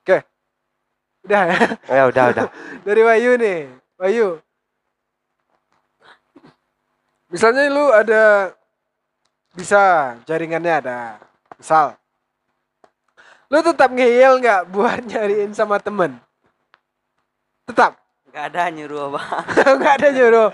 Oke. 0.00 0.22
Udah 1.24 1.42
ya. 1.48 1.58
Ya 1.88 2.02
udah 2.06 2.24
udah. 2.34 2.44
Dari 2.86 3.02
Wahyu 3.02 3.32
nih. 3.40 3.58
Wahyu. 3.98 4.28
Misalnya 7.28 7.68
lu 7.68 7.92
ada 7.92 8.52
bisa 9.52 10.14
jaringannya 10.24 10.74
ada. 10.84 10.98
Misal. 11.58 11.98
Lu 13.48 13.58
tetap 13.64 13.90
ngeyel 13.92 14.40
nggak 14.40 14.68
buat 14.72 15.00
nyariin 15.04 15.52
sama 15.56 15.80
temen? 15.80 16.16
Tetap. 17.68 17.96
Gak 18.32 18.54
ada 18.54 18.68
nyuruh 18.72 19.12
apa. 19.12 19.22
nggak 19.80 19.94
ada 20.00 20.08
nyuruh. 20.12 20.48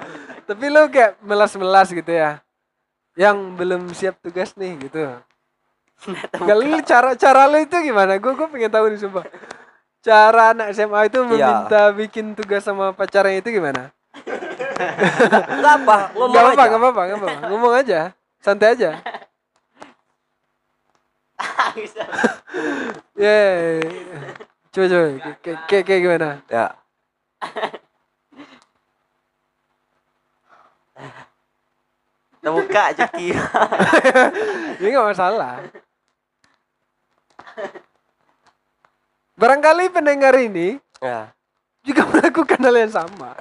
Tapi 0.46 0.64
lu 0.70 0.82
kayak 0.90 1.18
melas-melas 1.22 1.90
gitu 1.90 2.10
ya. 2.10 2.42
Yang 3.14 3.36
belum 3.54 3.82
siap 3.94 4.18
tugas 4.18 4.54
nih 4.58 4.90
gitu. 4.90 5.14
Gak 6.34 6.56
lu 6.58 6.82
cara 6.82 7.14
cara 7.14 7.42
lu 7.46 7.62
itu 7.62 7.76
gimana? 7.82 8.18
Gue 8.18 8.34
gue 8.34 8.48
pengen 8.50 8.70
tahu 8.70 8.90
nih 8.90 8.98
sumpah. 8.98 9.24
Cara 10.05 10.52
anak 10.52 10.76
SMA 10.76 11.09
itu 11.09 11.24
meminta 11.24 11.88
bikin 11.96 12.36
tugas 12.36 12.61
sama 12.61 12.92
pacarnya 12.92 13.40
itu 13.40 13.48
gimana? 13.48 13.88
Enggak 15.48 15.74
apa, 15.80 16.12
ngomong 16.12 16.34
Gak 16.36 16.44
apa-apa, 16.44 16.61
aja. 16.61 16.68
gak 16.68 16.80
apa-apa, 16.80 17.02
gak 17.09 17.16
apa-apa. 17.16 17.40
Ngomong 17.48 17.72
aja, 17.72 18.00
santai 18.44 18.68
aja. 18.76 18.90
Yeay. 23.16 23.80
Coba 24.68 24.86
coba, 24.92 25.07
kayak 25.40 25.84
kayak 25.88 26.00
gimana? 26.05 26.28
Ya. 26.52 26.76
terbuka 32.44 32.92
cuki 32.92 33.32
Ini 34.84 34.88
nggak 34.92 35.09
masalah. 35.16 35.64
Barangkali 39.35 39.91
pendengar 39.91 40.35
ini 40.37 40.78
ya 40.99 41.35
juga 41.85 42.07
melakukan 42.11 42.61
hal 42.61 42.76
yang 42.78 42.93
sama. 42.93 43.35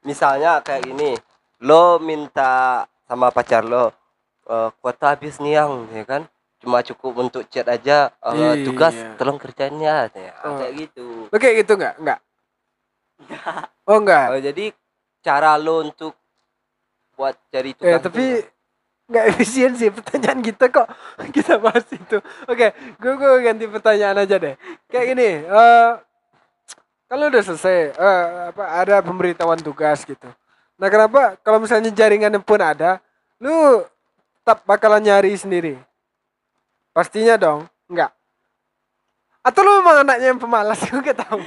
misalnya 0.00 0.60
kayak 0.60 0.84
gini 0.84 1.16
lo 1.60 1.96
minta 1.96 2.84
sama 3.04 3.28
pacar 3.28 3.62
lo 3.62 3.92
"Eh, 4.44 4.68
kuota 4.78 5.12
habis 5.12 5.38
nih 5.38 5.56
yang 5.56 5.88
ya 5.88 6.04
kan 6.04 6.22
cuma 6.60 6.80
cukup 6.80 7.12
untuk 7.20 7.44
chat 7.46 7.64
aja 7.64 8.12
Eh, 8.22 8.32
Iya. 8.32 8.64
tugas 8.64 8.94
tolong 9.16 9.36
kerjanya 9.36 10.08
ya. 10.10 10.32
Oh. 10.42 10.56
kayak 10.58 10.72
gitu 10.78 11.06
Lo 11.28 11.36
kayak 11.36 11.56
gitu 11.62 11.72
nggak? 11.74 11.94
Nggak. 12.00 12.20
Oh 13.84 13.98
nggak. 13.98 14.26
Oh, 14.30 14.40
jadi 14.42 14.64
cara 15.20 15.56
lo 15.56 15.80
untuk 15.82 16.12
buat 17.14 17.36
cari 17.48 17.70
Eh 17.70 17.76
tugas 17.76 18.00
tapi 18.02 18.24
itu- 18.34 18.48
nggak 19.04 19.24
efisien 19.36 19.76
sih 19.76 19.92
pertanyaan 19.92 20.40
kita 20.40 20.72
kok 20.72 20.88
kita 21.36 21.60
bahas 21.60 21.84
itu. 21.92 22.18
Oke, 22.48 22.72
gue 23.00 23.12
gue 23.14 23.30
ganti 23.44 23.64
pertanyaan 23.68 24.24
aja 24.24 24.36
deh. 24.40 24.54
Kayak 24.88 25.06
gini, 25.12 25.28
eh 25.44 25.90
kalau 27.04 27.28
udah 27.28 27.42
selesai, 27.44 27.94
eh, 27.94 28.24
apa 28.50 28.64
ada 28.80 29.04
pemberitahuan 29.04 29.60
tugas 29.60 30.02
gitu. 30.02 30.26
Nah 30.80 30.88
kenapa 30.90 31.36
kalau 31.44 31.62
misalnya 31.62 31.92
jaringannya 31.92 32.40
pun 32.40 32.58
ada, 32.58 32.98
lu 33.38 33.84
tetap 34.42 34.64
bakalan 34.64 35.04
nyari 35.04 35.36
sendiri? 35.36 35.76
Pastinya 36.96 37.36
dong, 37.36 37.68
enggak. 37.90 38.10
Atau 39.44 39.60
lu 39.60 39.84
memang 39.84 40.08
anaknya 40.08 40.32
yang 40.32 40.40
pemalas? 40.40 40.80
Gue 40.88 41.04
gak 41.04 41.20
tahu. 41.20 41.40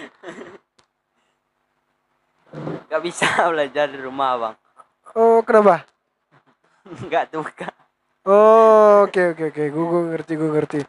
Gak 2.88 3.02
bisa 3.02 3.26
belajar 3.50 3.90
di 3.90 3.98
rumah 3.98 4.38
bang. 4.38 4.56
Oh 5.18 5.42
kenapa? 5.42 5.97
Gak 7.12 7.32
tuh 7.34 7.46
kak. 7.46 7.74
Oh 8.28 9.08
oke 9.08 9.36
oke 9.36 9.44
oke, 9.56 9.64
gue 9.72 9.86
gue 9.88 10.04
ngerti 10.12 10.34
gue 10.36 10.50
ngerti. 10.52 10.80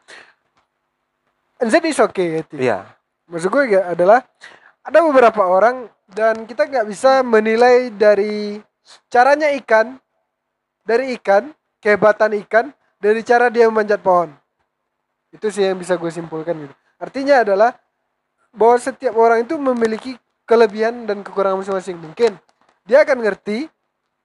And 1.62 1.70
that 1.70 1.86
is 1.86 1.99
okay 1.99 2.42
gitu. 2.42 2.59
Iya. 2.59 2.86
maksud 3.28 3.53
gue 3.53 3.76
ya 3.76 3.92
adalah 3.92 4.24
ada 4.80 5.05
beberapa 5.05 5.44
orang 5.44 5.84
dan 6.09 6.49
kita 6.49 6.64
nggak 6.64 6.88
bisa 6.88 7.20
menilai 7.20 7.92
dari 7.92 8.57
caranya 9.12 9.53
ikan 9.61 10.01
dari 10.80 11.12
ikan 11.20 11.53
kehebatan 11.84 12.40
ikan 12.49 12.72
dari 12.96 13.20
cara 13.20 13.53
dia 13.53 13.68
memanjat 13.68 14.01
pohon 14.01 14.32
itu 15.28 15.53
sih 15.53 15.68
yang 15.68 15.76
bisa 15.76 16.01
gue 16.01 16.09
simpulkan 16.09 16.57
gitu 16.57 16.74
artinya 16.96 17.44
adalah 17.44 17.76
bahwa 18.49 18.80
setiap 18.80 19.12
orang 19.12 19.44
itu 19.44 19.61
memiliki 19.61 20.16
kelebihan 20.49 21.05
dan 21.05 21.20
kekurangan 21.20 21.61
masing-masing 21.61 22.01
mungkin 22.01 22.40
dia 22.88 23.05
akan 23.05 23.20
ngerti 23.20 23.68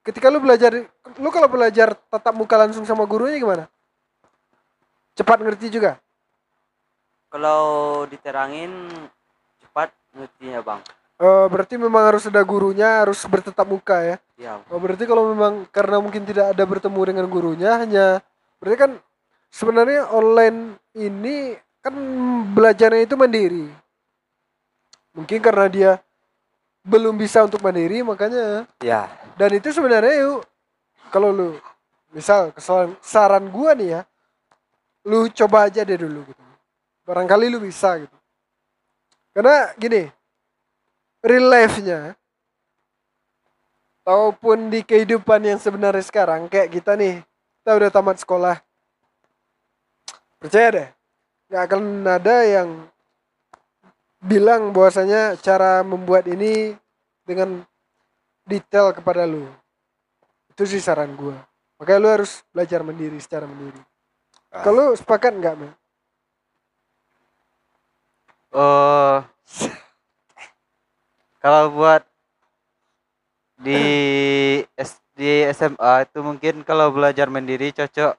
ketika 0.04 0.28
lu 0.28 0.38
belajar 0.38 0.84
lu 1.18 1.28
kalau 1.32 1.48
belajar 1.48 1.96
tatap 2.12 2.34
muka 2.36 2.54
langsung 2.60 2.84
sama 2.84 3.08
gurunya 3.08 3.40
gimana 3.40 3.64
cepat 5.16 5.40
ngerti 5.40 5.72
juga 5.72 5.98
Kalau 7.34 8.06
diterangin 8.06 8.70
cepat 9.58 9.90
ngertinya 10.14 10.62
bang. 10.62 10.80
Eh, 11.14 11.46
berarti 11.50 11.74
memang 11.74 12.14
harus 12.14 12.30
ada 12.30 12.38
gurunya, 12.46 13.02
harus 13.02 13.18
bertetap 13.26 13.66
muka 13.66 13.98
ya. 14.02 14.16
Ya. 14.38 14.62
Oh, 14.70 14.78
berarti 14.78 15.02
kalau 15.02 15.34
memang 15.34 15.66
karena 15.74 15.98
mungkin 15.98 16.22
tidak 16.22 16.54
ada 16.54 16.62
bertemu 16.66 17.00
dengan 17.06 17.26
gurunya, 17.26 17.70
hanya 17.78 18.06
berarti 18.62 18.78
kan 18.78 18.92
sebenarnya 19.50 20.10
online 20.14 20.78
ini 20.94 21.58
kan 21.82 21.94
belajarnya 22.54 23.02
itu 23.06 23.14
mandiri. 23.18 23.66
Mungkin 25.14 25.38
karena 25.38 25.66
dia 25.66 25.90
belum 26.84 27.16
bisa 27.16 27.48
untuk 27.48 27.64
mandiri, 27.64 28.04
makanya 28.04 28.68
Ya. 28.84 29.08
dan 29.40 29.50
itu 29.56 29.72
sebenarnya 29.72 30.20
yuk 30.20 30.44
kalau 31.08 31.32
lu 31.32 31.48
misal 32.12 32.52
kesalahan 32.52 32.92
saran 33.00 33.48
gua 33.48 33.72
nih 33.72 33.98
ya, 33.98 34.00
lu 35.08 35.26
coba 35.32 35.66
aja 35.66 35.80
deh 35.80 35.96
dulu 35.96 36.28
gitu. 36.28 36.44
Barangkali 37.08 37.48
lu 37.48 37.58
bisa 37.58 37.96
gitu. 37.98 38.16
Karena 39.34 39.72
gini, 39.80 40.06
real 41.24 41.48
life-nya 41.50 42.14
ataupun 44.04 44.68
di 44.68 44.84
kehidupan 44.84 45.40
yang 45.42 45.58
sebenarnya 45.58 46.04
sekarang 46.04 46.46
kayak 46.52 46.68
kita 46.70 46.92
nih, 46.94 47.24
kita 47.64 47.70
udah 47.74 47.90
tamat 47.90 48.20
sekolah. 48.20 48.56
Percaya 50.36 50.68
deh, 50.70 50.88
nggak 51.48 51.62
akan 51.64 51.82
ada 52.04 52.36
yang 52.44 52.68
bilang 54.24 54.72
bahwasanya 54.72 55.36
cara 55.36 55.84
membuat 55.84 56.24
ini 56.24 56.72
dengan 57.28 57.60
detail 58.48 58.96
kepada 58.96 59.28
lu. 59.28 59.44
Itu 60.48 60.64
sih 60.64 60.80
saran 60.80 61.12
gua. 61.12 61.36
Makanya 61.76 62.00
lu 62.00 62.08
harus 62.08 62.40
belajar 62.48 62.80
mandiri 62.80 63.20
secara 63.20 63.44
mandiri. 63.44 63.80
Kalau 64.48 64.94
sepakat 64.94 65.34
nggak, 65.34 65.54
Mel? 65.58 65.72
Oh, 68.54 69.18
kalau 71.42 71.74
buat 71.74 72.06
di 73.58 73.82
S, 74.78 75.02
di 75.18 75.42
SMA 75.50 76.06
itu 76.06 76.22
mungkin 76.22 76.62
kalau 76.62 76.94
belajar 76.94 77.26
mandiri 77.26 77.74
cocok. 77.74 78.14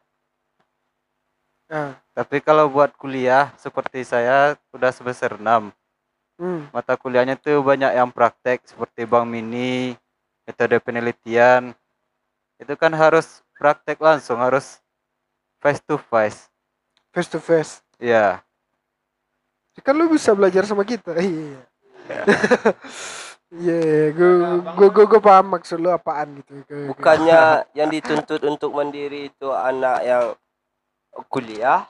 Nah, 1.71 1.97
Tapi 2.11 2.43
kalau 2.43 2.67
buat 2.67 2.93
kuliah 2.99 3.55
seperti 3.55 4.03
saya 4.03 4.59
udah 4.75 4.91
semester 4.91 5.39
6. 5.39 5.71
Hmm. 6.39 6.71
Mata 6.71 6.95
kuliahnya 6.95 7.35
tuh 7.39 7.61
banyak 7.61 7.91
yang 7.95 8.09
praktek 8.11 8.63
seperti 8.65 9.07
Bank 9.07 9.27
Mini, 9.27 9.95
metode 10.47 10.77
penelitian. 10.79 11.75
Itu 12.59 12.73
kan 12.79 12.91
harus 12.95 13.43
praktek 13.55 13.99
langsung, 13.99 14.39
harus 14.39 14.79
face 15.59 15.81
to 15.83 15.95
face. 15.97 16.47
face 17.15 17.31
to 17.31 17.39
face. 17.39 17.79
Iya. 17.99 18.43
Kan 19.83 19.95
lu 19.95 20.07
bisa 20.07 20.31
belajar 20.35 20.63
sama 20.67 20.83
kita. 20.83 21.15
Iya. 22.05 22.21
Iya, 23.55 24.11
gue 24.11 24.31
gue 24.75 24.89
gue 24.91 25.05
gue 25.05 25.21
paham 25.21 25.55
maksud 25.55 25.79
lu 25.79 25.87
apaan 25.87 26.43
gitu. 26.43 26.65
Bukannya 26.91 27.63
yang 27.77 27.87
dituntut 27.87 28.43
untuk 28.43 28.75
mandiri 28.75 29.31
itu 29.31 29.47
anak 29.53 30.03
yang 30.03 30.25
kuliah, 31.31 31.87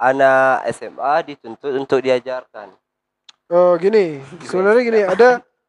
anak 0.00 0.66
SMA 0.74 1.14
dituntut 1.30 1.72
untuk 1.78 2.02
diajarkan. 2.02 2.74
Oh 3.46 3.78
gini, 3.78 4.18
sebenarnya 4.42 4.82
gini 4.82 5.00
ada 5.06 5.28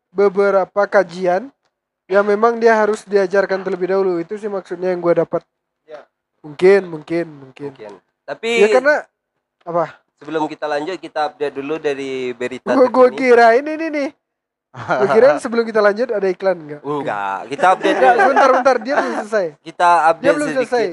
beberapa 0.10 0.82
kajian 0.90 1.54
yang 2.10 2.26
memang 2.26 2.58
dia 2.58 2.74
harus 2.74 3.06
diajarkan 3.06 3.62
terlebih 3.62 3.94
dahulu. 3.94 4.18
Itu 4.18 4.34
sih 4.34 4.50
maksudnya 4.50 4.90
yang 4.90 5.02
gue 5.02 5.14
dapat. 5.14 5.46
Mungkin, 6.42 6.82
mungkin, 6.88 7.26
mungkin. 7.28 7.70
Mungkin. 7.76 7.94
Tapi 8.24 8.50
Ya 8.62 8.68
karena 8.72 9.04
apa? 9.62 10.00
sebelum 10.18 10.50
kita 10.50 10.66
lanjut 10.66 10.98
kita 10.98 11.30
update 11.30 11.54
dulu 11.54 11.78
dari 11.78 12.34
berita 12.34 12.74
Gue 12.74 12.88
gue 12.90 13.08
kirain 13.14 13.62
ini 13.62 13.88
nih. 13.94 14.10
Gue 14.74 15.08
kirain 15.18 15.38
sebelum 15.38 15.62
kita 15.62 15.78
lanjut 15.78 16.10
ada 16.10 16.26
iklan 16.26 16.58
enggak? 16.58 16.82
Enggak, 16.82 17.38
kita 17.52 17.66
update 17.78 17.98
dulu. 18.00 18.18
sebentar, 18.18 18.50
bentar, 18.58 18.76
dia 18.82 18.96
belum 18.98 19.14
selesai. 19.22 19.46
Kita 19.62 19.90
Dia 19.90 20.10
update 20.10 20.34
belum 20.34 20.50
sedikit. 20.50 20.58
selesai. 20.66 20.86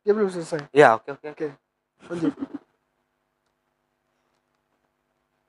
Dia 0.00 0.12
belum 0.16 0.30
selesai. 0.32 0.60
Ya, 0.74 0.88
oke 0.98 1.08
oke. 1.14 1.28
Oke, 1.30 1.46
lanjut. 2.10 2.32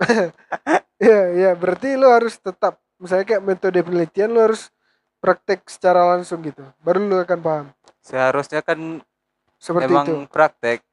Iya, 1.01 1.21
iya, 1.33 1.51
berarti 1.57 1.97
lu 1.97 2.05
harus 2.05 2.37
tetap 2.37 2.77
misalnya 3.01 3.25
kayak 3.25 3.41
metode 3.41 3.81
penelitian 3.81 4.29
lu 4.29 4.37
harus 4.45 4.69
praktek 5.17 5.65
secara 5.65 6.05
langsung 6.13 6.45
gitu. 6.45 6.61
Baru 6.85 7.01
lu 7.01 7.17
akan 7.17 7.39
paham. 7.41 7.65
Seharusnya 8.05 8.61
kan 8.61 9.01
Seperti 9.57 9.89
emang 9.89 10.05
itu. 10.05 10.29
praktek. 10.29 10.85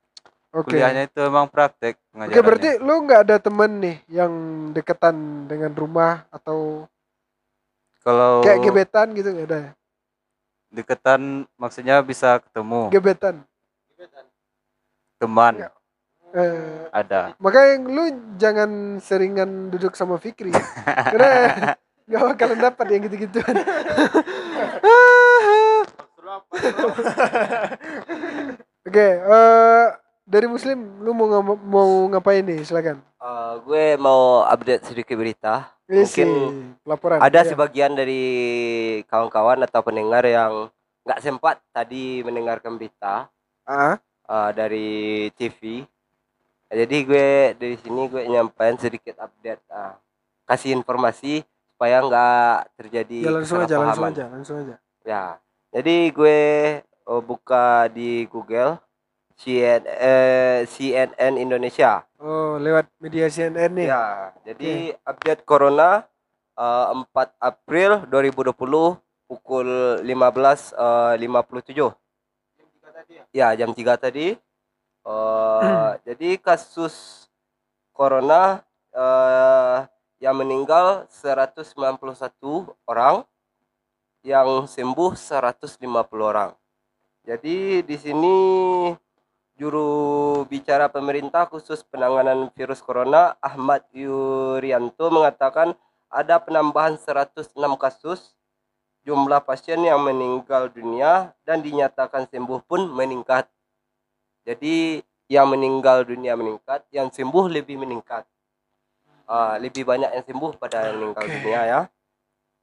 Oke. 0.48 0.72
Kuliahnya 0.72 1.12
itu 1.12 1.20
emang 1.20 1.44
praktek 1.52 2.00
Oke, 2.00 2.08
pengajarannya. 2.16 2.40
berarti 2.40 2.70
lu 2.80 2.94
nggak 3.04 3.20
ada 3.28 3.36
temen 3.36 3.70
nih 3.84 3.96
yang 4.08 4.32
deketan 4.72 5.44
dengan 5.44 5.76
rumah 5.76 6.24
atau 6.32 6.88
kalau 8.00 8.40
kayak 8.40 8.64
gebetan 8.64 9.12
gitu 9.12 9.28
nggak 9.28 9.48
ada 9.52 9.58
ya? 9.60 9.72
deketan 10.72 11.44
maksudnya 11.60 12.00
bisa 12.00 12.40
ketemu 12.40 12.88
Gebetan. 12.92 13.44
teman 15.20 15.52
Nggak. 15.60 15.72
Eh, 16.28 16.92
ada. 16.92 17.32
makanya 17.38 17.72
lu 17.82 18.04
jangan 18.36 18.70
seringan 18.98 19.68
duduk 19.68 19.96
sama 19.96 20.16
Fikri. 20.16 20.52
Karena 20.84 21.32
nggak 22.08 22.22
bakalan 22.26 22.60
dapat 22.60 22.86
yang 22.88 23.02
gitu-gituan. 23.04 23.54
Oke, 28.84 29.06
eh 29.16 29.86
dari 30.24 30.44
Muslim, 30.46 31.00
lu 31.00 31.12
mau 31.12 31.26
ngapa- 31.26 31.62
mau 31.62 31.88
ngapain 32.08 32.44
nih? 32.44 32.60
Silakan. 32.62 33.00
Eh, 33.00 33.52
gue 33.64 33.84
mau 33.96 34.44
update 34.44 34.84
sedikit 34.86 35.16
berita. 35.16 35.72
Ini 35.88 36.04
Mungkin 36.04 36.28
laporan. 36.84 37.18
Ada 37.18 37.40
Ya. 37.42 37.48
sebagian 37.48 37.96
dari 37.96 38.22
kawan-kawan 39.08 39.64
atau 39.64 39.80
pendengar 39.80 40.20
yang 40.22 40.68
nggak 41.02 41.20
sempat 41.20 41.56
tadi 41.72 42.20
mendengarkan 42.20 42.76
berita 42.76 43.32
Ah, 43.64 43.96
eh, 44.24 44.50
dari 44.52 44.88
TV. 45.34 45.84
Jadi 46.68 46.96
gue 47.08 47.56
dari 47.56 47.76
sini 47.80 48.12
gue 48.12 48.28
nyampain 48.28 48.76
sedikit 48.76 49.16
update, 49.16 49.64
ah, 49.72 49.96
kasih 50.44 50.76
informasi 50.76 51.40
supaya 51.72 52.04
nggak 52.04 52.56
terjadi 52.76 53.18
ya 53.24 53.32
langsung 53.32 53.58
aja, 53.64 53.76
langsung 53.80 54.06
aja, 54.12 54.24
langsung 54.28 54.56
aja. 54.60 54.76
Ya, 55.00 55.24
jadi 55.72 56.12
gue 56.12 56.40
eh, 56.84 57.22
buka 57.24 57.88
di 57.88 58.28
Google 58.28 58.76
CNN, 59.40 59.82
eh, 59.86 60.58
CNN 60.68 61.40
Indonesia. 61.40 62.04
Oh, 62.20 62.60
lewat 62.60 62.90
media 63.00 63.32
CNN 63.32 63.72
nih. 63.72 63.88
Ya, 63.88 64.36
jadi 64.44 64.98
update 65.08 65.48
corona 65.48 66.04
eh, 66.52 66.86
4 67.16 67.32
April 67.40 68.04
2020 68.12 69.00
pukul 69.24 69.68
15.57. 70.04 71.96
Ya, 73.32 73.56
jam 73.56 73.72
3 73.72 73.96
tadi. 73.96 74.36
Eh, 75.08 75.90
jadi 76.04 76.36
kasus 76.36 77.24
corona 77.96 78.60
eh, 78.92 79.88
yang 80.20 80.36
meninggal 80.36 81.08
191 81.08 82.68
orang, 82.84 83.24
yang 84.20 84.68
sembuh 84.68 85.16
150 85.16 85.80
orang. 86.20 86.52
Jadi 87.24 87.80
di 87.88 87.96
sini 87.96 88.36
juru 89.56 90.44
bicara 90.44 90.92
pemerintah 90.92 91.48
khusus 91.48 91.80
penanganan 91.88 92.52
virus 92.52 92.84
corona 92.84 93.32
Ahmad 93.40 93.88
Yuryanto 93.96 95.08
mengatakan 95.08 95.72
ada 96.12 96.36
penambahan 96.36 97.00
106 97.00 97.56
kasus 97.80 98.36
jumlah 99.08 99.40
pasien 99.40 99.80
yang 99.80 100.04
meninggal 100.04 100.68
dunia 100.68 101.32
dan 101.48 101.64
dinyatakan 101.64 102.28
sembuh 102.28 102.60
pun 102.68 102.92
meningkat. 102.92 103.48
Jadi 104.48 105.04
yang 105.28 105.52
meninggal 105.52 106.08
dunia 106.08 106.32
meningkat, 106.32 106.80
yang 106.88 107.12
sembuh 107.12 107.52
lebih 107.52 107.76
meningkat. 107.76 108.24
Ah, 109.28 109.60
lebih 109.60 109.84
banyak 109.84 110.08
yang 110.08 110.24
sembuh 110.24 110.56
pada 110.56 110.88
yang 110.88 111.04
meninggal 111.04 111.28
Oke. 111.28 111.32
dunia 111.36 111.60
ya. 111.68 111.80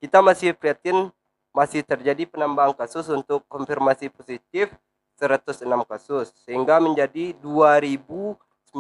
Kita 0.02 0.26
masih 0.26 0.58
prihatin 0.58 1.14
masih 1.54 1.86
terjadi 1.86 2.26
penambahan 2.26 2.74
kasus 2.74 3.06
untuk 3.14 3.46
konfirmasi 3.46 4.10
positif 4.10 4.74
106 5.22 5.62
kasus 5.86 6.34
sehingga 6.44 6.82
menjadi 6.82 7.38
2092 7.40 8.74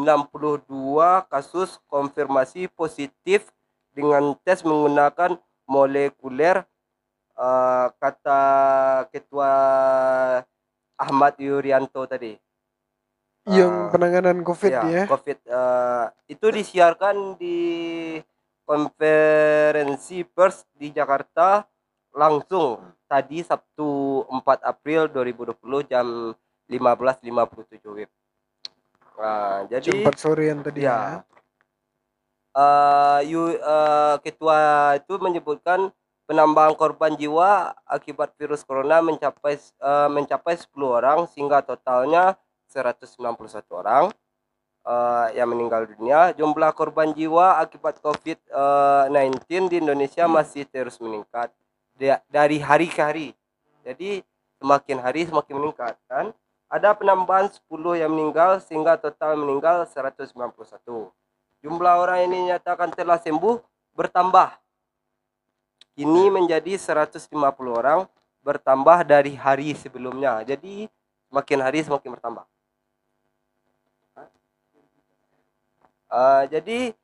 kasus 1.30 1.78
konfirmasi 1.88 2.68
positif 2.74 3.54
dengan 3.94 4.34
tes 4.44 4.66
menggunakan 4.66 5.38
molekuler 5.70 6.66
eh, 7.38 7.88
kata 8.02 8.42
ketua 9.14 9.54
Ahmad 10.98 11.38
Yuryanto 11.38 12.04
tadi. 12.10 12.45
Yang 13.46 13.72
Ah, 13.78 13.90
penanganan 13.94 14.38
COVID 14.42 14.72
ya, 14.74 14.84
ya. 14.90 15.04
COVID 15.06 15.38
eh, 15.46 16.06
itu 16.34 16.48
disiarkan 16.50 17.38
di 17.38 17.58
konferensi 18.66 20.26
pers 20.26 20.66
di 20.74 20.90
Jakarta 20.90 21.62
langsung 22.10 22.82
tadi 23.06 23.46
Sabtu 23.46 24.26
4 24.26 24.66
April 24.66 25.06
2020 25.14 25.86
jam 25.86 26.34
15.57 26.66 27.94
WIB. 27.94 28.10
Nah, 29.22 29.70
Jam 29.70 29.78
jadi 29.78 30.02
4 30.02 30.18
sorean 30.18 30.58
tadi 30.66 30.82
ya. 30.82 30.98
ya. 30.98 31.18
Eh, 32.56 33.20
yu- 33.30 33.62
eh, 33.62 34.16
ketua 34.26 34.58
itu 34.98 35.14
menyebutkan 35.22 35.94
penambahan 36.26 36.74
korban 36.74 37.14
jiwa 37.14 37.78
akibat 37.86 38.34
virus 38.42 38.66
corona 38.66 39.06
mencapai 39.06 39.62
eh, 39.62 40.10
mencapai 40.10 40.58
10 40.58 40.98
orang 40.98 41.30
sehingga 41.30 41.62
totalnya 41.62 42.34
191 42.76 43.72
orang 43.72 44.12
eh, 44.84 45.28
yang 45.40 45.48
meninggal 45.48 45.88
dunia. 45.88 46.36
Jumlah 46.36 46.76
korban 46.76 47.16
jiwa 47.16 47.64
akibat 47.64 48.04
COVID-19 48.04 49.72
di 49.72 49.76
Indonesia 49.80 50.28
masih 50.28 50.68
terus 50.68 51.00
meningkat 51.00 51.56
Da- 51.96 52.20
dari 52.28 52.60
hari 52.60 52.92
ke 52.92 53.00
hari. 53.00 53.28
Jadi 53.88 54.20
semakin 54.60 55.00
hari 55.00 55.24
semakin 55.32 55.56
meningkat 55.56 55.96
kan. 56.12 56.36
Ada 56.68 56.92
penambahan 56.92 57.48
10 57.48 57.96
yang 57.96 58.12
meninggal 58.12 58.60
sehingga 58.60 59.00
total 59.00 59.40
meninggal 59.40 59.88
191. 59.88 61.14
Jumlah 61.64 61.96
orang 62.04 62.28
ini 62.28 62.46
dinyatakan 62.46 62.92
telah 62.92 63.16
sembuh 63.16 63.64
bertambah. 63.96 64.60
Kini 65.96 66.28
menjadi 66.28 66.76
150 66.76 67.32
orang 67.72 68.04
bertambah 68.44 69.08
dari 69.08 69.34
hari 69.40 69.72
sebelumnya. 69.74 70.44
Jadi 70.44 70.92
semakin 71.32 71.60
hari 71.64 71.80
semakin 71.82 72.10
bertambah. 72.20 72.46
Ah, 76.16 76.48
jadi 76.48 76.96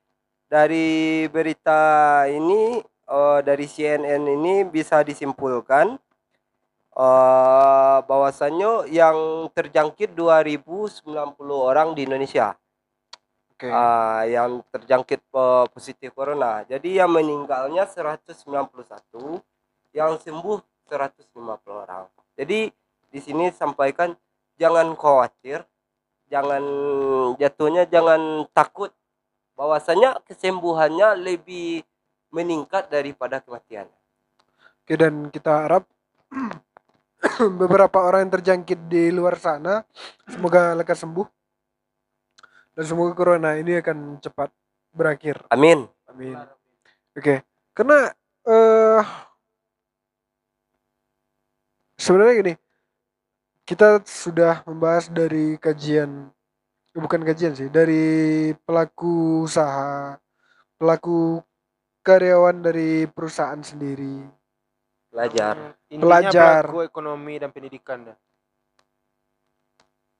dari 0.47 1.27
berita 1.27 2.23
ini 2.31 2.79
eh, 2.87 3.39
dari 3.43 3.67
CNN 3.67 4.23
ini 4.23 4.63
bisa 4.63 5.03
disimpulkan 5.03 5.99
eh, 6.95 7.97
bahwasannya 8.07 8.87
yang 8.87 9.51
terjangkit 9.51 10.15
2090 10.15 11.11
orang 11.51 11.91
di 11.91 12.07
Indonesia. 12.07 12.55
Oke. 13.51 13.67
Ah, 13.67 14.23
yang 14.23 14.63
terjangkit 14.71 15.19
eh, 15.27 15.65
positif 15.75 16.15
corona. 16.15 16.63
Jadi 16.63 16.95
yang 16.95 17.11
meninggalnya 17.11 17.91
191, 17.91 19.43
yang 19.91 20.15
sembuh 20.23 20.87
150 20.87 21.83
orang. 21.83 22.07
Jadi 22.39 22.71
di 23.11 23.19
sini 23.19 23.51
sampaikan 23.51 24.15
jangan 24.55 24.95
khawatir, 24.95 25.67
jangan 26.31 26.63
jatuhnya 27.35 27.83
jangan 27.91 28.47
takut 28.55 28.95
bahwasanya 29.61 30.17
kesembuhannya 30.25 31.21
lebih 31.21 31.85
meningkat 32.33 32.89
daripada 32.89 33.37
kematian. 33.37 33.85
Oke 34.81 34.97
dan 34.97 35.29
kita 35.29 35.69
harap 35.69 35.85
beberapa 37.61 38.01
orang 38.01 38.25
yang 38.25 38.33
terjangkit 38.41 38.89
di 38.89 39.13
luar 39.13 39.37
sana 39.37 39.85
semoga 40.25 40.73
lekas 40.73 41.05
sembuh 41.05 41.29
dan 42.73 42.83
semoga 42.89 43.13
corona 43.13 43.53
ini 43.53 43.77
akan 43.77 44.17
cepat 44.17 44.49
berakhir. 44.89 45.45
Amin. 45.53 45.85
Amin. 46.09 46.33
Oke, 47.13 47.45
karena 47.77 48.09
eh 48.49 49.03
sebenarnya 52.01 52.33
gini, 52.41 52.53
kita 53.69 54.01
sudah 54.01 54.65
membahas 54.65 55.07
dari 55.13 55.61
kajian, 55.61 56.33
bukan 56.91 57.21
kajian 57.23 57.55
sih, 57.55 57.71
dari 57.71 58.51
pelaku 58.67 59.47
usaha, 59.47 60.19
pelaku 60.75 61.39
karyawan 62.03 62.59
dari 62.59 63.07
perusahaan 63.07 63.59
sendiri. 63.63 64.27
Belajar. 65.11 65.75
Intinya 65.91 66.03
Pelajar. 66.07 66.63
pelaku 66.67 66.79
ekonomi 66.87 67.33
dan 67.39 67.51
pendidikan 67.51 68.11
dah. 68.11 68.17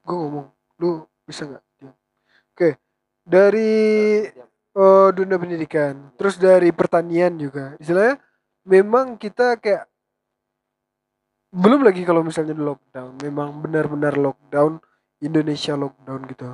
Gue 0.04 0.16
ngomong, 0.18 0.48
lu 0.80 1.06
bisa 1.24 1.48
nggak? 1.48 1.64
Oke, 2.52 2.76
dari 3.24 3.72
eh, 4.76 5.10
dunia 5.16 5.38
pendidikan, 5.40 6.12
terus 6.20 6.36
dari 6.36 6.72
pertanian 6.76 7.36
juga. 7.40 7.76
Istilahnya 7.80 8.20
memang 8.68 9.16
kita 9.16 9.60
kayak 9.60 9.88
belum 11.52 11.84
lagi 11.84 12.08
kalau 12.08 12.24
misalnya 12.24 12.56
di 12.56 12.64
lockdown, 12.64 13.20
memang 13.24 13.60
benar-benar 13.60 14.16
lockdown 14.16 14.80
Indonesia 15.22 15.78
lockdown 15.78 16.22
gitu. 16.28 16.50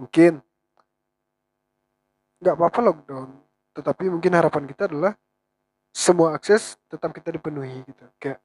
Mungkin 0.00 0.40
nggak 2.38 2.54
apa-apa 2.54 2.80
lockdown, 2.80 3.28
tetapi 3.76 4.08
mungkin 4.08 4.32
harapan 4.32 4.64
kita 4.66 4.88
adalah 4.88 5.12
semua 5.92 6.32
akses 6.34 6.80
tetap 6.88 7.12
kita 7.12 7.34
dipenuhi 7.34 7.84
gitu. 7.84 8.04
Kayak 8.16 8.40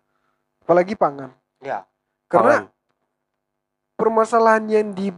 apalagi 0.63 0.93
pangan. 0.99 1.31
Ya. 1.63 1.87
Karena 2.27 2.65
Pangan. 2.65 2.71
permasalahan 3.95 4.63
yang 4.67 4.89
di 4.91 5.13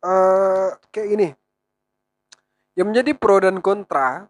eh 0.00 0.68
kayak 0.88 1.08
gini 1.12 1.28
yang 2.72 2.88
menjadi 2.88 3.12
pro 3.12 3.36
dan 3.44 3.60
kontra 3.60 4.24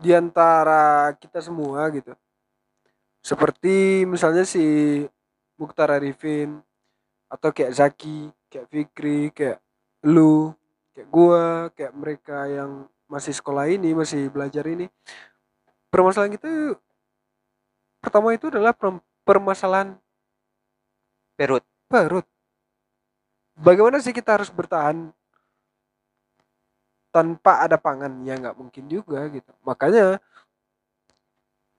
di 0.00 0.16
antara 0.16 1.12
kita 1.20 1.44
semua 1.44 1.84
gitu 1.92 2.16
seperti 3.20 4.08
misalnya 4.08 4.48
si 4.48 4.64
Mukhtar 5.60 5.92
Arifin 5.92 6.64
atau 7.30 7.54
kayak 7.54 7.72
Zaki 7.78 8.34
kayak 8.50 8.66
Fikri 8.66 9.30
kayak 9.30 9.62
lu 10.02 10.50
kayak 10.92 11.08
gua 11.08 11.70
kayak 11.72 11.94
mereka 11.94 12.50
yang 12.50 12.90
masih 13.06 13.30
sekolah 13.32 13.70
ini 13.70 13.94
masih 13.94 14.26
belajar 14.28 14.66
ini 14.66 14.90
permasalahan 15.88 16.34
kita 16.34 16.74
pertama 18.02 18.34
itu 18.34 18.50
adalah 18.50 18.74
per- 18.74 19.02
permasalahan 19.22 19.94
Perut. 21.40 21.64
perut. 21.88 22.28
Bagaimana 23.56 23.96
sih 23.96 24.12
kita 24.12 24.36
harus 24.36 24.52
bertahan 24.52 25.08
tanpa 27.08 27.64
ada 27.64 27.80
pangan? 27.80 28.12
Ya 28.28 28.36
nggak 28.36 28.60
mungkin 28.60 28.84
juga 28.92 29.24
gitu. 29.32 29.48
Makanya 29.64 30.20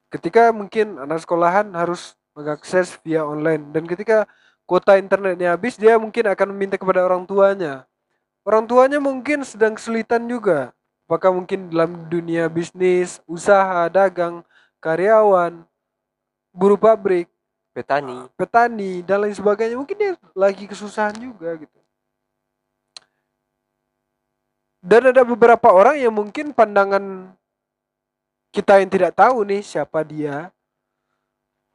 ketika 0.09 0.49
mungkin 0.49 0.97
anak 0.97 1.21
sekolahan 1.21 1.69
harus 1.77 2.17
mengakses 2.33 2.97
via 3.05 3.21
online 3.21 3.69
dan 3.69 3.85
ketika 3.85 4.25
kuota 4.71 4.95
internetnya 4.95 5.51
habis 5.51 5.75
dia 5.75 5.99
mungkin 5.99 6.31
akan 6.31 6.47
meminta 6.55 6.79
kepada 6.79 7.03
orang 7.03 7.27
tuanya. 7.27 7.83
Orang 8.47 8.63
tuanya 8.63 9.03
mungkin 9.03 9.43
sedang 9.43 9.75
kesulitan 9.75 10.23
juga. 10.31 10.71
Apakah 11.03 11.35
mungkin 11.35 11.67
dalam 11.67 12.07
dunia 12.07 12.47
bisnis, 12.47 13.19
usaha, 13.27 13.91
dagang, 13.91 14.47
karyawan, 14.79 15.67
buruh 16.55 16.79
pabrik 16.79 17.27
petani. 17.75 18.31
petani 18.39 19.03
dan 19.03 19.27
lain 19.27 19.35
sebagainya. 19.35 19.75
Mungkin 19.75 19.97
dia 19.99 20.15
lagi 20.31 20.63
kesusahan 20.63 21.19
juga 21.19 21.51
gitu. 21.59 21.79
Dan 24.79 25.11
ada 25.11 25.27
beberapa 25.27 25.67
orang 25.67 25.99
yang 25.99 26.15
mungkin 26.15 26.55
pandangan 26.55 27.35
kita 28.55 28.79
yang 28.79 28.87
tidak 28.87 29.19
tahu 29.19 29.43
nih 29.43 29.59
siapa 29.67 29.99
dia. 30.07 30.47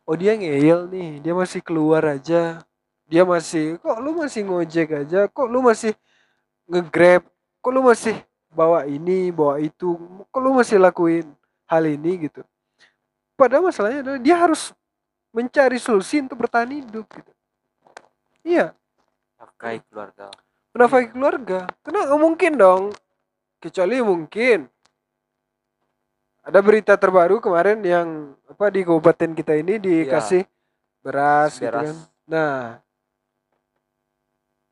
Oh 0.08 0.16
dia 0.16 0.32
ngeyel 0.32 0.88
nih. 0.88 1.20
Dia 1.20 1.36
masih 1.36 1.60
keluar 1.60 2.00
aja 2.00 2.64
dia 3.06 3.22
masih 3.22 3.78
kok 3.78 3.98
lu 4.02 4.18
masih 4.18 4.42
ngojek 4.42 5.06
aja? 5.06 5.30
Kok 5.30 5.46
lu 5.46 5.62
masih 5.62 5.94
ngegrab? 6.66 7.22
Kok 7.62 7.72
lu 7.72 7.80
masih 7.86 8.18
bawa 8.50 8.82
ini 8.86 9.30
bawa 9.30 9.62
itu? 9.62 9.94
Kok 10.30 10.40
lu 10.42 10.50
masih 10.58 10.76
lakuin 10.82 11.26
hal 11.70 11.86
ini? 11.86 12.26
Gitu. 12.26 12.42
Padahal 13.38 13.70
masalahnya 13.70 14.02
adalah 14.02 14.20
dia 14.20 14.36
harus 14.36 14.74
mencari 15.30 15.78
solusi 15.78 16.18
untuk 16.18 16.42
bertahan 16.42 16.72
hidup 16.74 17.06
gitu. 17.14 17.32
Iya. 18.42 18.74
Pakai 19.38 19.84
keluarga. 19.86 20.32
Menafkahi 20.74 21.06
keluarga. 21.14 21.58
Karena 21.86 22.10
nggak 22.10 22.20
mungkin 22.20 22.52
dong. 22.58 22.82
Kecuali 23.62 24.02
mungkin 24.02 24.68
ada 26.46 26.62
berita 26.62 26.94
terbaru 26.94 27.42
kemarin 27.42 27.82
yang 27.82 28.38
apa 28.46 28.70
di 28.70 28.86
kabupaten 28.86 29.34
kita 29.34 29.58
ini 29.58 29.82
dikasih 29.82 30.46
beras, 31.02 31.58
gitu 31.58 31.66
Beras. 31.66 31.82
kan. 31.82 31.96
Nah 32.30 32.85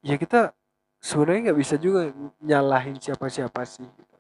ya 0.05 0.21
kita 0.21 0.53
sebenarnya 1.01 1.51
nggak 1.51 1.59
bisa 1.59 1.75
juga 1.81 2.13
nyalahin 2.45 3.01
siapa-siapa 3.01 3.65
sih 3.65 3.89
gitu. 3.89 4.17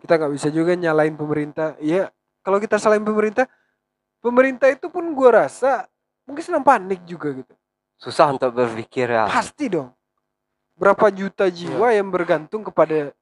kita 0.00 0.16
nggak 0.16 0.32
bisa 0.32 0.48
juga 0.48 0.72
nyalahin 0.72 1.14
pemerintah 1.14 1.76
ya 1.78 2.08
kalau 2.40 2.56
kita 2.56 2.80
salahin 2.80 3.04
pemerintah 3.04 3.44
pemerintah 4.24 4.72
itu 4.72 4.88
pun 4.88 5.04
gua 5.12 5.44
rasa 5.44 5.84
mungkin 6.24 6.40
sedang 6.40 6.64
panik 6.64 7.04
juga 7.04 7.36
gitu 7.36 7.54
susah 8.00 8.32
untuk 8.32 8.56
berpikir 8.56 9.12
ya 9.12 9.28
Pasti 9.28 9.68
dong. 9.68 9.92
Berapa 10.80 11.12
juta 11.12 11.52
jiwa 11.52 11.92
yang 11.92 12.08
bergantung 12.08 12.64
kepada 12.64 13.12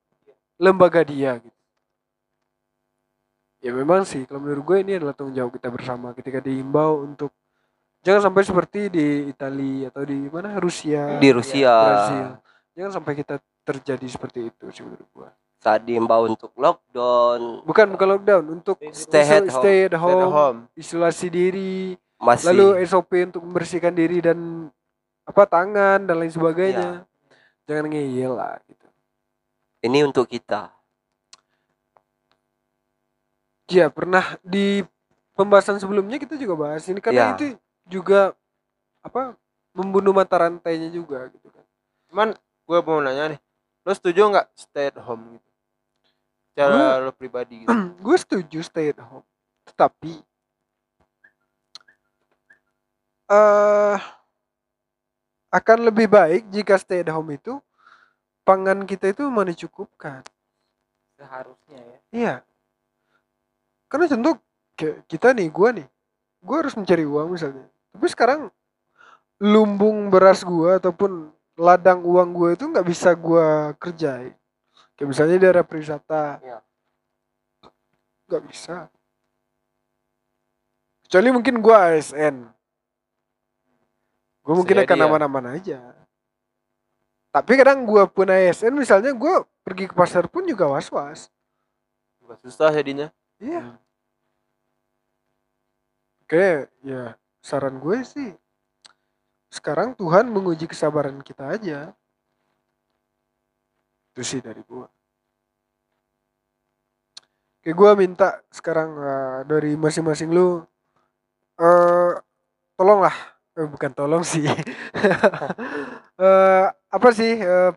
lembaga 0.55 1.03
dia 1.03 1.42
gitu. 1.42 1.59
Ya 3.59 3.74
memang 3.74 4.07
sih 4.07 4.22
kalau 4.22 4.46
menurut 4.46 4.62
gue 4.62 4.76
ini 4.86 5.03
adalah 5.03 5.18
tanggung 5.18 5.34
jawab 5.34 5.51
kita 5.51 5.66
bersama 5.66 6.14
ketika 6.14 6.38
diimbau 6.38 7.03
untuk 7.03 7.34
jangan 8.01 8.22
sampai 8.24 8.42
seperti 8.42 8.80
di 8.88 9.07
Italia 9.26 9.88
atau 9.88 10.03
di 10.03 10.18
mana 10.26 10.57
Rusia, 10.57 11.18
di 11.18 11.28
Rusia 11.28 11.72
Brazil. 11.74 12.26
Jangan 12.72 12.92
sampai 12.94 13.12
kita 13.16 13.34
terjadi 13.62 14.07
seperti 14.07 14.40
itu 14.46 14.64
sih 14.70 14.82
menurut 14.82 15.09
gue. 15.09 15.30
saat 15.59 15.82
diimbau 15.82 16.22
untuk 16.24 16.55
lockdown 16.55 17.66
Bukan 17.66 17.90
bukan 17.90 18.07
lockdown, 18.14 18.44
untuk 18.49 18.78
Stay 18.94 19.26
at 19.26 19.42
home. 19.42 19.51
stay 19.51 19.76
at 19.82 19.90
Stay 19.90 19.90
at 19.90 19.94
home, 19.99 20.30
home. 20.30 20.59
isolasi 20.72 21.26
diri, 21.26 21.99
masih 22.16 22.46
lalu 22.49 22.66
SOP 22.84 23.11
untuk 23.26 23.42
membersihkan 23.42 23.90
diri 23.90 24.22
dan 24.22 24.70
apa 25.22 25.42
tangan 25.44 26.07
dan 26.07 26.14
lain 26.14 26.30
sebagainya. 26.30 27.03
Jangan 27.66 27.84
ngeyel 27.86 28.32
lah 28.32 28.62
gitu. 28.64 28.86
ini 29.80 29.99
untuk 30.01 30.24
kita 30.24 30.70
Ya 33.68 33.90
pernah 33.90 34.24
di 34.40 34.80
pembahasan 35.34 35.76
sebelumnya 35.76 36.16
kita 36.16 36.34
juga 36.34 36.55
bahas 36.57 36.86
ini 36.86 36.99
karena 36.99 37.20
Ya. 37.20 37.36
itu 37.36 37.44
juga 37.89 38.36
apa 39.03 39.34
membunuh 39.72 40.12
mata 40.12 40.36
rantainya 40.36 40.93
juga 40.93 41.26
gitu 41.32 41.49
kan. 41.49 41.64
Cuman 42.12 42.28
gue 42.39 42.78
mau 42.84 43.01
nanya 43.01 43.36
nih, 43.36 43.41
lo 43.82 43.93
setuju 43.97 44.28
nggak 44.28 44.49
stay 44.55 44.93
at 44.93 44.99
home 45.01 45.41
gitu? 45.41 45.51
Secara 46.53 47.03
lo 47.03 47.12
pribadi 47.16 47.64
gitu. 47.64 47.72
gue 48.05 48.16
setuju 48.20 48.59
stay 48.61 48.93
at 48.93 49.01
home, 49.01 49.26
tetapi 49.64 50.20
eh 53.28 53.99
akan 55.49 55.78
lebih 55.89 56.09
baik 56.12 56.49
jika 56.53 56.76
stay 56.76 57.01
at 57.01 57.12
home 57.12 57.32
itu 57.32 57.57
pangan 58.45 58.84
kita 58.89 59.12
itu 59.12 59.24
memang 59.28 59.53
dicukupkan. 59.53 60.24
seharusnya 61.18 61.82
ya 61.82 61.99
Iya. 62.14 62.34
Karena 63.91 64.07
contoh 64.07 64.39
kayak 64.78 65.09
kita 65.11 65.34
nih, 65.34 65.49
gua 65.51 65.74
nih, 65.74 65.89
gua 66.45 66.57
harus 66.62 66.76
mencari 66.78 67.03
uang 67.03 67.34
misalnya. 67.34 67.66
Tapi 67.93 68.07
sekarang 68.11 68.41
lumbung 69.39 70.11
beras 70.11 70.43
gua 70.43 70.82
ataupun 70.82 71.30
ladang 71.55 72.03
uang 72.03 72.30
gua 72.34 72.49
itu 72.55 72.66
nggak 72.66 72.86
bisa 72.86 73.14
gua 73.14 73.72
kerjain. 73.78 74.34
Kayak 74.99 75.09
misalnya 75.14 75.34
di 75.39 75.43
daerah 75.43 75.64
pariwisata. 75.64 76.43
Iya. 76.43 76.59
Nggak 78.28 78.43
bisa. 78.51 78.76
Kecuali 81.07 81.28
mungkin 81.32 81.55
gua 81.62 81.95
ASN. 81.95 82.36
Gua 84.43 84.55
mungkin 84.59 84.76
Bisa 84.82 84.86
akan 84.86 84.99
ya. 84.99 85.05
aman-aman 85.07 85.47
aja. 85.55 85.80
Tapi 87.30 87.53
kadang 87.55 87.86
gua 87.86 88.11
pun 88.11 88.26
ASN 88.26 88.74
misalnya 88.74 89.14
gua 89.14 89.47
pergi 89.62 89.86
ke 89.86 89.95
pasar 89.95 90.26
pun 90.26 90.45
juga 90.45 90.66
was-was. 90.66 91.30
Susah 92.45 92.68
jadinya. 92.74 93.09
Iya. 93.41 93.80
Oke, 96.28 96.68
ya 96.84 97.16
saran 97.43 97.78
gue 97.78 97.99
sih 98.05 98.30
sekarang 99.49 99.97
Tuhan 99.97 100.28
menguji 100.28 100.68
kesabaran 100.68 101.24
kita 101.24 101.57
aja. 101.57 101.78
Itu 104.12 104.22
sih 104.24 104.41
dari 104.45 104.61
gue. 104.61 104.86
Oke, 107.59 107.70
gue 107.74 107.91
minta 107.99 108.39
sekarang 108.53 108.91
eh, 109.01 109.39
dari 109.49 109.72
masing-masing 109.74 110.30
lu 110.30 110.62
eh 111.59 112.12
tolonglah, 112.78 113.16
eh, 113.59 113.66
bukan 113.66 113.91
tolong 113.97 114.22
sih. 114.22 114.45
eh 116.22 116.66
apa 116.68 117.09
sih 117.12 117.41
eh, 117.41 117.72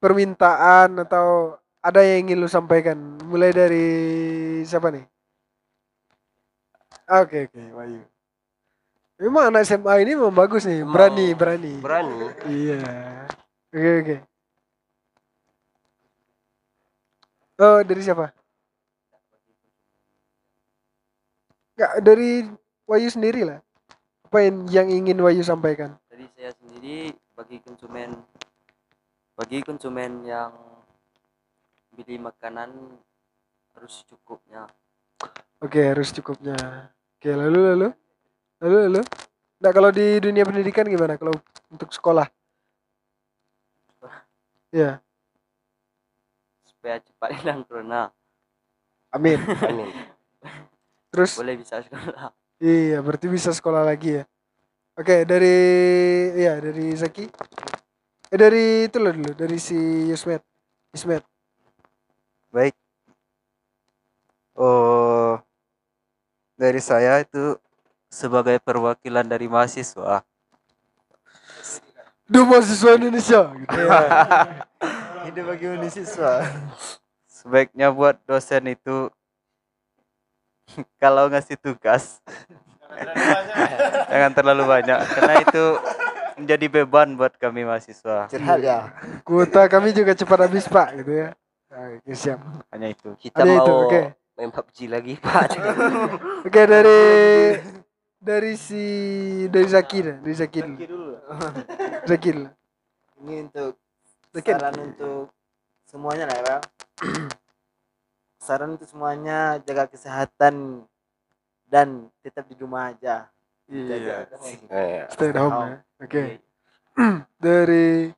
permintaan 0.00 1.04
atau 1.04 1.56
ada 1.80 2.00
yang 2.02 2.28
ingin 2.28 2.38
lu 2.42 2.48
sampaikan 2.50 2.98
mulai 3.30 3.50
dari 3.54 3.86
siapa 4.66 4.90
nih 4.90 5.06
oke 7.10 7.38
oke 7.46 7.62
Wahyu 7.76 8.15
memang 9.16 9.48
anak 9.48 9.64
SMA 9.64 9.94
ini 10.04 10.12
memang 10.16 10.34
bagus 10.34 10.68
nih. 10.68 10.84
Emang 10.84 10.94
berani 10.96 11.26
berani. 11.32 11.72
berani. 11.80 12.16
Iya. 12.48 12.80
Oke 13.72 13.90
oke. 14.00 14.16
Oh 17.56 17.80
dari 17.80 18.02
siapa? 18.04 18.32
Enggak, 21.76 21.92
dari 22.04 22.30
Wahyu 22.88 23.08
sendiri 23.12 23.44
lah. 23.44 23.60
Apa 24.28 24.38
yang, 24.44 24.56
yang 24.72 24.88
ingin 24.88 25.18
Wahyu 25.20 25.44
sampaikan? 25.44 25.96
Dari 26.08 26.24
saya 26.36 26.52
sendiri 26.56 27.12
bagi 27.36 27.60
konsumen 27.60 28.16
bagi 29.36 29.60
konsumen 29.60 30.24
yang 30.24 30.52
beli 31.92 32.16
makanan 32.16 32.96
harus 33.76 34.00
cukupnya. 34.08 34.64
Oke, 35.60 35.80
harus 35.80 36.08
cukupnya. 36.12 36.56
Oke, 37.20 37.32
lalu 37.36 37.60
lalu 37.72 37.88
lalu 38.62 38.76
lalu. 38.90 39.02
Nah, 39.56 39.70
kalau 39.72 39.88
di 39.88 40.20
dunia 40.20 40.44
pendidikan 40.44 40.84
gimana? 40.84 41.16
Kalau 41.16 41.32
untuk 41.72 41.88
sekolah? 41.92 42.28
Ya, 44.74 45.00
supaya 46.86 47.02
cepat 47.02 47.30
hilang 47.42 47.66
corona. 47.66 48.14
amin. 49.10 49.42
amin 49.66 49.90
Terus 51.10 51.34
Boleh 51.34 51.58
bisa 51.58 51.82
sekolah. 51.82 52.30
iya, 52.62 53.02
berarti 53.02 53.26
bisa 53.26 53.50
sekolah 53.50 53.82
lagi 53.82 54.22
ya. 54.22 54.24
Oke, 54.94 55.26
dari 55.26 55.56
ya 56.38 56.62
dari 56.62 56.94
Zaki. 56.94 57.26
Eh 58.30 58.38
dari 58.38 58.86
itu 58.86 59.02
loh 59.02 59.10
dulu, 59.10 59.34
dari 59.34 59.58
si 59.58 59.74
Yusmet. 60.06 60.46
Yusmet. 60.94 61.26
Baik. 62.54 62.78
Oh, 64.54 65.42
dari 66.54 66.78
saya 66.78 67.18
itu 67.18 67.58
sebagai 68.10 68.58
perwakilan 68.62 69.26
dari 69.26 69.46
mahasiswa. 69.46 70.22
Duh 72.26 72.42
mahasiswa 72.42 72.90
Indonesia 72.98 73.40
gitu. 73.54 73.80
Hidup 75.30 75.44
bagi 75.46 75.66
mahasiswa. 75.70 76.32
Sebaiknya 77.30 77.94
buat 77.94 78.18
dosen 78.26 78.74
itu 78.74 79.10
kalau 81.02 81.30
ngasih 81.30 81.54
tugas 81.58 82.18
jangan 84.10 84.32
terlalu 84.34 84.62
banyak 84.66 84.98
karena 85.14 85.34
itu 85.42 85.64
menjadi 86.36 86.66
beban 86.68 87.16
buat 87.16 87.32
kami 87.40 87.64
mahasiswa. 87.64 88.28
Curhat 88.28 88.60
ya. 88.60 88.92
Kuota 89.24 89.66
kami 89.72 89.96
juga 89.96 90.12
cepat 90.12 90.46
habis, 90.46 90.68
Pak, 90.68 91.00
gitu 91.00 91.12
ya. 91.24 91.28
Oke, 91.72 92.12
siap. 92.12 92.40
Hanya 92.72 92.92
itu. 92.92 93.16
kita 93.16 93.42
itu, 93.42 93.56
mau 93.56 93.88
oke. 93.88 94.00
main 94.36 94.52
PUBG 94.52 94.76
lagi 94.92 95.14
pak 95.16 95.56
Oke, 96.44 96.62
dari 96.68 97.00
dari 98.26 98.58
si 98.58 98.82
dari 99.46 99.68
Zaki 99.70 99.98
dah, 100.02 100.16
dari 100.18 100.34
Zaki 100.34 100.58
dulu. 100.82 101.14
Zaki 102.10 102.28
dulu. 102.34 102.50
Ini 103.22 103.34
untuk 103.46 103.78
Zaki. 104.34 104.50
saran 104.50 104.76
untuk 104.82 105.30
semuanya 105.86 106.24
lah 106.26 106.38
ya. 106.42 106.56
saran 108.46 108.74
untuk 108.74 108.90
semuanya 108.90 109.62
jaga 109.62 109.86
kesehatan 109.86 110.82
dan 111.70 112.10
tetap 112.26 112.50
di 112.50 112.58
rumah 112.58 112.90
aja. 112.90 113.30
Iya. 113.70 114.26
Eh, 114.74 115.06
Stay 115.14 115.30
at 115.30 115.38
home 115.38 115.54
ya. 115.62 115.76
Oke. 116.02 116.22
Dari 117.46 118.10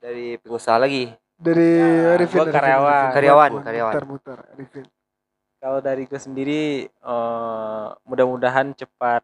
dari 0.00 0.38
pengusaha 0.42 0.80
lagi. 0.80 1.12
dari 1.36 1.76
Arifin. 2.16 2.40
gua 2.40 2.48
Arifin, 2.48 2.56
karyawan. 2.56 2.96
Arifin. 2.96 3.12
Karyawan, 3.12 3.50
Muter, 3.52 3.64
karyawan. 3.68 3.92
Muter-muter 3.92 4.38
Arifin. 4.56 4.84
Kalau 5.60 5.78
dari 5.84 6.02
gue 6.08 6.16
sendiri 6.20 6.62
eh, 6.88 7.86
mudah-mudahan 8.08 8.72
cepat 8.72 9.20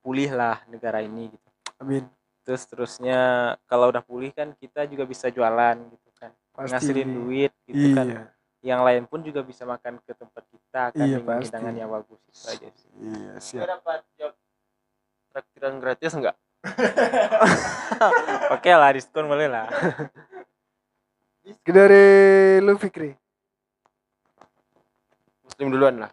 pulih 0.00 0.32
lah 0.32 0.60
negara 0.68 1.04
ini 1.04 1.30
gitu. 1.30 1.48
Amin. 1.80 2.04
Terus 2.44 2.64
terusnya 2.66 3.20
kalau 3.68 3.92
udah 3.92 4.02
pulih 4.02 4.32
kan 4.32 4.52
kita 4.56 4.88
juga 4.88 5.04
bisa 5.04 5.28
jualan 5.28 5.76
gitu 5.76 6.10
kan. 6.16 6.32
Pasti. 6.56 6.72
Ngasilin 6.74 7.08
duit 7.08 7.52
gitu 7.68 7.86
kan. 7.94 8.06
Iya. 8.08 8.22
Yang 8.60 8.80
lain 8.84 9.02
pun 9.08 9.20
juga 9.24 9.40
bisa 9.40 9.64
makan 9.64 9.96
ke 10.04 10.12
tempat 10.12 10.44
kita 10.52 10.82
kan 10.92 11.06
Iya, 11.08 11.16
dengan 11.24 11.40
hidangan 11.40 11.74
yang 11.76 11.88
bagus 11.88 12.20
itu 12.28 12.40
aja 12.44 12.68
sih. 12.76 12.90
Iya, 13.00 13.32
siap. 13.40 13.64
dapat 13.64 14.00
job 14.20 14.32
traktiran 15.32 15.74
gratis 15.80 16.12
enggak? 16.12 16.36
Oke 18.56 18.68
lah 18.68 18.92
diskon 18.92 19.24
boleh 19.24 19.48
lah. 19.48 19.64
Dari 21.64 22.60
lu 22.60 22.76
Fikri. 22.76 23.16
Muslim 25.44 25.66
duluan 25.72 25.96
lah. 26.04 26.12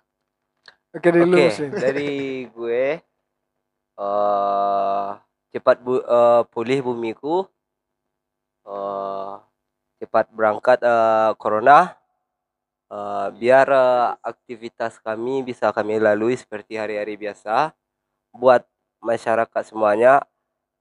Oke, 0.95 1.11
dari 1.11 1.27
lu 1.27 1.35
Oke, 1.35 1.45
Muslim. 1.51 1.71
dari 1.75 2.11
gue 2.47 2.83
eh 3.99 5.09
cepat 5.53 5.77
bu, 5.85 5.93
eh, 6.01 6.41
pulih 6.53 6.79
bumiku. 6.85 7.45
eh 8.67 9.33
cepat 9.99 10.25
berangkat 10.37 10.79
eh, 10.85 11.31
corona. 11.41 11.79
eh, 12.91 13.27
biar 13.39 13.67
eh, 13.67 14.07
aktivitas 14.31 14.99
kami 15.03 15.43
bisa 15.49 15.71
kami 15.75 15.99
lalui 15.99 16.35
seperti 16.39 16.79
hari-hari 16.79 17.15
biasa. 17.19 17.75
Buat 18.35 18.63
masyarakat 19.03 19.63
semuanya 19.69 20.23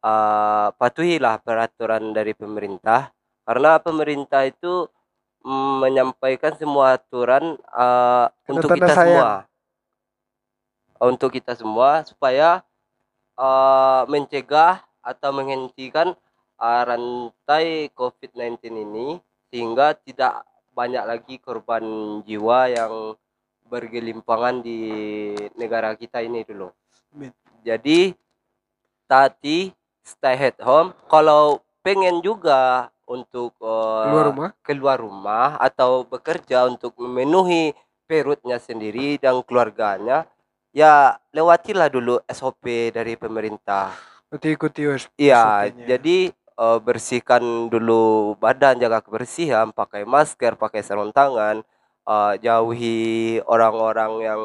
eh 0.04 0.68
patuhilah 0.80 1.36
peraturan 1.46 2.12
dari 2.16 2.32
pemerintah 2.36 3.10
karena 3.48 3.78
pemerintah 3.82 4.42
itu 4.48 4.86
mm, 5.44 5.74
menyampaikan 5.84 6.54
semua 6.60 6.96
aturan 6.98 7.56
eh, 7.58 8.26
untuk 8.50 8.70
kita 8.76 8.88
sayang. 8.90 9.30
semua 9.30 9.48
untuk 11.00 11.30
kita 11.32 11.52
semua 11.56 12.04
supaya 12.08 12.64
eh, 13.36 14.02
mencegah 14.08 14.80
atau 15.00 15.30
menghentikan 15.30 16.12
eh, 16.58 16.82
rantai 16.82 17.88
COVID-19 17.94 18.58
ini 18.72 19.08
sehingga 19.52 19.94
tidak 19.94 20.42
banyak 20.74 21.04
lagi 21.06 21.34
korban 21.40 21.84
jiwa 22.26 22.68
yang 22.68 22.92
bergelimpangan 23.66 24.60
di 24.60 24.80
negara 25.56 25.96
kita 25.96 26.20
ini 26.22 26.44
dulu. 26.44 26.68
Amin. 27.14 27.32
Jadi 27.64 28.14
tadi 29.06 29.72
stay 30.04 30.52
at 30.52 30.58
home. 30.62 30.94
Kalau 31.08 31.62
pengen 31.82 32.20
juga 32.20 32.90
untuk 33.06 33.54
eh, 33.62 34.04
Keluar 34.10 34.26
rumah. 34.30 34.50
keluar 34.62 34.96
rumah 34.98 35.48
atau 35.58 36.02
bekerja 36.02 36.66
untuk 36.66 36.94
memenuhi 36.98 37.74
perutnya 38.06 38.58
sendiri 38.62 39.18
dan 39.18 39.42
keluarganya, 39.42 40.26
ya 40.76 41.16
lewatilah 41.32 41.88
dulu 41.88 42.20
SOP 42.28 42.92
dari 42.92 43.16
pemerintah. 43.16 43.96
Berarti 44.28 44.52
ikuti. 44.52 44.84
Iya, 45.16 45.72
jadi 45.72 46.28
eh, 46.36 46.78
bersihkan 46.84 47.72
dulu 47.72 48.36
badan, 48.36 48.76
jaga 48.76 49.00
kebersihan, 49.00 49.72
pakai 49.72 50.04
masker, 50.04 50.60
pakai 50.60 50.84
sarung 50.84 51.16
tangan, 51.16 51.64
eh, 52.04 52.34
jauhi 52.44 53.40
orang-orang 53.48 54.12
yang 54.20 54.42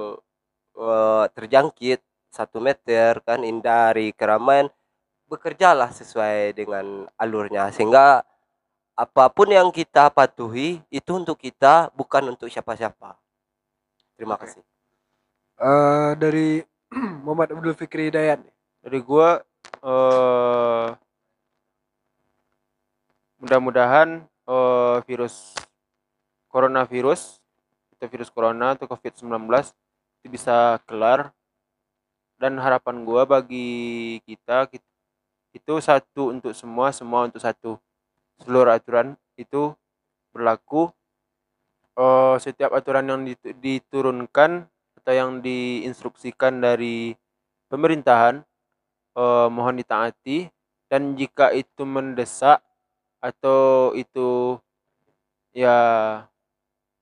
eh, 0.79 1.25
terjangkit 1.35 1.99
satu 2.31 2.63
meter 2.63 3.19
kan 3.27 3.43
hindari 3.43 4.15
keramaian 4.15 4.71
bekerjalah 5.27 5.91
sesuai 5.91 6.55
dengan 6.55 7.07
alurnya 7.19 7.71
sehingga 7.75 8.23
apa 8.95 9.25
pun 9.31 9.51
yang 9.51 9.67
kita 9.71 10.07
patuhi 10.11 10.79
itu 10.87 11.11
untuk 11.11 11.35
kita 11.35 11.91
bukan 11.91 12.31
untuk 12.31 12.47
siapa-siapa 12.47 13.19
terima 14.15 14.39
kasih 14.39 14.63
Eh, 15.61 16.11
dari 16.17 16.57
Muhammad 17.23 17.53
Abdul 17.53 17.77
Fikri 17.77 18.09
Hidayat. 18.09 18.41
Dari 18.81 18.97
gua 19.05 19.45
eh 19.85 20.89
mudah-mudahan 23.37 24.25
eh 24.25 24.97
virus 25.05 25.53
coronavirus 26.49 27.37
atau 27.93 28.09
virus 28.09 28.33
corona 28.33 28.73
atau 28.73 28.89
COVID-19 28.89 29.29
itu 30.25 30.27
bisa 30.33 30.81
kelar. 30.89 31.29
Dan 32.41 32.57
harapan 32.57 33.05
gua 33.05 33.29
bagi 33.29 34.17
kita 34.25 34.65
kit- 34.65 34.89
itu 35.53 35.77
satu 35.77 36.33
untuk 36.33 36.57
semua 36.57 36.89
semua 36.89 37.29
untuk 37.29 37.37
satu. 37.37 37.77
Seluruh 38.41 38.73
aturan 38.73 39.13
itu 39.37 39.77
berlaku. 40.33 40.89
Eh 41.93 42.35
setiap 42.41 42.73
aturan 42.73 43.05
yang 43.05 43.21
dit- 43.29 43.57
diturunkan 43.61 44.65
atau 45.01 45.13
yang 45.17 45.31
diinstruksikan 45.41 46.61
dari 46.61 47.17
pemerintahan 47.73 48.45
eh, 49.17 49.47
mohon 49.49 49.75
ditaati 49.81 50.47
dan 50.87 51.17
jika 51.17 51.49
itu 51.57 51.81
mendesak 51.83 52.61
atau 53.17 53.91
itu 53.97 54.61
ya 55.57 55.77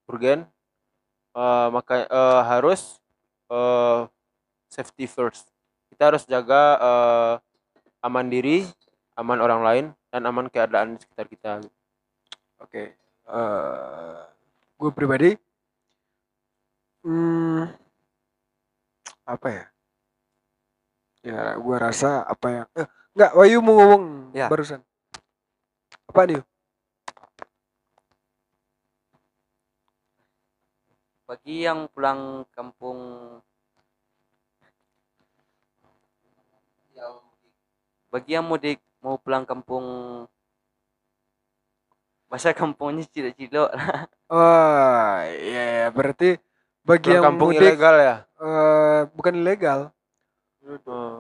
urgen 0.08 0.48
eh, 1.36 1.68
maka 1.76 2.08
eh, 2.08 2.42
harus 2.48 3.04
eh, 3.52 4.08
safety 4.72 5.06
first 5.12 5.52
kita 5.92 6.16
harus 6.16 6.24
jaga 6.24 6.64
eh, 6.80 7.34
aman 8.00 8.32
diri 8.32 8.64
aman 9.20 9.44
orang 9.44 9.62
lain 9.62 9.86
dan 10.08 10.24
aman 10.24 10.48
keadaan 10.48 10.96
di 10.96 11.04
sekitar 11.04 11.28
kita 11.28 11.52
Oke. 12.60 12.92
Eh, 13.30 14.20
gue 14.80 14.92
pribadi 14.92 15.32
hmm, 17.04 17.64
apa 19.30 19.48
ya? 19.54 19.66
Ya, 21.22 21.42
gue 21.62 21.76
rasa 21.78 22.26
apa 22.26 22.48
ya? 22.50 22.64
Eh, 22.74 22.88
enggak, 23.14 23.32
Wahyu 23.38 23.60
mau 23.62 23.76
ngomong 23.78 24.04
Ya. 24.34 24.50
barusan. 24.50 24.82
Apa 26.10 26.26
nih? 26.26 26.42
bagi 31.30 31.62
yang 31.62 31.86
pulang 31.94 32.42
kampung 32.58 32.98
bagi 38.10 38.34
yang 38.34 38.50
mudik 38.50 38.82
mau 38.98 39.22
pulang 39.22 39.46
kampung 39.46 39.86
bahasa 42.26 42.50
kampungnya 42.58 43.06
cilok-cilok 43.14 43.70
Oh, 44.30 45.14
iya, 45.46 45.86
ya, 45.86 45.88
berarti 45.94 46.42
bagi 46.82 47.14
Pulang 47.14 47.14
yang 47.14 47.26
kampung 47.30 47.50
mudik 47.54 47.62
ilegal 47.78 47.96
ya 48.02 48.16
eh, 48.40 49.02
bukan 49.16 49.34
ilegal, 49.40 49.80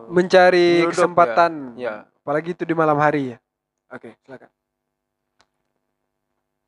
mencari 0.09 0.83
Nyelundup, 0.83 0.91
kesempatan. 0.93 1.51
ya 1.77 1.93
Apalagi 2.23 2.49
itu 2.53 2.63
di 2.67 2.75
malam 2.77 2.97
hari 3.01 3.33
ya. 3.33 3.37
Oke, 3.89 4.13
silakan. 4.25 4.49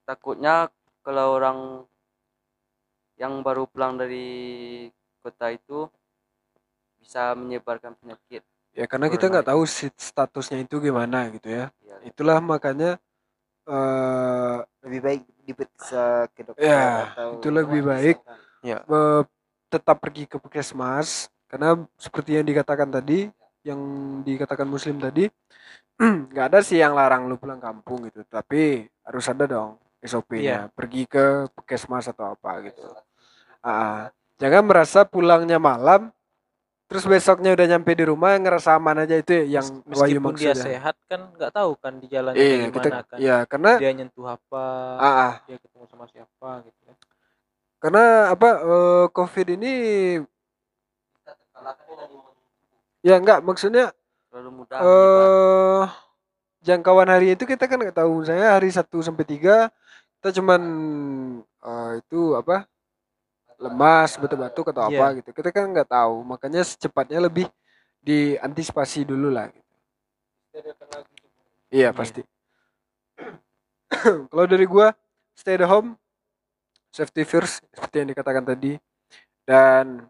takutnya 0.05 0.67
kalau 1.05 1.37
orang 1.39 1.57
yang 3.21 3.45
baru 3.45 3.69
pulang 3.69 3.95
dari 4.01 4.27
kota 5.21 5.53
itu 5.53 5.85
bisa 7.01 7.33
menyebarkan 7.37 7.93
penyakit 7.97 8.41
Ya 8.71 8.87
karena 8.87 9.11
kita 9.11 9.27
nggak 9.27 9.47
tahu 9.51 9.67
sit- 9.67 9.99
statusnya 9.99 10.63
itu 10.63 10.79
gimana 10.79 11.27
gitu 11.35 11.51
ya. 11.51 11.65
ya, 11.83 11.95
Itulah 12.07 12.39
makanya 12.39 12.97
eh 13.67 14.57
lebih 14.81 15.01
baik 15.05 15.21
diperiksa 15.45 16.25
ke 16.33 16.41
dokter 16.41 16.65
Ya, 16.65 17.11
atau 17.13 17.29
itu 17.37 17.47
lebih 17.51 17.81
baik. 17.83 18.17
ya 18.65 18.79
tetap 19.71 20.03
pergi 20.03 20.27
ke 20.27 20.35
puskesmas 20.35 21.31
karena 21.47 21.79
seperti 21.95 22.35
yang 22.35 22.43
dikatakan 22.43 22.91
tadi 22.91 23.31
yang 23.63 23.79
dikatakan 24.27 24.67
muslim 24.67 24.99
tadi 24.99 25.31
nggak 26.31 26.45
ada 26.51 26.59
sih 26.59 26.81
yang 26.81 26.91
larang 26.91 27.31
lu 27.31 27.39
pulang 27.39 27.61
kampung 27.61 28.03
gitu. 28.09 28.27
Tapi 28.27 28.83
harus 29.07 29.25
ada 29.31 29.47
dong 29.47 29.79
SOP-nya 30.01 30.67
pergi 30.73 31.07
ke 31.07 31.47
puskesmas 31.55 32.09
atau 32.09 32.35
apa 32.35 32.67
gitu. 32.67 32.83
Ah, 33.61 34.09
jangan 34.41 34.65
merasa 34.65 35.05
pulangnya 35.05 35.61
malam 35.61 36.09
terus 36.91 37.07
besoknya 37.07 37.55
udah 37.55 37.67
nyampe 37.71 37.95
di 37.95 38.03
rumah 38.03 38.35
ngerasa 38.35 38.75
aman 38.75 39.07
aja 39.07 39.15
itu 39.15 39.31
ya 39.31 39.63
yang 39.63 39.79
Wahyu 39.87 40.19
meskipun 40.19 40.35
maksud 40.35 40.43
dia 40.43 40.51
ya. 40.51 40.59
sehat 40.59 40.95
kan 41.07 41.21
nggak 41.39 41.51
tahu 41.55 41.71
kan 41.79 41.93
di 42.03 42.07
jalan 42.11 42.35
iya 42.35 42.67
gimana 42.67 42.75
kita 42.75 42.89
kan. 43.07 43.15
ya 43.15 43.37
karena 43.47 43.71
dia 43.79 43.91
nyentuh 43.95 44.27
apa 44.27 44.63
ah, 44.99 45.07
ah, 45.07 45.33
dia 45.47 45.55
ketemu 45.55 45.87
sama 45.87 46.05
siapa 46.11 46.49
gitu 46.67 46.80
karena 47.81 48.29
apa 48.29 48.49
eh, 48.61 49.05
covid 49.09 49.47
ini 49.57 49.73
ya 53.01 53.17
enggak 53.17 53.41
maksudnya 53.41 53.89
terlalu 54.29 54.63
mudah 54.63 54.77
eh 54.79 55.83
jangkauan 56.61 57.09
hari 57.09 57.33
itu 57.33 57.43
kita 57.49 57.65
kan 57.65 57.81
nggak 57.81 57.97
tahu 57.97 58.21
saya 58.21 58.53
hari 58.53 58.69
1 58.69 58.85
sampai 59.01 59.25
3 59.25 59.73
kita 60.21 60.29
cuman 60.37 60.61
eh, 61.41 61.91
itu 62.05 62.37
apa 62.37 62.69
lemas 63.61 64.17
batuk-batuk 64.17 64.73
atau 64.73 64.89
apa 64.89 65.05
Iya. 65.13 65.17
gitu 65.21 65.29
kita 65.37 65.49
kan 65.53 65.69
nggak 65.69 65.89
tahu 65.89 66.21
makanya 66.25 66.61
secepatnya 66.65 67.21
lebih 67.21 67.45
diantisipasi 68.01 69.05
dulu 69.05 69.29
lah 69.29 69.45
gitu. 69.53 69.69
Iya 71.69 71.93
pasti. 71.93 72.25
Kalau 74.33 74.45
dari 74.49 74.65
gua 74.65 74.89
stay 75.37 75.53
at 75.61 75.69
home, 75.69 76.00
safety 76.91 77.23
first 77.23 77.63
seperti 77.71 78.03
yang 78.03 78.09
dikatakan 78.11 78.43
tadi 78.43 78.75
dan 79.47 80.05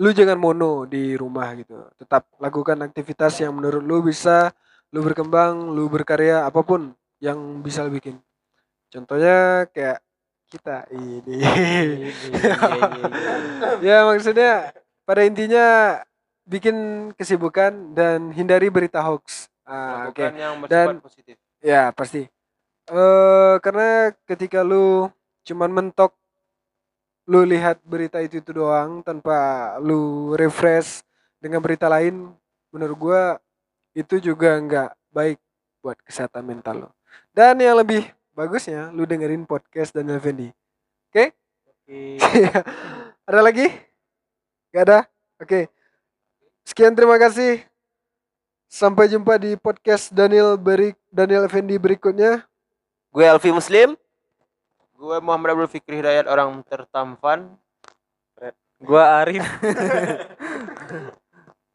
lu 0.00 0.10
jangan 0.16 0.36
mono 0.40 0.88
di 0.88 1.14
rumah 1.14 1.52
gitu. 1.60 1.76
Tetap 2.00 2.26
lakukan 2.40 2.80
aktivitas 2.82 3.36
yang 3.44 3.52
menurut 3.52 3.84
lu 3.84 4.00
bisa 4.00 4.50
lu 4.90 5.06
berkembang, 5.06 5.70
lu 5.70 5.86
berkarya 5.86 6.48
apa 6.48 6.64
pun 6.66 6.90
yang 7.22 7.62
bisa 7.62 7.84
lu 7.86 7.92
bikin. 7.94 8.18
Contohnya 8.90 9.68
kayak 9.70 10.02
kita 10.50 10.88
ini. 10.90 11.38
ya 13.86 14.02
maksudnya 14.08 14.74
pada 15.06 15.22
intinya 15.22 16.00
bikin 16.48 17.10
kesibukan 17.14 17.94
dan 17.94 18.34
hindari 18.34 18.66
berita 18.72 18.98
hoax. 18.98 19.46
Ah, 19.62 20.10
oke. 20.10 20.18
Yang 20.34 20.54
bersifat 20.66 20.88
Dan- 20.90 21.04
positif. 21.04 21.36
Ya 21.60 21.92
pasti. 21.94 22.26
Eh 22.90 23.54
karena 23.62 24.10
ketika 24.26 24.66
lu 24.66 25.06
cuman 25.46 25.70
mentok 25.70 26.10
lu 27.30 27.46
lihat 27.46 27.78
berita 27.86 28.18
itu 28.18 28.42
itu 28.42 28.50
doang 28.50 29.06
tanpa 29.06 29.78
lu 29.78 30.34
refresh 30.34 31.06
dengan 31.38 31.62
berita 31.62 31.86
lain, 31.86 32.34
menurut 32.74 32.96
gua 32.98 33.22
itu 33.94 34.18
juga 34.18 34.58
nggak 34.58 34.90
baik 35.14 35.38
buat 35.78 36.02
kesehatan 36.02 36.42
mental 36.42 36.86
lo. 36.86 36.90
Dan 37.30 37.62
yang 37.62 37.78
lebih 37.78 38.10
bagusnya 38.34 38.90
lu 38.90 39.06
dengerin 39.06 39.46
podcast 39.46 39.94
Daniel 39.94 40.18
Fendi. 40.18 40.50
Oke? 41.14 41.30
ada 43.30 43.40
lagi? 43.40 43.70
Gak 44.74 44.82
ada? 44.86 44.98
Oke. 45.38 45.70
Sekian 46.66 46.94
terima 46.94 47.18
kasih. 47.22 47.62
Sampai 48.70 49.10
jumpa 49.10 49.38
di 49.38 49.54
podcast 49.58 50.10
Daniel 50.14 50.54
Berik 50.54 50.94
Daniel 51.10 51.46
Effendi 51.46 51.74
berikutnya. 51.78 52.49
Gue 53.10 53.26
Alfi 53.26 53.50
Muslim. 53.50 53.98
Gue 54.94 55.18
Muhammad 55.18 55.58
Abdul 55.58 55.66
Fikri 55.66 55.98
Hidayat 55.98 56.30
orang 56.30 56.62
tertampan. 56.62 57.58
Gua 58.80 59.20
Arif. 59.20 59.44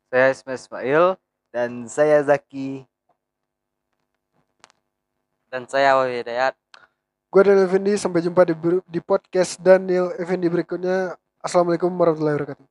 Saya 0.09 0.31
Ismail 0.31 0.57
Ismail. 0.57 1.05
Dan 1.53 1.85
saya 1.91 2.23
Zaki. 2.23 2.87
Dan 5.51 5.67
saya 5.69 5.99
Wawi 5.99 6.23
Hidayat. 6.23 6.55
Gue 7.29 7.41
Daniel 7.45 7.67
Effendi. 7.67 7.93
Sampai 7.99 8.23
jumpa 8.25 8.47
di, 8.47 8.55
di 8.89 8.99
podcast 9.03 9.59
Daniel 9.61 10.15
Effendi 10.17 10.49
berikutnya. 10.49 11.13
Assalamualaikum 11.43 11.93
warahmatullahi 11.93 12.41
wabarakatuh. 12.41 12.65